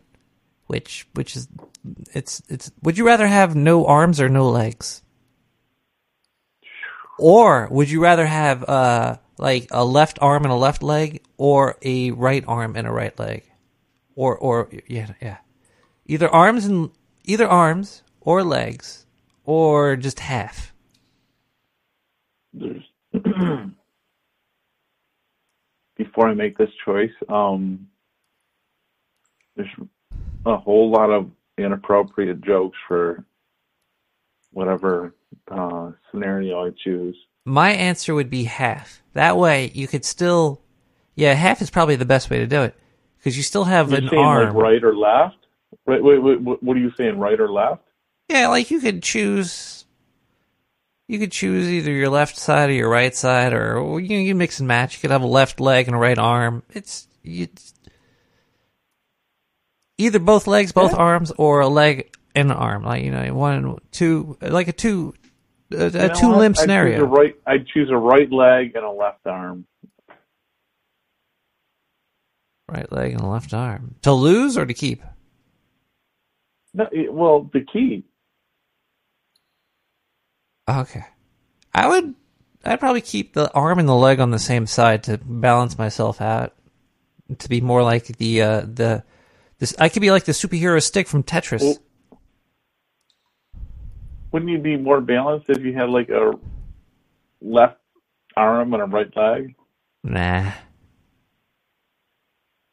[0.67, 1.47] which which is
[2.13, 5.01] it's it's would you rather have no arms or no legs,
[7.17, 11.77] or would you rather have uh like a left arm and a left leg, or
[11.81, 13.43] a right arm and a right leg,
[14.15, 15.37] or or yeah yeah,
[16.05, 16.91] either arms and
[17.23, 19.05] either arms or legs,
[19.43, 20.73] or just half.
[22.53, 22.83] There's
[25.95, 27.87] before I make this choice, um,
[29.55, 29.69] there's
[30.45, 33.25] a whole lot of inappropriate jokes for
[34.51, 35.15] whatever
[35.49, 37.15] uh, scenario I choose.
[37.45, 39.01] My answer would be half.
[39.15, 40.61] That way, you could still,
[41.15, 42.75] yeah, half is probably the best way to do it
[43.17, 44.53] because you still have You're an saying arm.
[44.53, 45.37] like right or left?
[45.85, 47.17] Wait, wait, wait, what are you saying?
[47.17, 47.81] Right or left?
[48.29, 49.85] Yeah, like you could choose.
[51.07, 54.59] You could choose either your left side or your right side, or you you mix
[54.59, 54.95] and match.
[54.95, 56.63] You could have a left leg and a right arm.
[56.73, 57.47] It's you,
[59.97, 62.83] either both legs, both arms, or a leg and an arm.
[62.83, 65.13] Like you know, one, two, like a two,
[65.71, 66.37] a, a two what?
[66.39, 67.03] limb I'd choose scenario.
[67.03, 69.65] a right, I'd choose a right leg and a left arm.
[72.69, 75.03] Right leg and a left arm to lose or to keep.
[76.73, 78.03] No, it- well, the key.
[80.67, 81.05] Okay.
[81.73, 82.15] I would
[82.63, 86.21] I'd probably keep the arm and the leg on the same side to balance myself
[86.21, 86.53] out.
[87.39, 89.03] To be more like the uh the
[89.59, 91.77] this I could be like the superhero stick from Tetris.
[94.35, 96.33] Wouldn't you be more balanced if you had like a
[97.41, 97.77] left
[98.35, 99.55] arm and a right leg?
[100.03, 100.51] Nah.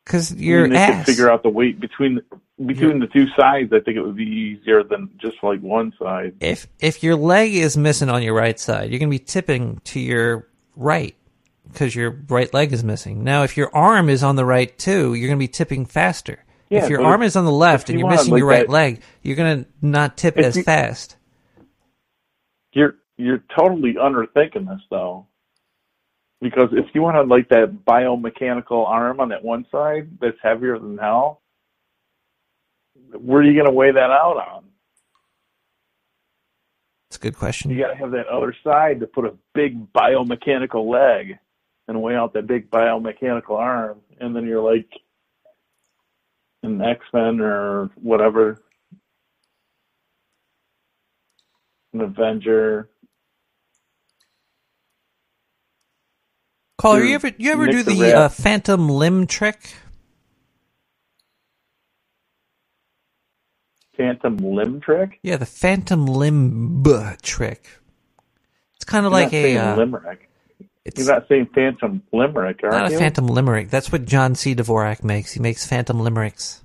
[0.05, 2.21] Cuz I your mean, they ass could figure out the weight between
[2.67, 3.73] between the two sides.
[3.73, 6.35] I think it would be easier than just like one side.
[6.41, 9.81] if if your leg is missing on your right side, you're going to be tipping
[9.85, 11.15] to your right
[11.73, 13.23] because your right leg is missing.
[13.23, 16.45] Now, if your arm is on the right too, you're going to be tipping faster.
[16.71, 18.41] Yeah, if your arm if- is on the left if and you you're missing like,
[18.41, 21.19] your right that- leg, you're going to not tip as you- fast.
[23.19, 25.27] You're totally underthinking this though.
[26.41, 30.79] Because if you want to like that biomechanical arm on that one side that's heavier
[30.79, 31.41] than hell,
[33.13, 34.65] where are you going to weigh that out on?
[37.09, 37.71] It's a good question.
[37.71, 41.39] You got to have that other side to put a big biomechanical leg
[41.87, 44.89] and weigh out that big biomechanical arm, and then you're like
[46.63, 48.63] an X Men or whatever,
[51.93, 52.89] an Avenger.
[56.83, 59.73] Caller, to you ever you ever do the the uh, phantom limb trick?
[63.97, 65.21] Phantom limb trick?
[65.23, 66.85] Yeah, the phantom limb
[67.23, 67.69] trick.
[68.75, 70.29] It's kind of You're like a uh, limerick.
[70.97, 72.97] You're not saying phantom limerick, are not you?
[72.97, 73.71] a phantom limerick.
[73.71, 74.53] That's what John C.
[74.53, 75.31] Dvorak makes.
[75.31, 76.65] He makes phantom limericks.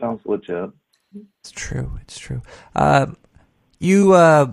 [0.00, 0.70] Sounds legit.
[1.42, 1.96] It's true.
[2.02, 2.42] It's true.
[2.74, 3.06] Uh,
[3.78, 4.52] you uh,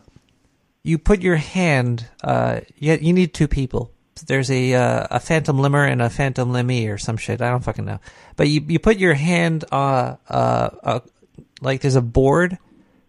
[0.86, 2.08] you put your hand.
[2.24, 3.92] Uh, you, you need two people.
[4.28, 7.42] There's a uh, a phantom limmer and a phantom limmy or some shit.
[7.42, 8.00] I don't fucking know.
[8.38, 11.00] But you you put your hand uh uh, uh
[11.60, 12.58] like there's a board.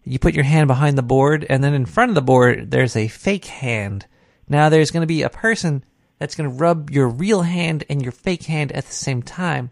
[0.03, 2.95] You put your hand behind the board, and then in front of the board there's
[2.95, 4.05] a fake hand.
[4.49, 5.85] Now there's going to be a person
[6.17, 9.71] that's going to rub your real hand and your fake hand at the same time.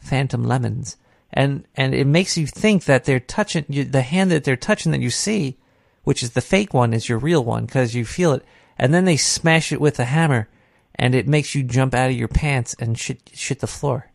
[0.00, 0.96] Phantom lemons,
[1.32, 4.92] and and it makes you think that they're touching you, the hand that they're touching
[4.92, 5.56] that you see,
[6.06, 8.44] which is the fake one, is your real one because you feel it,
[8.78, 10.48] and then they smash it with a hammer,
[10.94, 14.12] and it makes you jump out of your pants and shit shit the floor,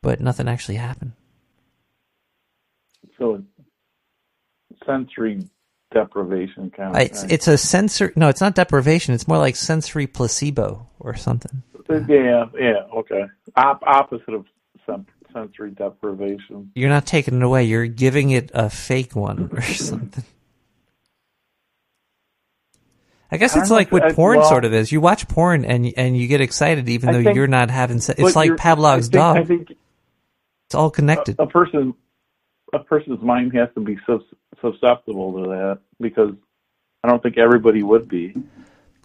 [0.00, 1.12] but nothing actually happened.
[3.18, 3.42] So
[4.86, 5.42] sensory
[5.92, 8.14] deprivation kind of It's it's a sensor.
[8.16, 9.12] No, it's not deprivation.
[9.12, 11.62] It's more like sensory placebo or something.
[11.90, 13.24] Yeah, yeah, okay.
[13.56, 14.46] Op- opposite of
[14.86, 16.72] sen- sensory deprivation.
[16.74, 17.64] You're not taking it away.
[17.64, 20.24] You're giving it a fake one or something.
[23.32, 24.92] I guess it's don't like what I- porn well- sort of is.
[24.92, 27.98] You watch porn and and you get excited even I though think- you're not having
[27.98, 28.20] sex.
[28.20, 29.36] It's like Pavlov's I think, dog.
[29.38, 31.36] I think it's all connected.
[31.38, 31.94] a, a person,
[32.72, 34.22] a person's mind has to be sus-
[34.60, 36.34] susceptible to that because
[37.02, 38.34] I don't think everybody would be.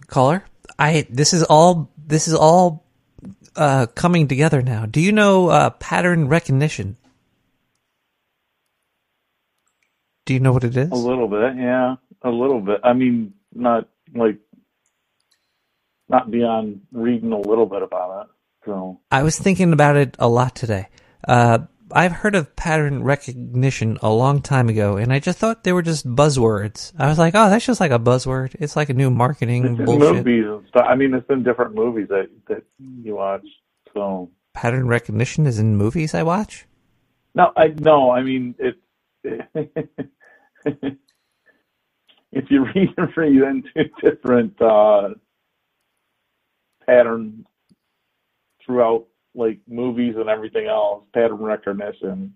[0.06, 0.44] Caller,
[0.78, 2.84] I this is all this is all
[3.56, 4.84] uh, coming together now.
[4.86, 6.96] Do you know uh, pattern recognition?
[10.26, 10.90] Do you know what it is?
[10.90, 12.80] A little bit, yeah, a little bit.
[12.84, 14.38] I mean, not like
[16.08, 18.26] not beyond reading a little bit about it.
[18.64, 20.88] So I was thinking about it a lot today.
[21.26, 21.60] Uh,
[21.90, 25.82] I've heard of pattern recognition a long time ago, and I just thought they were
[25.82, 26.92] just buzzwords.
[26.98, 28.56] I was like, oh, that's just like a buzzword.
[28.58, 30.16] It's like a new marketing it's bullshit.
[30.16, 30.84] movies and stuff.
[30.86, 33.46] I mean, it's in different movies that that you watch.
[33.94, 36.66] So Pattern recognition is in movies I watch.
[37.34, 38.76] no, I no, I mean it.
[42.32, 45.10] if you read read into different uh,
[46.86, 47.46] patterns
[48.64, 52.34] throughout like movies and everything else, pattern recognition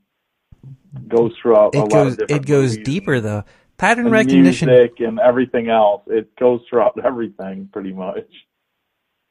[1.09, 3.45] goes throughout a It lot goes of different it goes movies deeper though.
[3.77, 6.03] Pattern and recognition music and everything else.
[6.07, 8.29] It goes throughout everything pretty much.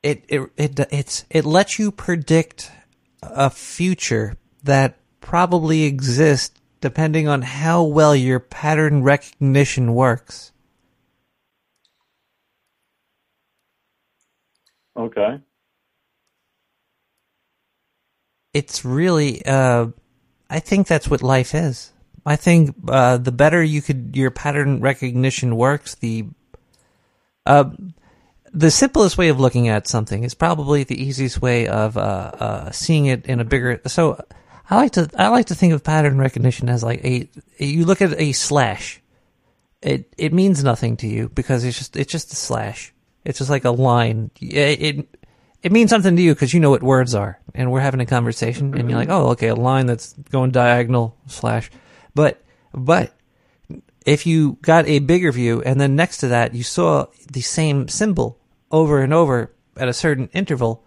[0.04, 2.72] it it it it's it lets you predict
[3.22, 10.52] a future that probably exists depending on how well your pattern recognition works.
[14.98, 15.40] Okay.
[18.54, 19.88] It's really uh
[20.50, 21.94] I think that's what life is.
[22.26, 26.26] I think uh, the better you could your pattern recognition works, the
[27.46, 27.72] uh,
[28.54, 32.72] the simplest way of looking at something is probably the easiest way of uh, uh,
[32.72, 33.82] seeing it in a bigger.
[33.88, 34.24] So
[34.72, 38.02] I like to I like to think of pattern recognition as like a you look
[38.02, 39.02] at a slash.
[39.82, 42.94] It it means nothing to you because it's just it's just a slash.
[43.26, 44.32] It's just like a line.
[44.40, 45.18] It it,
[45.62, 48.06] it means something to you because you know what words are, and we're having a
[48.06, 51.70] conversation, and you're like, oh, okay, a line that's going diagonal slash.
[52.16, 52.42] But
[52.74, 53.14] but
[54.06, 57.88] if you got a bigger view and then next to that you saw the same
[57.88, 58.40] symbol
[58.72, 60.84] over and over at a certain interval,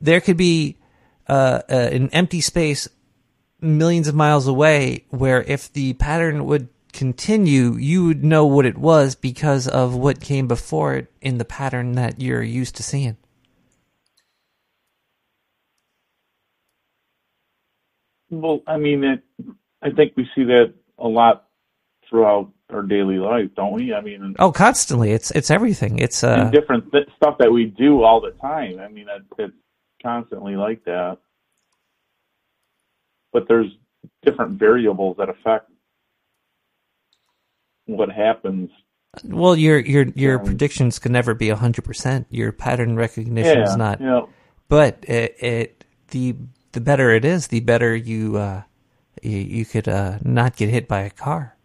[0.00, 0.78] there could be
[1.28, 2.88] uh, uh, an empty space
[3.62, 8.78] millions of miles away where if the pattern would continue, you would know what it
[8.78, 13.16] was because of what came before it in the pattern that you're used to seeing.
[18.30, 19.22] Well, I mean, it,
[19.82, 21.48] I think we see that a lot
[22.08, 23.92] throughout our daily life, don't we?
[23.92, 25.10] I mean, Oh, constantly.
[25.10, 25.98] It's it's everything.
[25.98, 28.78] It's uh different th- stuff that we do all the time.
[28.78, 29.54] I mean, it, it's
[30.02, 31.18] constantly like that.
[33.32, 33.66] But there's
[34.24, 35.70] different variables that affect
[37.86, 38.70] what happens.
[39.24, 42.26] well your your your predictions can never be 100%.
[42.30, 44.00] Your pattern recognition is not.
[44.00, 44.22] yeah.
[44.68, 46.36] But it, it the
[46.72, 48.62] the better it is, the better you uh
[49.22, 51.56] you, you could uh not get hit by a car.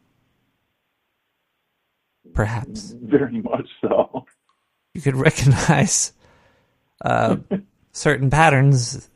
[2.33, 2.95] Perhaps.
[3.01, 4.25] Very much so.
[4.93, 6.11] you could recognize
[7.03, 7.37] uh,
[7.91, 9.09] certain patterns,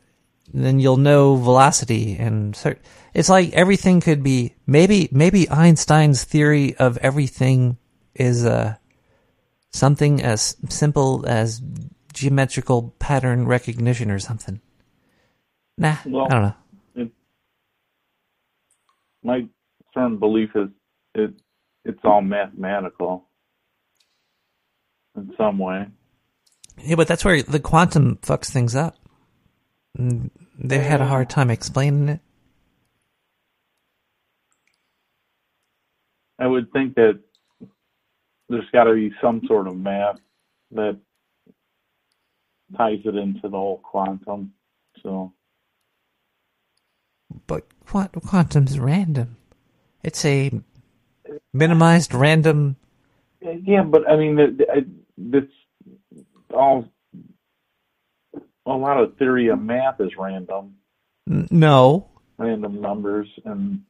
[0.52, 2.78] then you'll know velocity and cer-
[3.14, 7.78] it's like everything could be maybe maybe Einstein's theory of everything
[8.14, 8.74] is uh,
[9.70, 11.60] something as simple as
[12.12, 14.60] geometrical pattern recognition or something.
[15.78, 16.54] Nah, Well, I don't know.
[16.96, 17.10] It,
[19.22, 19.46] my
[19.94, 20.68] firm belief is
[21.14, 21.32] it
[21.84, 23.28] it's all mathematical
[25.16, 25.86] in some way.
[26.82, 28.96] Yeah, but that's where the quantum fucks things up.
[29.96, 32.20] They had a hard uh, time explaining it.
[36.38, 37.20] I would think that
[38.48, 40.18] there's got to be some sort of math
[40.72, 40.98] that
[42.76, 44.52] ties it into the whole quantum.
[45.02, 45.32] So
[47.46, 49.36] But quant- quantum's random.
[50.02, 50.50] It's a
[51.52, 52.76] minimized random.
[53.44, 54.60] Uh, yeah, but I mean, it,
[56.54, 56.86] all
[58.70, 60.76] a lot of theory of math is random,
[61.26, 63.82] No, random numbers, and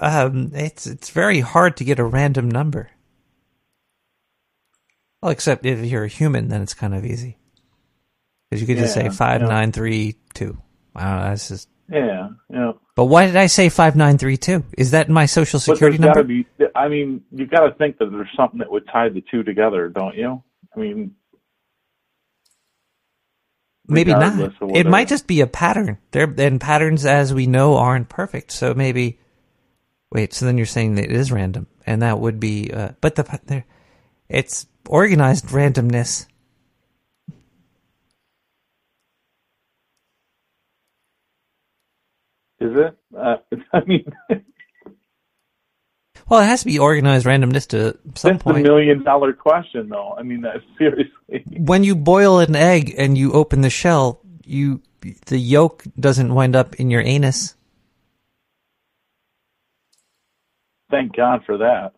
[0.00, 2.90] um, it's it's very hard to get a random number.
[5.22, 7.38] Well, except if you're a human, then it's kind of easy
[8.50, 9.48] because you could just say five yeah.
[9.48, 10.58] nine three two.
[10.94, 11.24] I don't know.
[11.24, 11.68] That's just.
[11.90, 12.72] yeah, yeah.
[12.94, 14.64] But why did I say five nine three two?
[14.76, 16.22] Is that my social security number?
[16.22, 16.46] be.
[16.74, 19.88] I mean, you got to think that there's something that would tie the two together,
[19.88, 20.42] don't you?
[20.74, 21.14] I mean,
[23.88, 24.52] Maybe not.
[24.74, 25.98] It might just be a pattern.
[26.10, 28.50] There and patterns, as we know, aren't perfect.
[28.52, 29.18] So maybe.
[30.10, 30.34] Wait.
[30.34, 32.70] So then you're saying that it is random, and that would be.
[32.72, 33.64] Uh, but the there,
[34.28, 36.26] it's organized randomness.
[42.58, 42.96] Is it?
[43.16, 43.36] Uh,
[43.72, 44.04] I mean,
[46.28, 48.64] Well, it has to be organized randomness to some that's the point.
[48.64, 50.14] million dollar question, though.
[50.18, 50.44] I mean,
[50.78, 51.44] seriously.
[51.56, 54.82] when you boil an egg and you open the shell, you
[55.26, 57.54] the yolk doesn't wind up in your anus.
[60.90, 61.92] Thank God for that.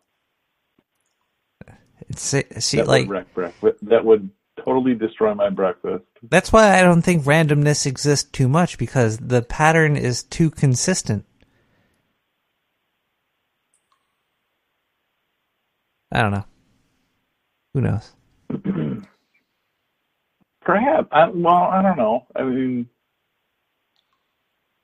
[2.08, 3.78] It's see that like would breakfast.
[3.82, 4.30] That would
[4.64, 6.04] totally destroy my breakfast.
[6.22, 11.24] that's why I don't think randomness exists too much because the pattern is too consistent.
[16.10, 16.44] I don't know.
[17.74, 18.12] Who knows?
[20.62, 21.08] Perhaps.
[21.12, 22.26] I, well, I don't know.
[22.34, 22.88] I mean,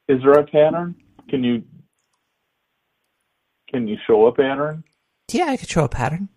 [0.08, 0.94] is there a pattern?
[1.28, 1.62] Can you
[3.68, 4.84] can you show a pattern?
[5.32, 6.28] Yeah, I could show a pattern.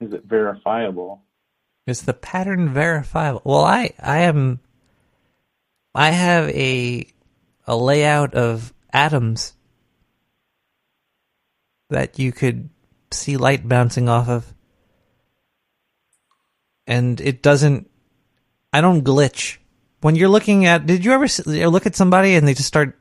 [0.00, 1.22] Is it verifiable?
[1.86, 3.42] Is the pattern verifiable?
[3.44, 4.60] Well, I I am
[5.94, 7.06] I have a
[7.66, 9.54] a layout of atoms
[11.90, 12.70] that you could
[13.10, 14.54] see light bouncing off of.
[16.86, 17.90] And it doesn't
[18.72, 19.58] I don't glitch.
[20.00, 21.26] When you're looking at did you ever
[21.68, 22.98] look at somebody and they just start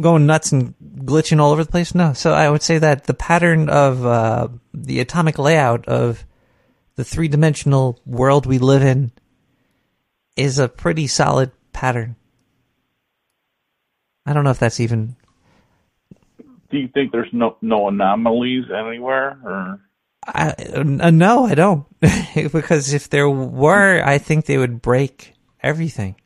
[0.00, 1.94] going nuts and glitching all over the place?
[1.94, 2.12] No.
[2.12, 6.24] So I would say that the pattern of uh, the atomic layout of
[6.96, 9.12] the three dimensional world we live in
[10.36, 12.16] is a pretty solid pattern.
[14.24, 15.16] I don't know if that's even.
[16.72, 19.80] Do you think there's no no anomalies anywhere, or
[20.26, 21.86] I, uh, no, I don't.
[22.34, 26.16] because if there were, I think they would break everything.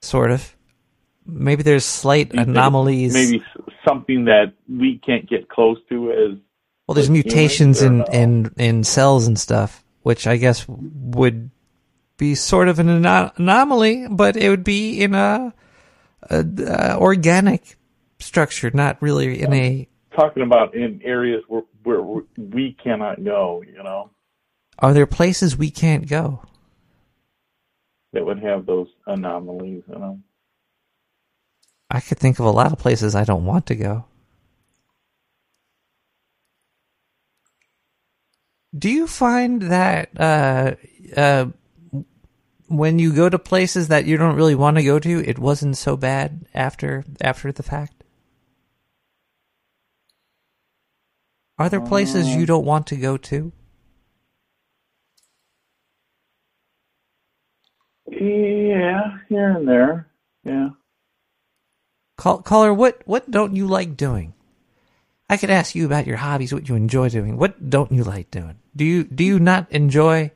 [0.00, 0.56] Sort of.
[1.24, 3.14] Maybe there's slight anomalies.
[3.14, 3.44] Maybe
[3.86, 6.38] something that we can't get close to as
[6.86, 11.50] Well, there's mutations in, in, in cells and stuff, which I guess would
[12.16, 15.54] be sort of an ano- anomaly, but it would be in a,
[16.28, 17.76] a, a organic
[18.22, 19.88] structure, not really in a.
[20.16, 22.02] talking about in areas where where
[22.36, 23.62] we cannot go.
[23.66, 24.10] You know,
[24.78, 26.42] Are there places we can't go?
[28.12, 29.82] that would have those anomalies.
[29.88, 30.20] You know.
[31.90, 34.04] I could think of a lot of places I don't want to go.
[38.76, 40.74] Do you find that uh,
[41.16, 41.46] uh,
[42.68, 45.76] when you go to places that you don't really want to go to, it wasn't
[45.76, 48.01] so bad after after the fact?
[51.58, 53.52] Are there places you um, don't want to go to?
[58.10, 60.08] Yeah, here and there.
[60.44, 60.70] Yeah.
[62.16, 64.34] Call, caller, what what don't you like doing?
[65.28, 67.36] I could ask you about your hobbies, what you enjoy doing.
[67.36, 68.58] What don't you like doing?
[68.76, 70.30] Do you do you not enjoy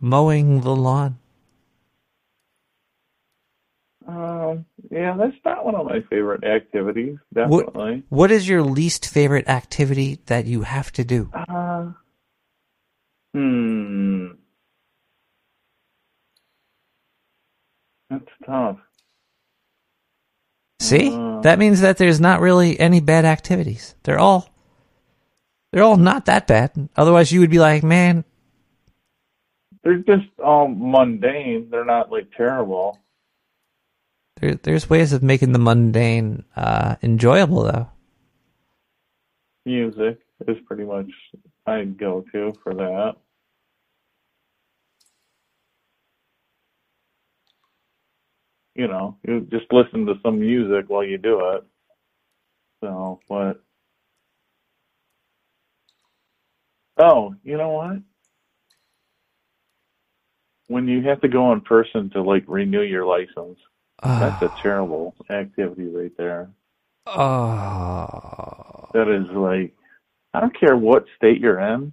[0.00, 1.18] mowing the lawn?
[4.12, 7.16] Um, yeah, that's not one of my favorite activities.
[7.32, 8.02] What Definitely.
[8.10, 11.30] what is your least favorite activity that you have to do?
[11.32, 11.92] Uh,
[13.32, 14.26] hmm.
[18.10, 18.76] That's tough.
[20.80, 21.14] See?
[21.14, 21.40] Uh.
[21.40, 23.94] that means that there's not really any bad activities.
[24.02, 24.50] They're all
[25.72, 26.90] they're all not that bad.
[26.96, 28.24] Otherwise you would be like, "Man,
[29.82, 31.68] They're just all mundane.
[31.70, 32.98] They're not like terrible.
[34.42, 37.88] There, there's ways of making the mundane uh enjoyable though."
[39.64, 41.10] Music is pretty much
[41.66, 43.14] I'd go to for that.
[48.74, 51.64] You know, you just listen to some music while you do it.
[52.82, 53.62] So, what?
[56.98, 57.98] Oh, you know what?
[60.68, 63.58] When you have to go in person to like renew your license,
[64.02, 66.50] that's a terrible activity right there.
[67.06, 68.88] Oh.
[68.94, 69.74] That is like,
[70.34, 71.92] I don't care what state you're in.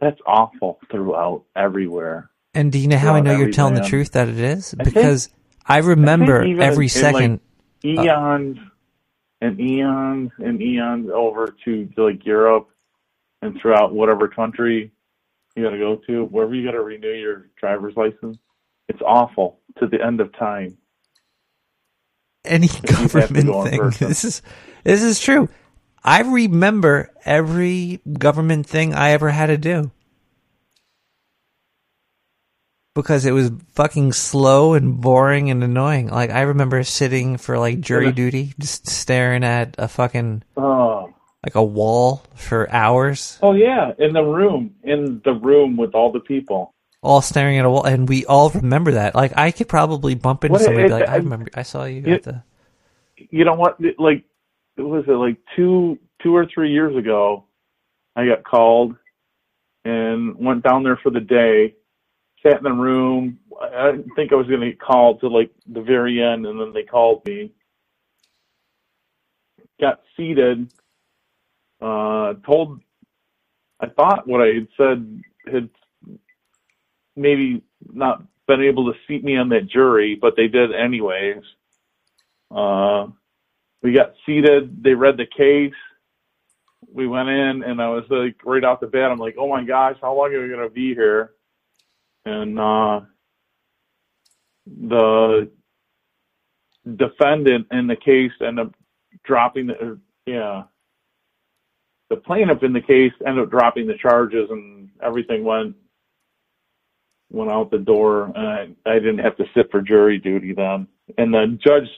[0.00, 2.30] That's awful throughout everywhere.
[2.54, 4.74] And do you know how I know you're telling the truth that it is?
[4.78, 5.28] I think- Because
[5.66, 7.40] I remember I every in, second.
[7.84, 8.58] like, uh, eons
[9.40, 12.68] and eons and eons over to, to like Europe
[13.42, 14.92] and throughout whatever country
[15.56, 18.38] you got to go to, wherever you got to renew your driver's license.
[18.88, 20.76] It's awful to the end of time.
[22.44, 24.08] Any you have to government thing.
[24.08, 24.42] This is
[24.84, 25.48] this is true.
[26.04, 29.92] I remember every government thing I ever had to do
[32.94, 36.08] because it was fucking slow and boring and annoying.
[36.08, 41.14] Like I remember sitting for like jury duty, just staring at a fucking Oh,
[41.44, 46.12] like a wall for hours, oh yeah, in the room, in the room with all
[46.12, 46.71] the people.
[47.02, 49.14] All staring at a wall, and we all remember that.
[49.14, 52.02] Like I could probably bump into What somebody it- like, "I remember, I saw you
[52.06, 52.42] it- at the."
[53.30, 53.78] you know what?
[53.98, 54.24] Like,
[54.76, 57.44] it was it like two, two or three years ago?
[58.16, 58.96] I got called
[59.84, 61.74] and went down there for the day.
[62.42, 63.38] Sat in the room.
[63.60, 66.46] I I didn't think I was going to get called to like the very end,
[66.46, 67.52] and then they called me.
[69.80, 70.72] Got seated.
[71.80, 72.80] Uh, told.
[73.80, 75.22] I thought what I had said
[75.52, 75.68] had
[77.16, 77.62] maybe
[77.92, 81.42] not been able to seat me on that jury, but they did anyways.
[82.50, 83.06] Uh,
[83.82, 84.82] we got seated.
[84.82, 85.74] They read the case.
[86.92, 89.64] We went in, and I was like, right off the bat, I'm like, oh my
[89.64, 91.32] gosh, how long are we gonna be here?
[92.24, 93.00] And uh,
[94.66, 95.50] the
[96.96, 98.74] defendant in the case ended up
[99.24, 100.64] dropping the, or, yeah,
[102.10, 105.76] the plaintiff in the case ended up dropping the charges, and everything went
[107.32, 108.32] went out the door.
[108.36, 110.86] And I, I didn't have to sit for jury duty then.
[111.18, 111.88] And the judge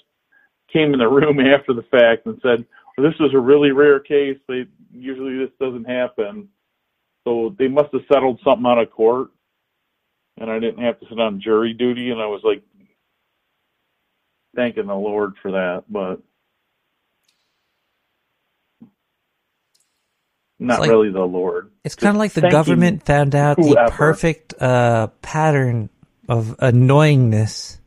[0.73, 2.65] came in the room after the fact and said,
[2.97, 4.39] well, "This was a really rare case.
[4.49, 6.49] They usually this doesn't happen."
[7.27, 9.31] So they must have settled something out of court,
[10.39, 12.11] and I didn't have to sit on jury duty.
[12.11, 12.63] And I was like,
[14.55, 16.21] thanking the Lord for that, but
[20.59, 21.71] not like- really the Lord.
[21.85, 25.91] It's kind of like the government found out the perfect uh, pattern
[26.29, 27.79] of annoyingness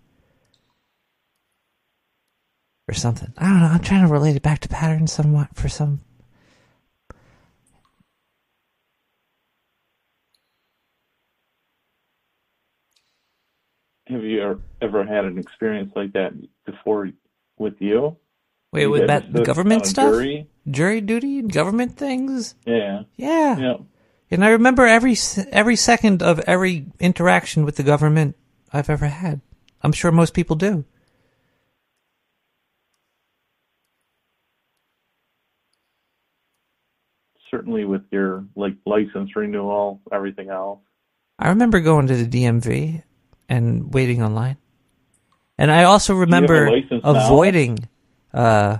[2.88, 3.34] or something.
[3.38, 3.68] I don't know.
[3.68, 6.02] I'm trying to relate it back to patterns somewhat for some.
[14.08, 16.32] Have you ever had an experience like that
[16.66, 17.10] before
[17.58, 18.16] with you?
[18.86, 20.48] Wait, guys that government on stuff, jury?
[20.70, 22.56] jury duty, and government things.
[22.66, 23.04] Yeah.
[23.16, 23.58] Yeah.
[23.58, 23.78] Yeah.
[24.30, 25.16] And I remember every
[25.52, 28.36] every second of every interaction with the government
[28.74, 29.42] I've ever had.
[29.82, 30.86] I'm sure most people do.
[37.50, 40.80] Certainly with your like license renewal, everything else.
[41.40, 43.04] I remember going to the DMV
[43.48, 44.58] and waiting online.
[45.58, 46.70] And I also remember
[47.04, 47.88] avoiding now?
[48.38, 48.78] Uh,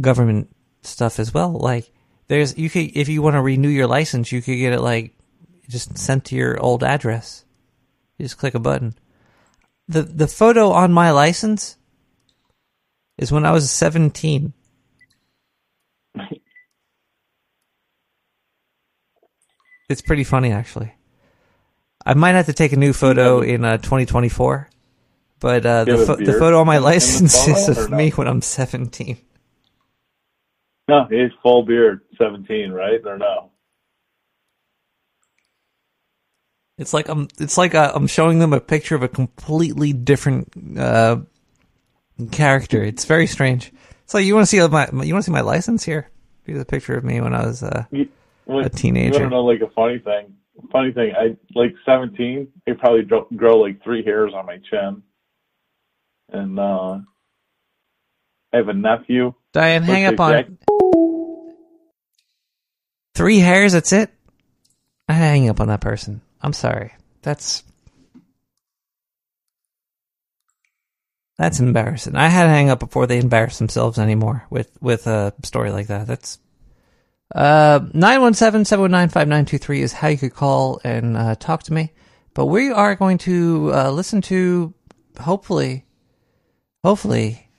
[0.00, 1.50] government stuff as well.
[1.50, 1.92] Like
[2.28, 5.14] there's you could if you want to renew your license, you could get it like
[5.68, 7.44] just sent to your old address.
[8.16, 8.94] You just click a button.
[9.88, 11.76] The the photo on my license
[13.18, 14.52] is when I was 17.
[19.88, 20.94] It's pretty funny actually.
[22.06, 24.69] I might have to take a new photo in uh, 2024,
[25.40, 28.10] but uh, the, pho- the photo on my in- in the license is of me
[28.10, 29.18] when I'm 17.
[30.88, 33.00] No, he's full beard, seventeen, right?
[33.06, 33.50] Or no?
[36.78, 37.28] It's like I'm.
[37.38, 41.18] It's like uh, I'm showing them a picture of a completely different uh,
[42.32, 42.82] character.
[42.82, 43.72] It's very strange.
[44.06, 46.10] So like you want to see my you want to see my license here.
[46.44, 47.84] Here's a picture of me when I was uh,
[48.46, 49.14] What- a teenager.
[49.18, 50.34] You want to know like a funny thing?
[50.72, 52.48] Funny thing, I like seventeen.
[52.68, 55.02] I probably grow, grow like three hairs on my chin,
[56.32, 56.98] and uh
[58.52, 59.34] I have a nephew.
[59.52, 60.58] Diane, hang up on
[63.14, 63.72] three hairs.
[63.72, 64.10] That's it.
[65.08, 66.20] I hang up on that person.
[66.42, 66.92] I'm sorry.
[67.22, 67.62] That's
[71.36, 72.16] that's embarrassing.
[72.16, 75.86] I had to hang up before they embarrass themselves anymore with with a story like
[75.88, 76.06] that.
[76.06, 76.38] That's
[77.34, 81.92] uh 917-719-5923 is how you could call and uh, talk to me.
[82.34, 84.74] But we are going to uh, listen to
[85.20, 85.84] hopefully
[86.82, 87.50] hopefully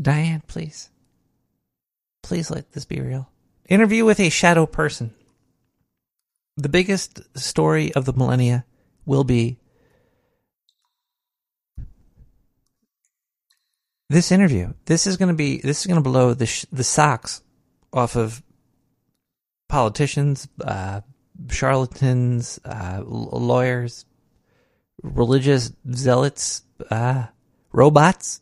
[0.00, 0.90] Diane, please.
[2.22, 3.30] Please let this be real.
[3.68, 5.14] Interview with a shadow person.
[6.56, 8.64] The biggest story of the millennia
[9.06, 9.58] will be
[14.08, 14.74] this interview.
[14.86, 17.42] This is going to be this is going to blow the sh- the socks
[17.92, 18.42] off of
[19.68, 21.00] politicians, uh,
[21.50, 24.04] charlatans, uh, lawyers,
[25.02, 27.26] religious zealots, uh,
[27.72, 28.40] robots,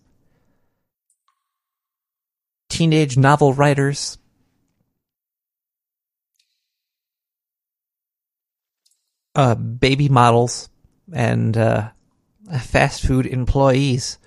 [2.69, 4.19] teenage novel writers.
[9.35, 10.69] Uh, baby models
[11.13, 11.91] and uh,
[12.61, 14.19] fast food employees.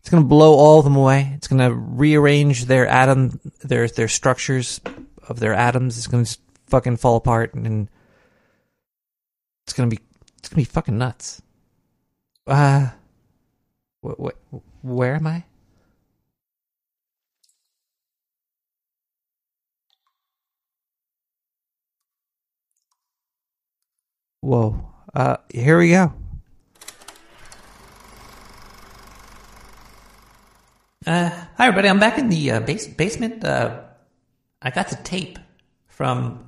[0.00, 1.32] It's going to blow all of them away.
[1.36, 4.80] It's going to rearrange their atom, their their structures
[5.28, 5.96] of their atoms.
[5.96, 7.88] It's going to fucking fall apart, and
[9.64, 10.02] it's going to be
[10.38, 11.40] it's going to be fucking nuts.
[12.44, 12.88] Uh,
[14.02, 15.44] wh- wh- where am I?
[24.40, 24.88] Whoa.
[25.14, 26.12] Uh, here we go.
[31.06, 31.88] Uh, hi everybody.
[31.88, 33.44] I'm back in the uh, base- basement.
[33.44, 33.80] Uh,
[34.60, 35.38] I got the tape
[35.88, 36.46] from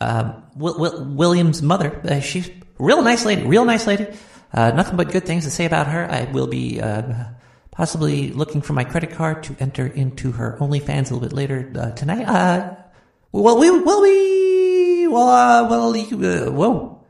[0.00, 2.00] um, Will- Will- William's mother.
[2.04, 3.42] Uh, she's real nice lady.
[3.42, 4.06] Real nice lady.
[4.52, 6.10] Uh, nothing but good things to say about her.
[6.10, 7.24] I will be uh,
[7.70, 11.72] possibly looking for my credit card to enter into her OnlyFans a little bit later
[11.78, 12.24] uh, tonight.
[12.24, 12.74] Uh,
[13.32, 17.04] well, we will we well uh, well uh, whoa.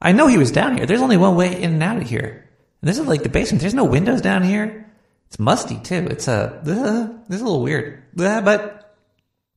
[0.00, 0.86] I know he was down here.
[0.86, 2.48] There's only one way in and out of here.
[2.80, 3.60] And this is like the basement.
[3.60, 4.90] There's no windows down here.
[5.28, 6.06] It's musty too.
[6.10, 8.96] It's a uh, this is a little weird, uh, but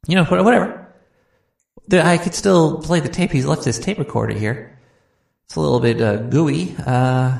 [0.07, 0.87] you know whatever.
[1.91, 3.31] I could still play the tape.
[3.31, 4.78] He's left his tape recorder here.
[5.49, 6.75] It's a little bit uh, gooey.
[6.77, 7.39] Uh,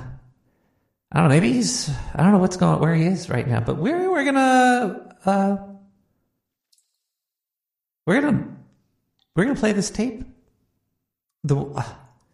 [1.11, 1.29] I don't know.
[1.29, 1.91] Maybe he's.
[2.15, 3.59] I don't know what's going where he is right now.
[3.59, 5.57] But we're we're gonna uh,
[8.07, 8.47] we're gonna
[9.35, 10.23] we're gonna play this tape.
[11.43, 11.55] The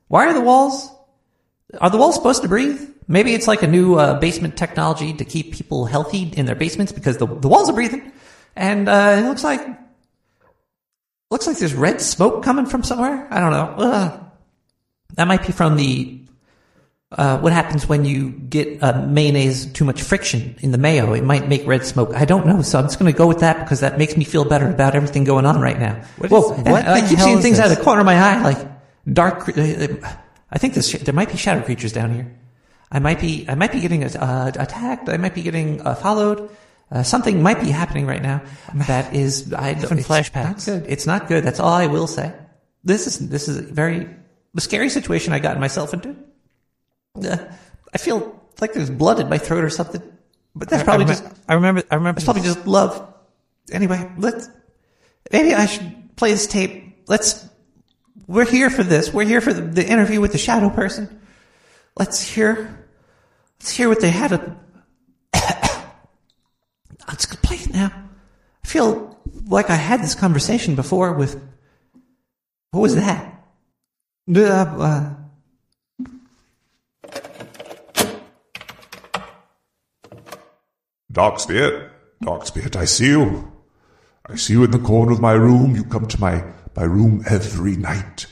[0.08, 0.90] why are the walls?
[1.82, 2.80] Are the walls supposed to breathe?
[3.10, 6.94] Maybe it's like a new uh, basement technology to keep people healthy in their basements
[6.94, 8.14] because the the walls are breathing,
[8.56, 9.60] and uh, it looks like
[11.30, 13.28] looks like there's red smoke coming from somewhere.
[13.30, 13.76] I don't know.
[13.78, 14.25] Ugh.
[15.16, 16.20] That might be from the
[17.12, 21.14] uh, what happens when you get uh, mayonnaise too much friction in the mayo.
[21.14, 22.14] It might make red smoke.
[22.14, 24.26] I don't know, so I'm just going to go with that because that makes me
[24.26, 26.02] feel better about everything going on right now.
[26.18, 26.54] What Whoa!
[26.54, 28.68] is- what I keep seeing things out of the corner of my eye, like
[29.12, 29.48] dark.
[29.48, 29.88] uh,
[30.52, 32.36] I think this, there might be shadow creatures down here.
[32.92, 33.46] I might be.
[33.48, 35.10] I might be getting uh, attacked.
[35.10, 36.50] I might be getting uh, followed.
[36.92, 38.44] Uh, something might be happening right now
[38.88, 40.68] that is I it's flashbacks.
[40.68, 40.86] Not good.
[40.88, 41.44] It's not good.
[41.44, 42.32] That's all I will say.
[42.84, 44.08] This is this is very
[44.56, 46.16] a scary situation I got myself into.
[47.22, 47.38] Uh,
[47.94, 50.02] I feel like there's blood in my throat or something,
[50.56, 51.84] but that's I- I probably just I remember.
[51.92, 52.18] I remember.
[52.20, 53.14] It's probably just love.
[53.72, 54.50] Anyway, let's
[55.32, 57.04] maybe I should play this tape.
[57.08, 57.48] Let's.
[58.28, 59.14] We're here for this.
[59.14, 61.22] We're here for the, the interview with the shadow person.
[61.98, 62.88] Let's hear.
[63.60, 64.30] Let's hear what they had.
[64.32, 64.58] To,
[67.08, 67.92] let's play it now.
[68.64, 71.42] I feel like I had this conversation before with.
[72.72, 73.35] What was that?
[74.28, 75.14] Uh,
[81.38, 83.52] Spirit, Dark Spirit, I see you.
[84.28, 85.76] I see you in the corner of my room.
[85.76, 86.44] You come to my,
[86.76, 88.26] my room every night.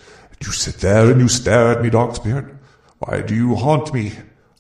[0.44, 2.56] You sit there and you stare at me, Dark Spirit.
[3.00, 4.14] Why do you haunt me?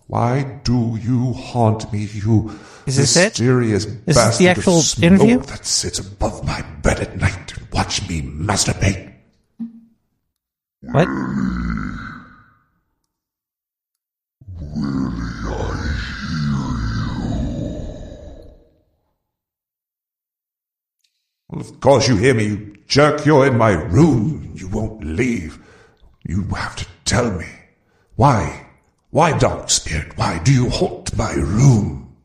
[0.08, 2.52] Why do you haunt me, you
[2.86, 3.30] Is this it?
[3.30, 5.40] mysterious Is this bastard the actual of smoke interview?
[5.40, 9.13] that sits above my bed at night and watch me masturbate?
[10.92, 11.08] What?
[21.48, 23.26] Well, of course you hear me, you jerk.
[23.26, 24.52] You're in my room.
[24.56, 25.58] You won't leave.
[26.24, 27.48] You have to tell me.
[28.16, 28.68] Why?
[29.10, 30.18] Why, Dark Spirit?
[30.18, 32.18] Why do you haunt my room?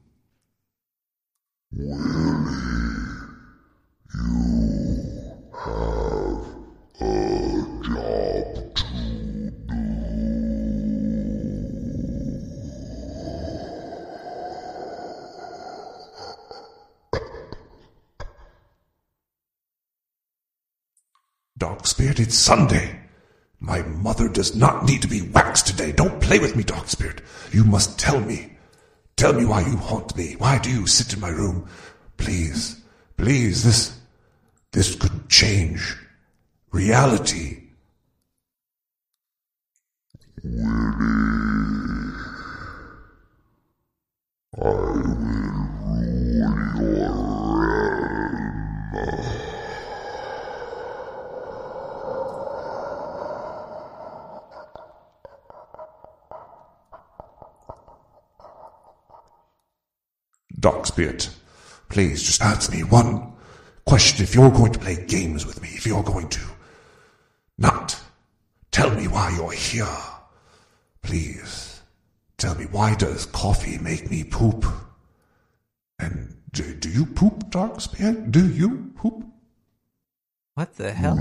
[6.99, 7.07] Dark
[21.87, 23.01] Spirit, it's Sunday.
[23.61, 25.93] My mother does not need to be waxed today.
[25.93, 27.21] Don't play with me, Dark Spirit.
[27.53, 28.57] You must tell me.
[29.17, 30.35] Tell me why you haunt me.
[30.39, 31.69] Why do you sit in my room?
[32.17, 32.83] Please,
[33.17, 34.01] please, this,
[34.73, 35.97] this could change
[36.73, 37.55] reality.
[60.61, 61.31] Darkspirit,
[61.89, 63.33] please just answer me one
[63.85, 64.25] question.
[64.25, 66.41] If you're going to play games with me, if you're going to
[67.59, 68.01] not
[68.71, 69.87] tell me why you're here,
[71.03, 71.81] please
[72.37, 74.65] tell me why does coffee make me poop?
[75.99, 78.31] And do, do you poop, Darkspirit?
[78.31, 79.25] Do you poop?
[80.55, 81.19] What the hell?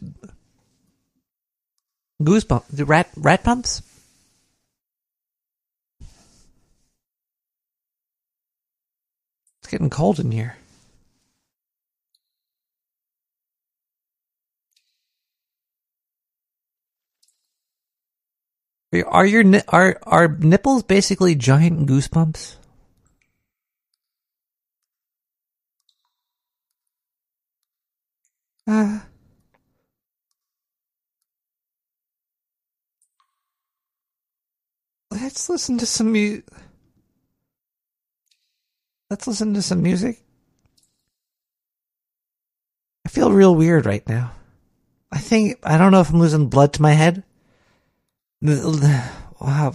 [2.23, 2.67] goosebumps.
[2.71, 3.83] The rat rat bumps.
[9.61, 10.57] It's getting cold in here.
[19.03, 22.57] Are- your are are nipples basically giant goosebumps?
[28.67, 29.01] Uh,
[35.11, 36.41] let's listen to some mu-
[39.11, 40.19] Let's listen to some music.
[43.07, 44.33] I feel real weird right now.
[45.13, 47.23] I think I don't know if I'm losing blood to my head.
[48.43, 49.75] Wow.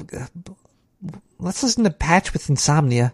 [1.37, 3.13] Let's listen to Patch with Insomnia.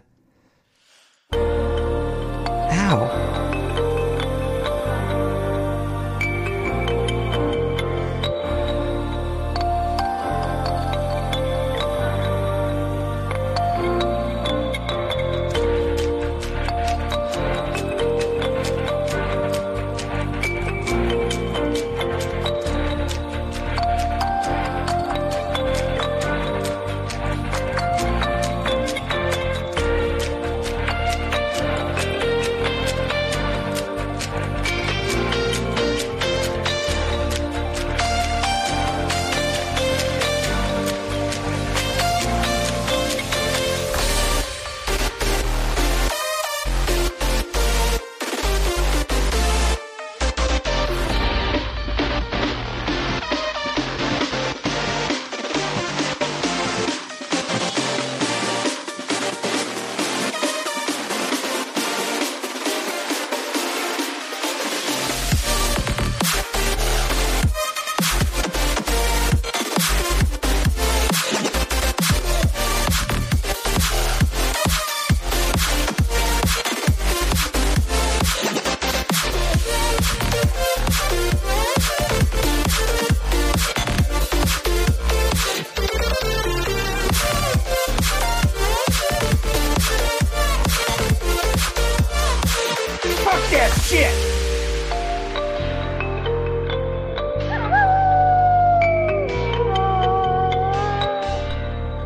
[93.72, 94.12] Shit!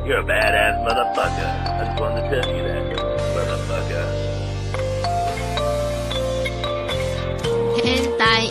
[0.06, 1.50] You're a badass motherfucker.
[1.70, 2.82] I just wanted to tell you that,
[3.36, 4.06] motherfucker.
[7.78, 8.42] Hentai.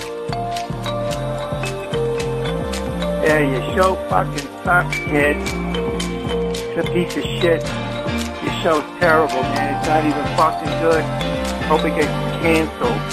[3.26, 5.38] Yeah, your show fucking sucks, kid.
[6.56, 7.62] It's a piece of shit.
[8.44, 9.76] Your show's terrible, man.
[9.76, 11.04] It's not even fucking good.
[11.68, 13.09] Hope it gets canceled.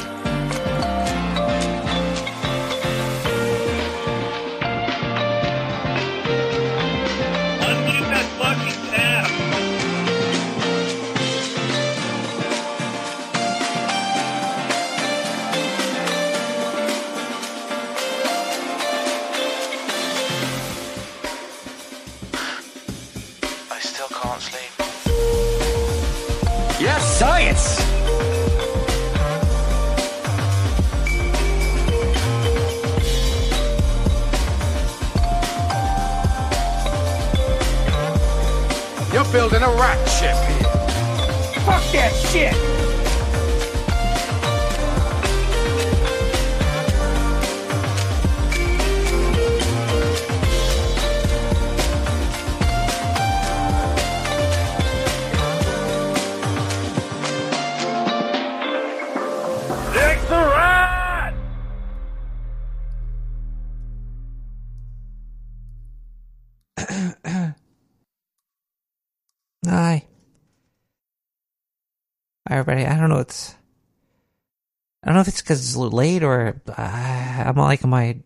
[75.47, 78.19] Because it's late or uh, I'm like my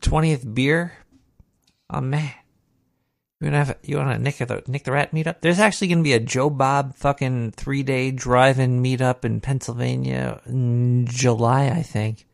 [0.00, 0.92] twentieth beer.
[1.90, 2.32] Oh man,
[3.40, 5.40] you wanna have you wanna nick the Nick the Rat meetup?
[5.40, 11.08] There's actually gonna be a Joe Bob fucking three day drive-in meetup in Pennsylvania in
[11.08, 12.24] July, I think.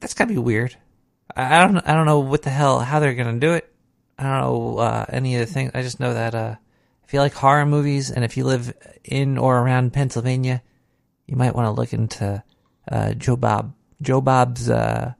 [0.00, 0.74] That's gotta be weird.
[1.36, 3.70] I I don't I don't know what the hell how they're gonna do it.
[4.18, 5.72] I don't know uh, any of the things.
[5.74, 6.54] I just know that uh,
[7.10, 8.72] if you like horror movies and if you live
[9.02, 10.62] in or around Pennsylvania,
[11.26, 12.40] you might want to look into
[12.88, 15.14] uh, Joe Bob Joe Bob's uh,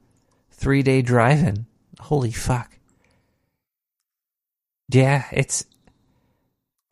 [0.51, 1.65] three day drive-in.
[1.99, 2.77] Holy fuck!
[4.87, 5.65] Yeah, it's.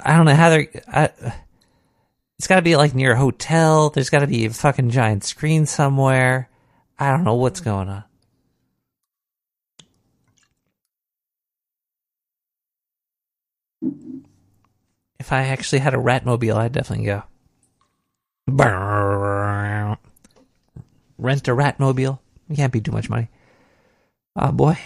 [0.02, 0.68] I don't know how they're.
[0.86, 1.12] I,
[2.38, 3.92] it's got to be like near a hotel.
[3.92, 6.50] There's got to be a fucking giant screen somewhere.
[7.00, 8.04] I don't know what's going on.
[15.30, 17.22] If I actually had a Ratmobile, I'd definitely go.
[21.20, 22.18] Rent a Ratmobile.
[22.50, 23.30] It can't be too much money.
[24.36, 24.80] Oh boy.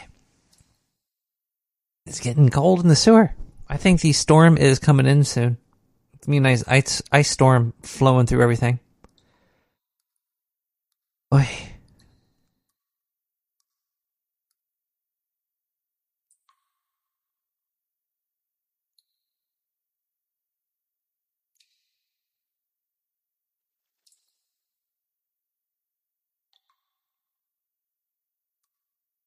[2.05, 3.33] It's getting cold in the sewer.
[3.69, 5.55] I think the storm is coming in soon.
[6.13, 8.81] It's gonna be a nice ice, ice storm flowing through everything.
[11.31, 11.47] Boy.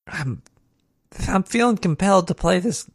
[0.07, 0.43] I'm
[1.29, 2.89] I'm feeling compelled to play this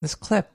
[0.00, 0.50] this clip.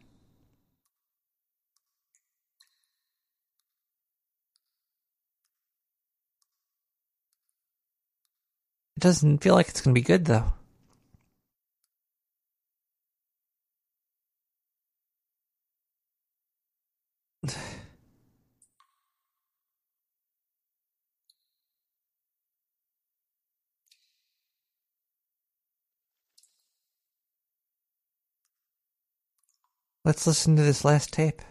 [8.98, 10.54] It doesn't feel like it's going to be good though.
[30.08, 31.42] Let's listen to this last tape.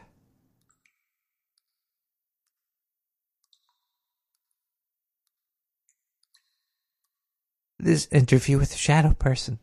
[7.79, 9.59] This interview with the shadow person.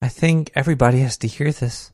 [0.00, 1.90] I think everybody has to hear this.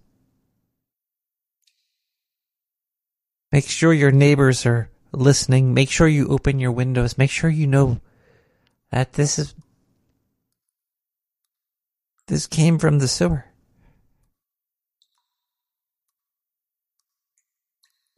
[3.50, 5.72] Make sure your neighbors are listening.
[5.72, 7.16] Make sure you open your windows.
[7.16, 8.02] Make sure you know
[8.90, 9.54] that this is.
[12.26, 13.47] This came from the sewer.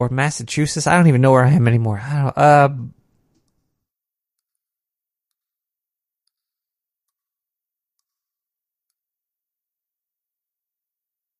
[0.01, 0.87] Or Massachusetts.
[0.87, 2.01] I don't even know where I am anymore.
[2.03, 2.35] I don't.
[2.35, 2.69] Uh,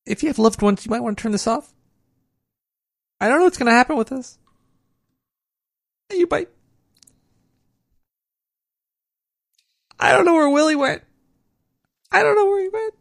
[0.06, 1.74] if you have loved ones, you might want to turn this off.
[3.20, 4.38] I don't know what's going to happen with this.
[6.12, 6.48] You might.
[9.98, 11.02] I don't know where Willie went.
[12.12, 12.94] I don't know where he went.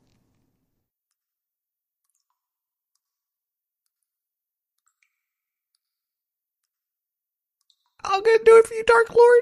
[8.04, 9.42] I'm gonna do it for you, Dark Lord.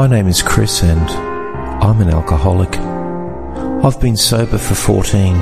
[0.00, 1.10] My name is Chris and
[1.84, 2.74] I'm an alcoholic.
[3.84, 5.34] I've been sober for 14.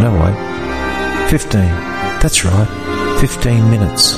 [0.00, 1.28] No, wait.
[1.28, 1.60] 15.
[2.18, 3.18] That's right.
[3.20, 4.14] 15 minutes.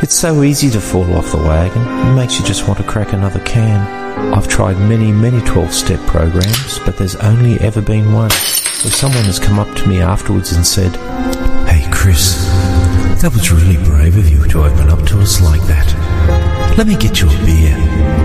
[0.00, 1.82] It's so easy to fall off the wagon.
[1.82, 4.32] It makes you just want to crack another can.
[4.32, 9.24] I've tried many, many 12 step programs, but there's only ever been one where someone
[9.24, 10.94] has come up to me afterwards and said,
[11.66, 12.46] Hey, Chris,
[13.22, 16.07] that was really brave of you to open up to us like that.
[16.76, 17.74] Let me get you a beer.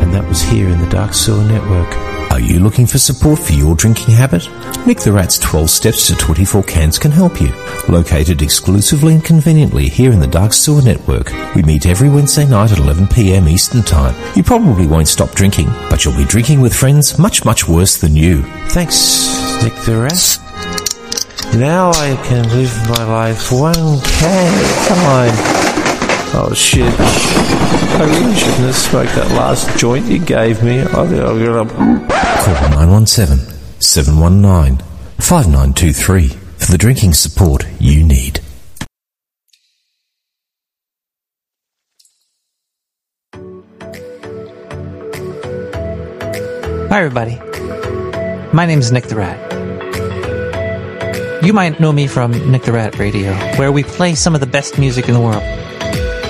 [0.02, 1.92] And that was here in the Dark Sewer Network.
[2.32, 4.50] Are you looking for support for your drinking habit?
[4.88, 7.54] Nick the Rat's 12 Steps to 24 Cans can help you.
[7.88, 12.72] Located exclusively and conveniently here in the Dark Sewer Network, we meet every Wednesday night
[12.72, 14.16] at 11pm Eastern Time.
[14.36, 18.16] You probably won't stop drinking, but you'll be drinking with friends much, much worse than
[18.16, 18.44] you.
[18.70, 20.44] Thanks, Nick the Rat.
[21.56, 25.62] Now I can live my life one can at a time.
[26.36, 26.92] Oh shit.
[27.00, 30.82] I really shouldn't have smoked that last joint you gave me.
[30.82, 31.70] I think I'm gonna.
[31.70, 33.38] Call 917
[33.80, 34.84] 719
[35.20, 38.40] 5923 for the drinking support you need.
[46.90, 47.38] Hi, everybody.
[48.52, 49.53] My name is Nick the Rat.
[51.44, 54.48] You might know me from Nick the Rat Radio, where we play some of the
[54.48, 55.44] best music in the world.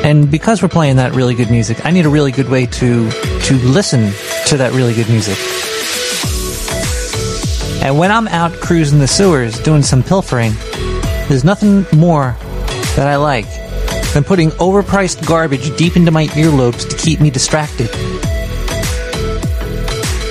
[0.03, 3.09] And because we're playing that really good music, I need a really good way to
[3.09, 4.11] to listen
[4.47, 5.37] to that really good music.
[7.81, 10.53] And when I'm out cruising the sewers doing some pilfering,
[11.27, 12.35] there's nothing more
[12.95, 13.45] that I like
[14.13, 17.89] than putting overpriced garbage deep into my earlobes to keep me distracted.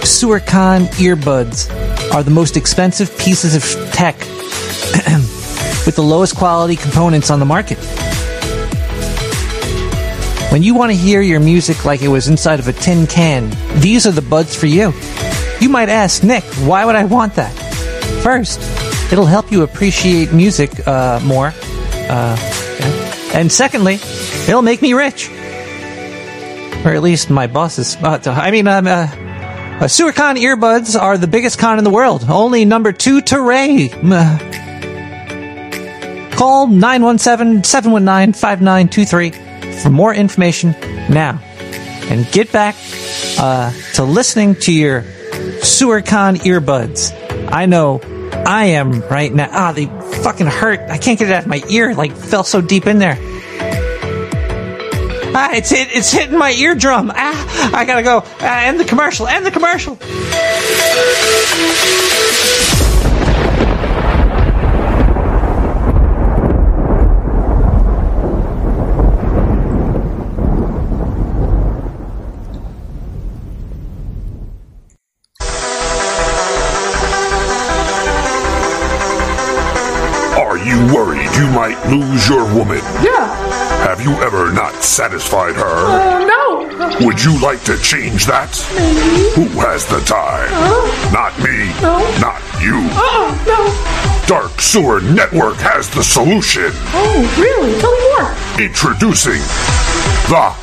[0.02, 1.70] SewerCon earbuds
[2.12, 4.18] are the most expensive pieces of tech
[5.86, 7.78] with the lowest quality components on the market.
[10.52, 13.50] When you want to hear your music like it was inside of a tin can,
[13.80, 14.92] these are the buds for you.
[15.62, 17.50] You might ask, Nick, why would I want that?
[18.22, 18.60] First,
[19.10, 21.54] it'll help you appreciate music uh, more.
[22.06, 22.36] Uh.
[23.32, 23.94] And secondly,
[24.46, 25.30] it'll make me rich.
[26.84, 27.96] Or at least my boss's.
[27.96, 32.26] Uh, I mean, um, uh, uh, earbuds are the biggest con in the world.
[32.28, 33.88] Only number two to Ray.
[33.90, 34.38] Uh,
[36.36, 39.51] Call 917-719-5923
[39.82, 40.72] for more information
[41.10, 41.40] now.
[42.10, 42.76] And get back
[43.38, 47.12] uh, to listening to your SewerCon earbuds.
[47.50, 48.00] I know
[48.46, 49.48] I am right now.
[49.50, 49.86] Ah, they
[50.22, 50.80] fucking hurt.
[50.90, 51.94] I can't get it out of my ear.
[51.94, 53.16] Like fell so deep in there.
[55.34, 55.88] Ah, it's hit.
[55.92, 57.10] It's hitting my eardrum.
[57.14, 58.22] Ah, I gotta go.
[58.40, 59.26] Ah, end the commercial.
[59.26, 59.98] End the commercial.
[81.96, 82.78] Lose your woman?
[83.02, 83.28] Yeah.
[83.86, 85.62] Have you ever not satisfied her?
[85.64, 87.06] Uh, no.
[87.06, 88.52] Would you like to change that?
[88.74, 89.30] Maybe.
[89.36, 90.48] Who has the time?
[90.52, 91.68] Uh, Not me.
[91.82, 91.98] No.
[92.20, 92.78] Not you.
[92.92, 94.26] uh, no.
[94.26, 96.70] Dark Sewer Network has the solution.
[96.94, 97.78] Oh, really?
[97.80, 98.32] Tell me more.
[98.64, 99.40] Introducing
[100.30, 100.54] the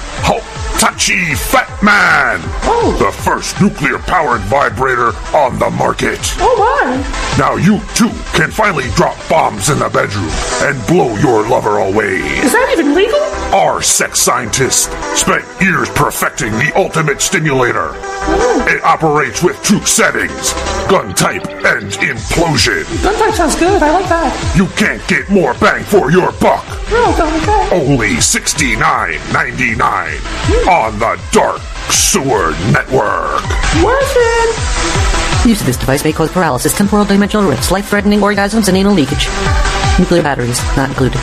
[0.79, 2.39] Hitachi Fat Man.
[2.63, 2.95] Oh.
[2.97, 6.19] The first nuclear powered vibrator on the market.
[6.39, 6.95] Oh, my.
[7.37, 10.31] Now you too can finally drop bombs in the bedroom
[10.63, 12.19] and blow your lover away.
[12.39, 13.19] Is that even legal?
[13.53, 17.93] Our sex scientist spent years perfecting the ultimate stimulator.
[18.69, 20.53] It operates with two settings
[20.87, 22.83] gun type and implosion.
[23.01, 23.81] Gun type sounds good.
[23.81, 24.31] I like that.
[24.55, 26.63] You can't get more bang for your buck.
[26.91, 27.69] No, don't like that.
[27.73, 33.41] Only $69.99 on the Dark Sewer Network.
[33.83, 34.55] Worth it.
[35.49, 39.27] Use of this device may cause paralysis, temporal dimensional rifts, life-threatening orgasms, and anal leakage.
[39.97, 41.19] Nuclear batteries not included.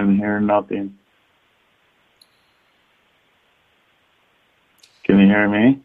[0.00, 0.98] Can hear nothing.
[5.04, 5.82] Can you hear me?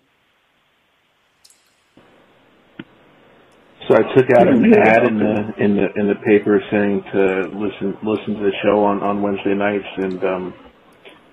[3.88, 7.50] So I took out an ad in the in the in the paper saying to
[7.54, 10.54] listen listen to the show on on Wednesday nights, and um,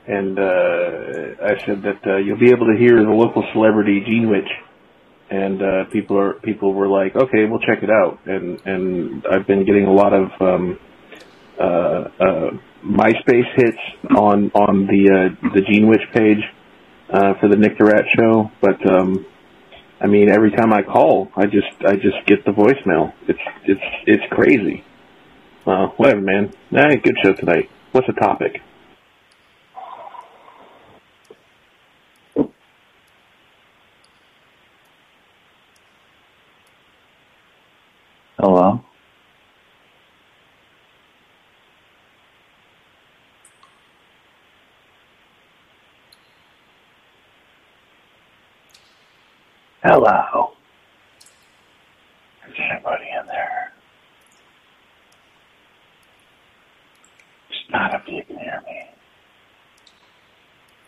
[0.06, 4.28] and uh, I said that uh, you'll be able to hear the local celebrity Gene
[4.28, 4.50] Witch,
[5.30, 9.46] and uh, people are people were like, okay, we'll check it out, and and I've
[9.46, 10.78] been getting a lot of um,
[11.58, 11.64] uh,
[12.20, 12.50] uh,
[12.84, 13.78] MySpace hits
[14.16, 16.42] on on the uh, the Gene Witch page
[17.12, 19.24] uh, for the Nick the Rat show, but um,
[20.00, 23.12] I mean, every time I call, I just I just get the voicemail.
[23.28, 24.84] It's it's it's crazy.
[25.64, 26.52] Uh, whatever, man.
[26.72, 27.70] Nah, good show tonight.
[27.92, 28.60] What's the topic?
[38.38, 38.82] Hello?
[49.84, 50.52] Hello?
[52.48, 53.72] Is anybody in there?
[57.50, 58.82] It's not if you can hear me.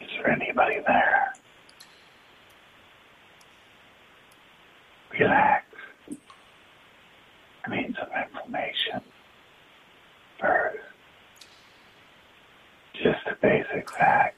[0.06, 1.34] Is there anybody there?
[5.20, 5.66] Relax.
[7.66, 9.02] I need some information
[10.40, 10.78] first.
[12.94, 14.36] Just the basic facts.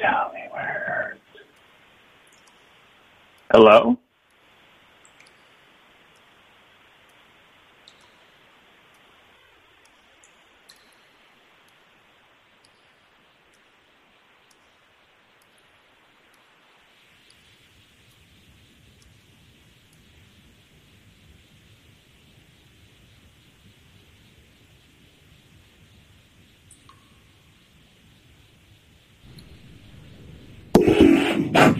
[0.00, 1.15] Tell me where.
[3.56, 3.96] Hello?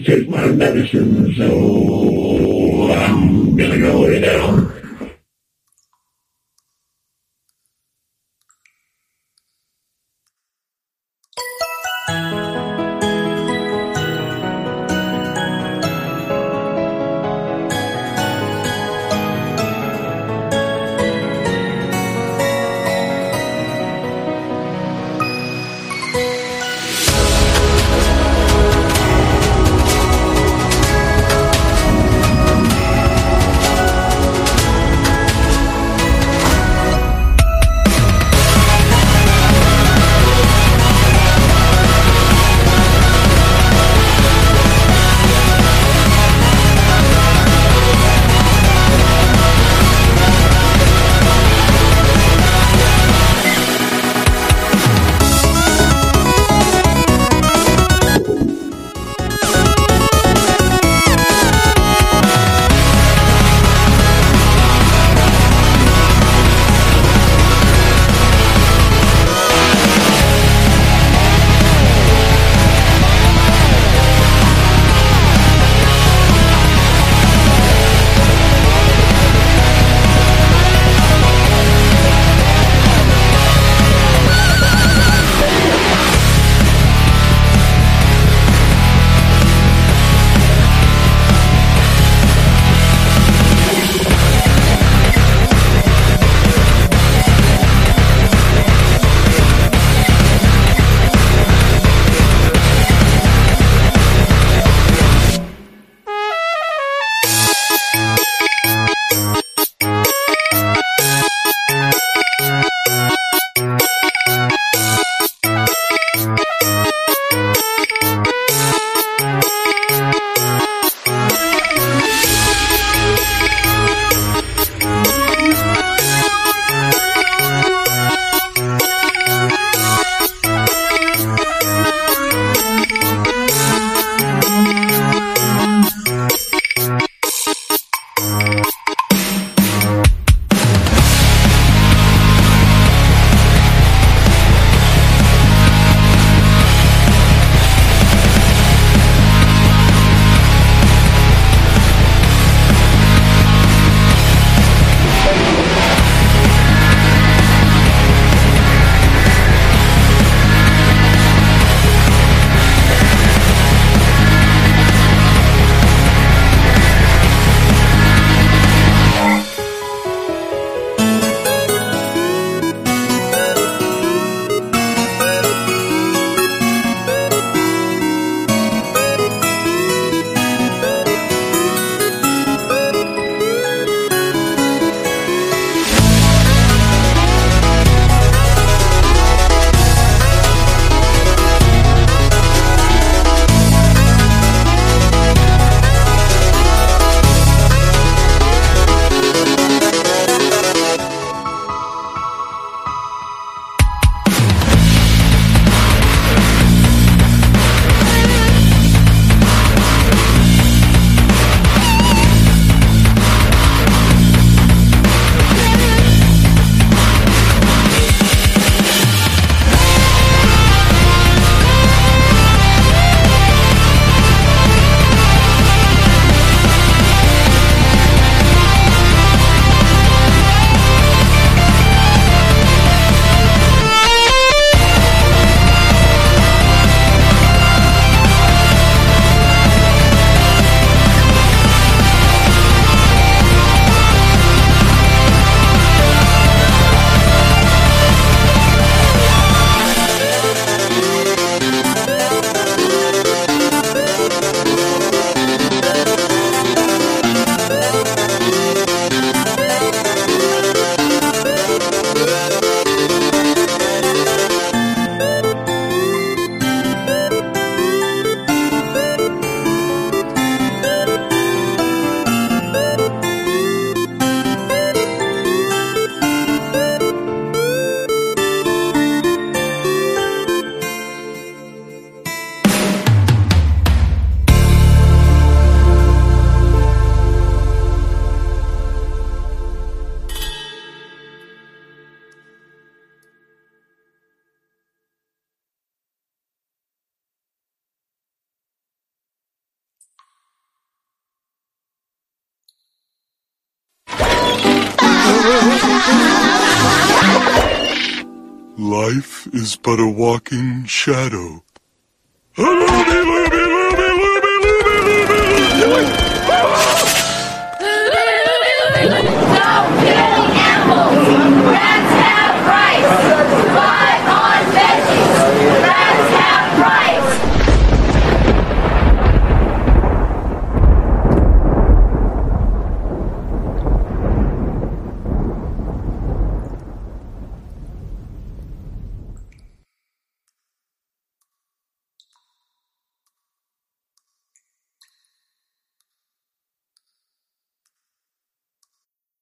[0.07, 4.76] Take my medicine, so I'm gonna go lay down.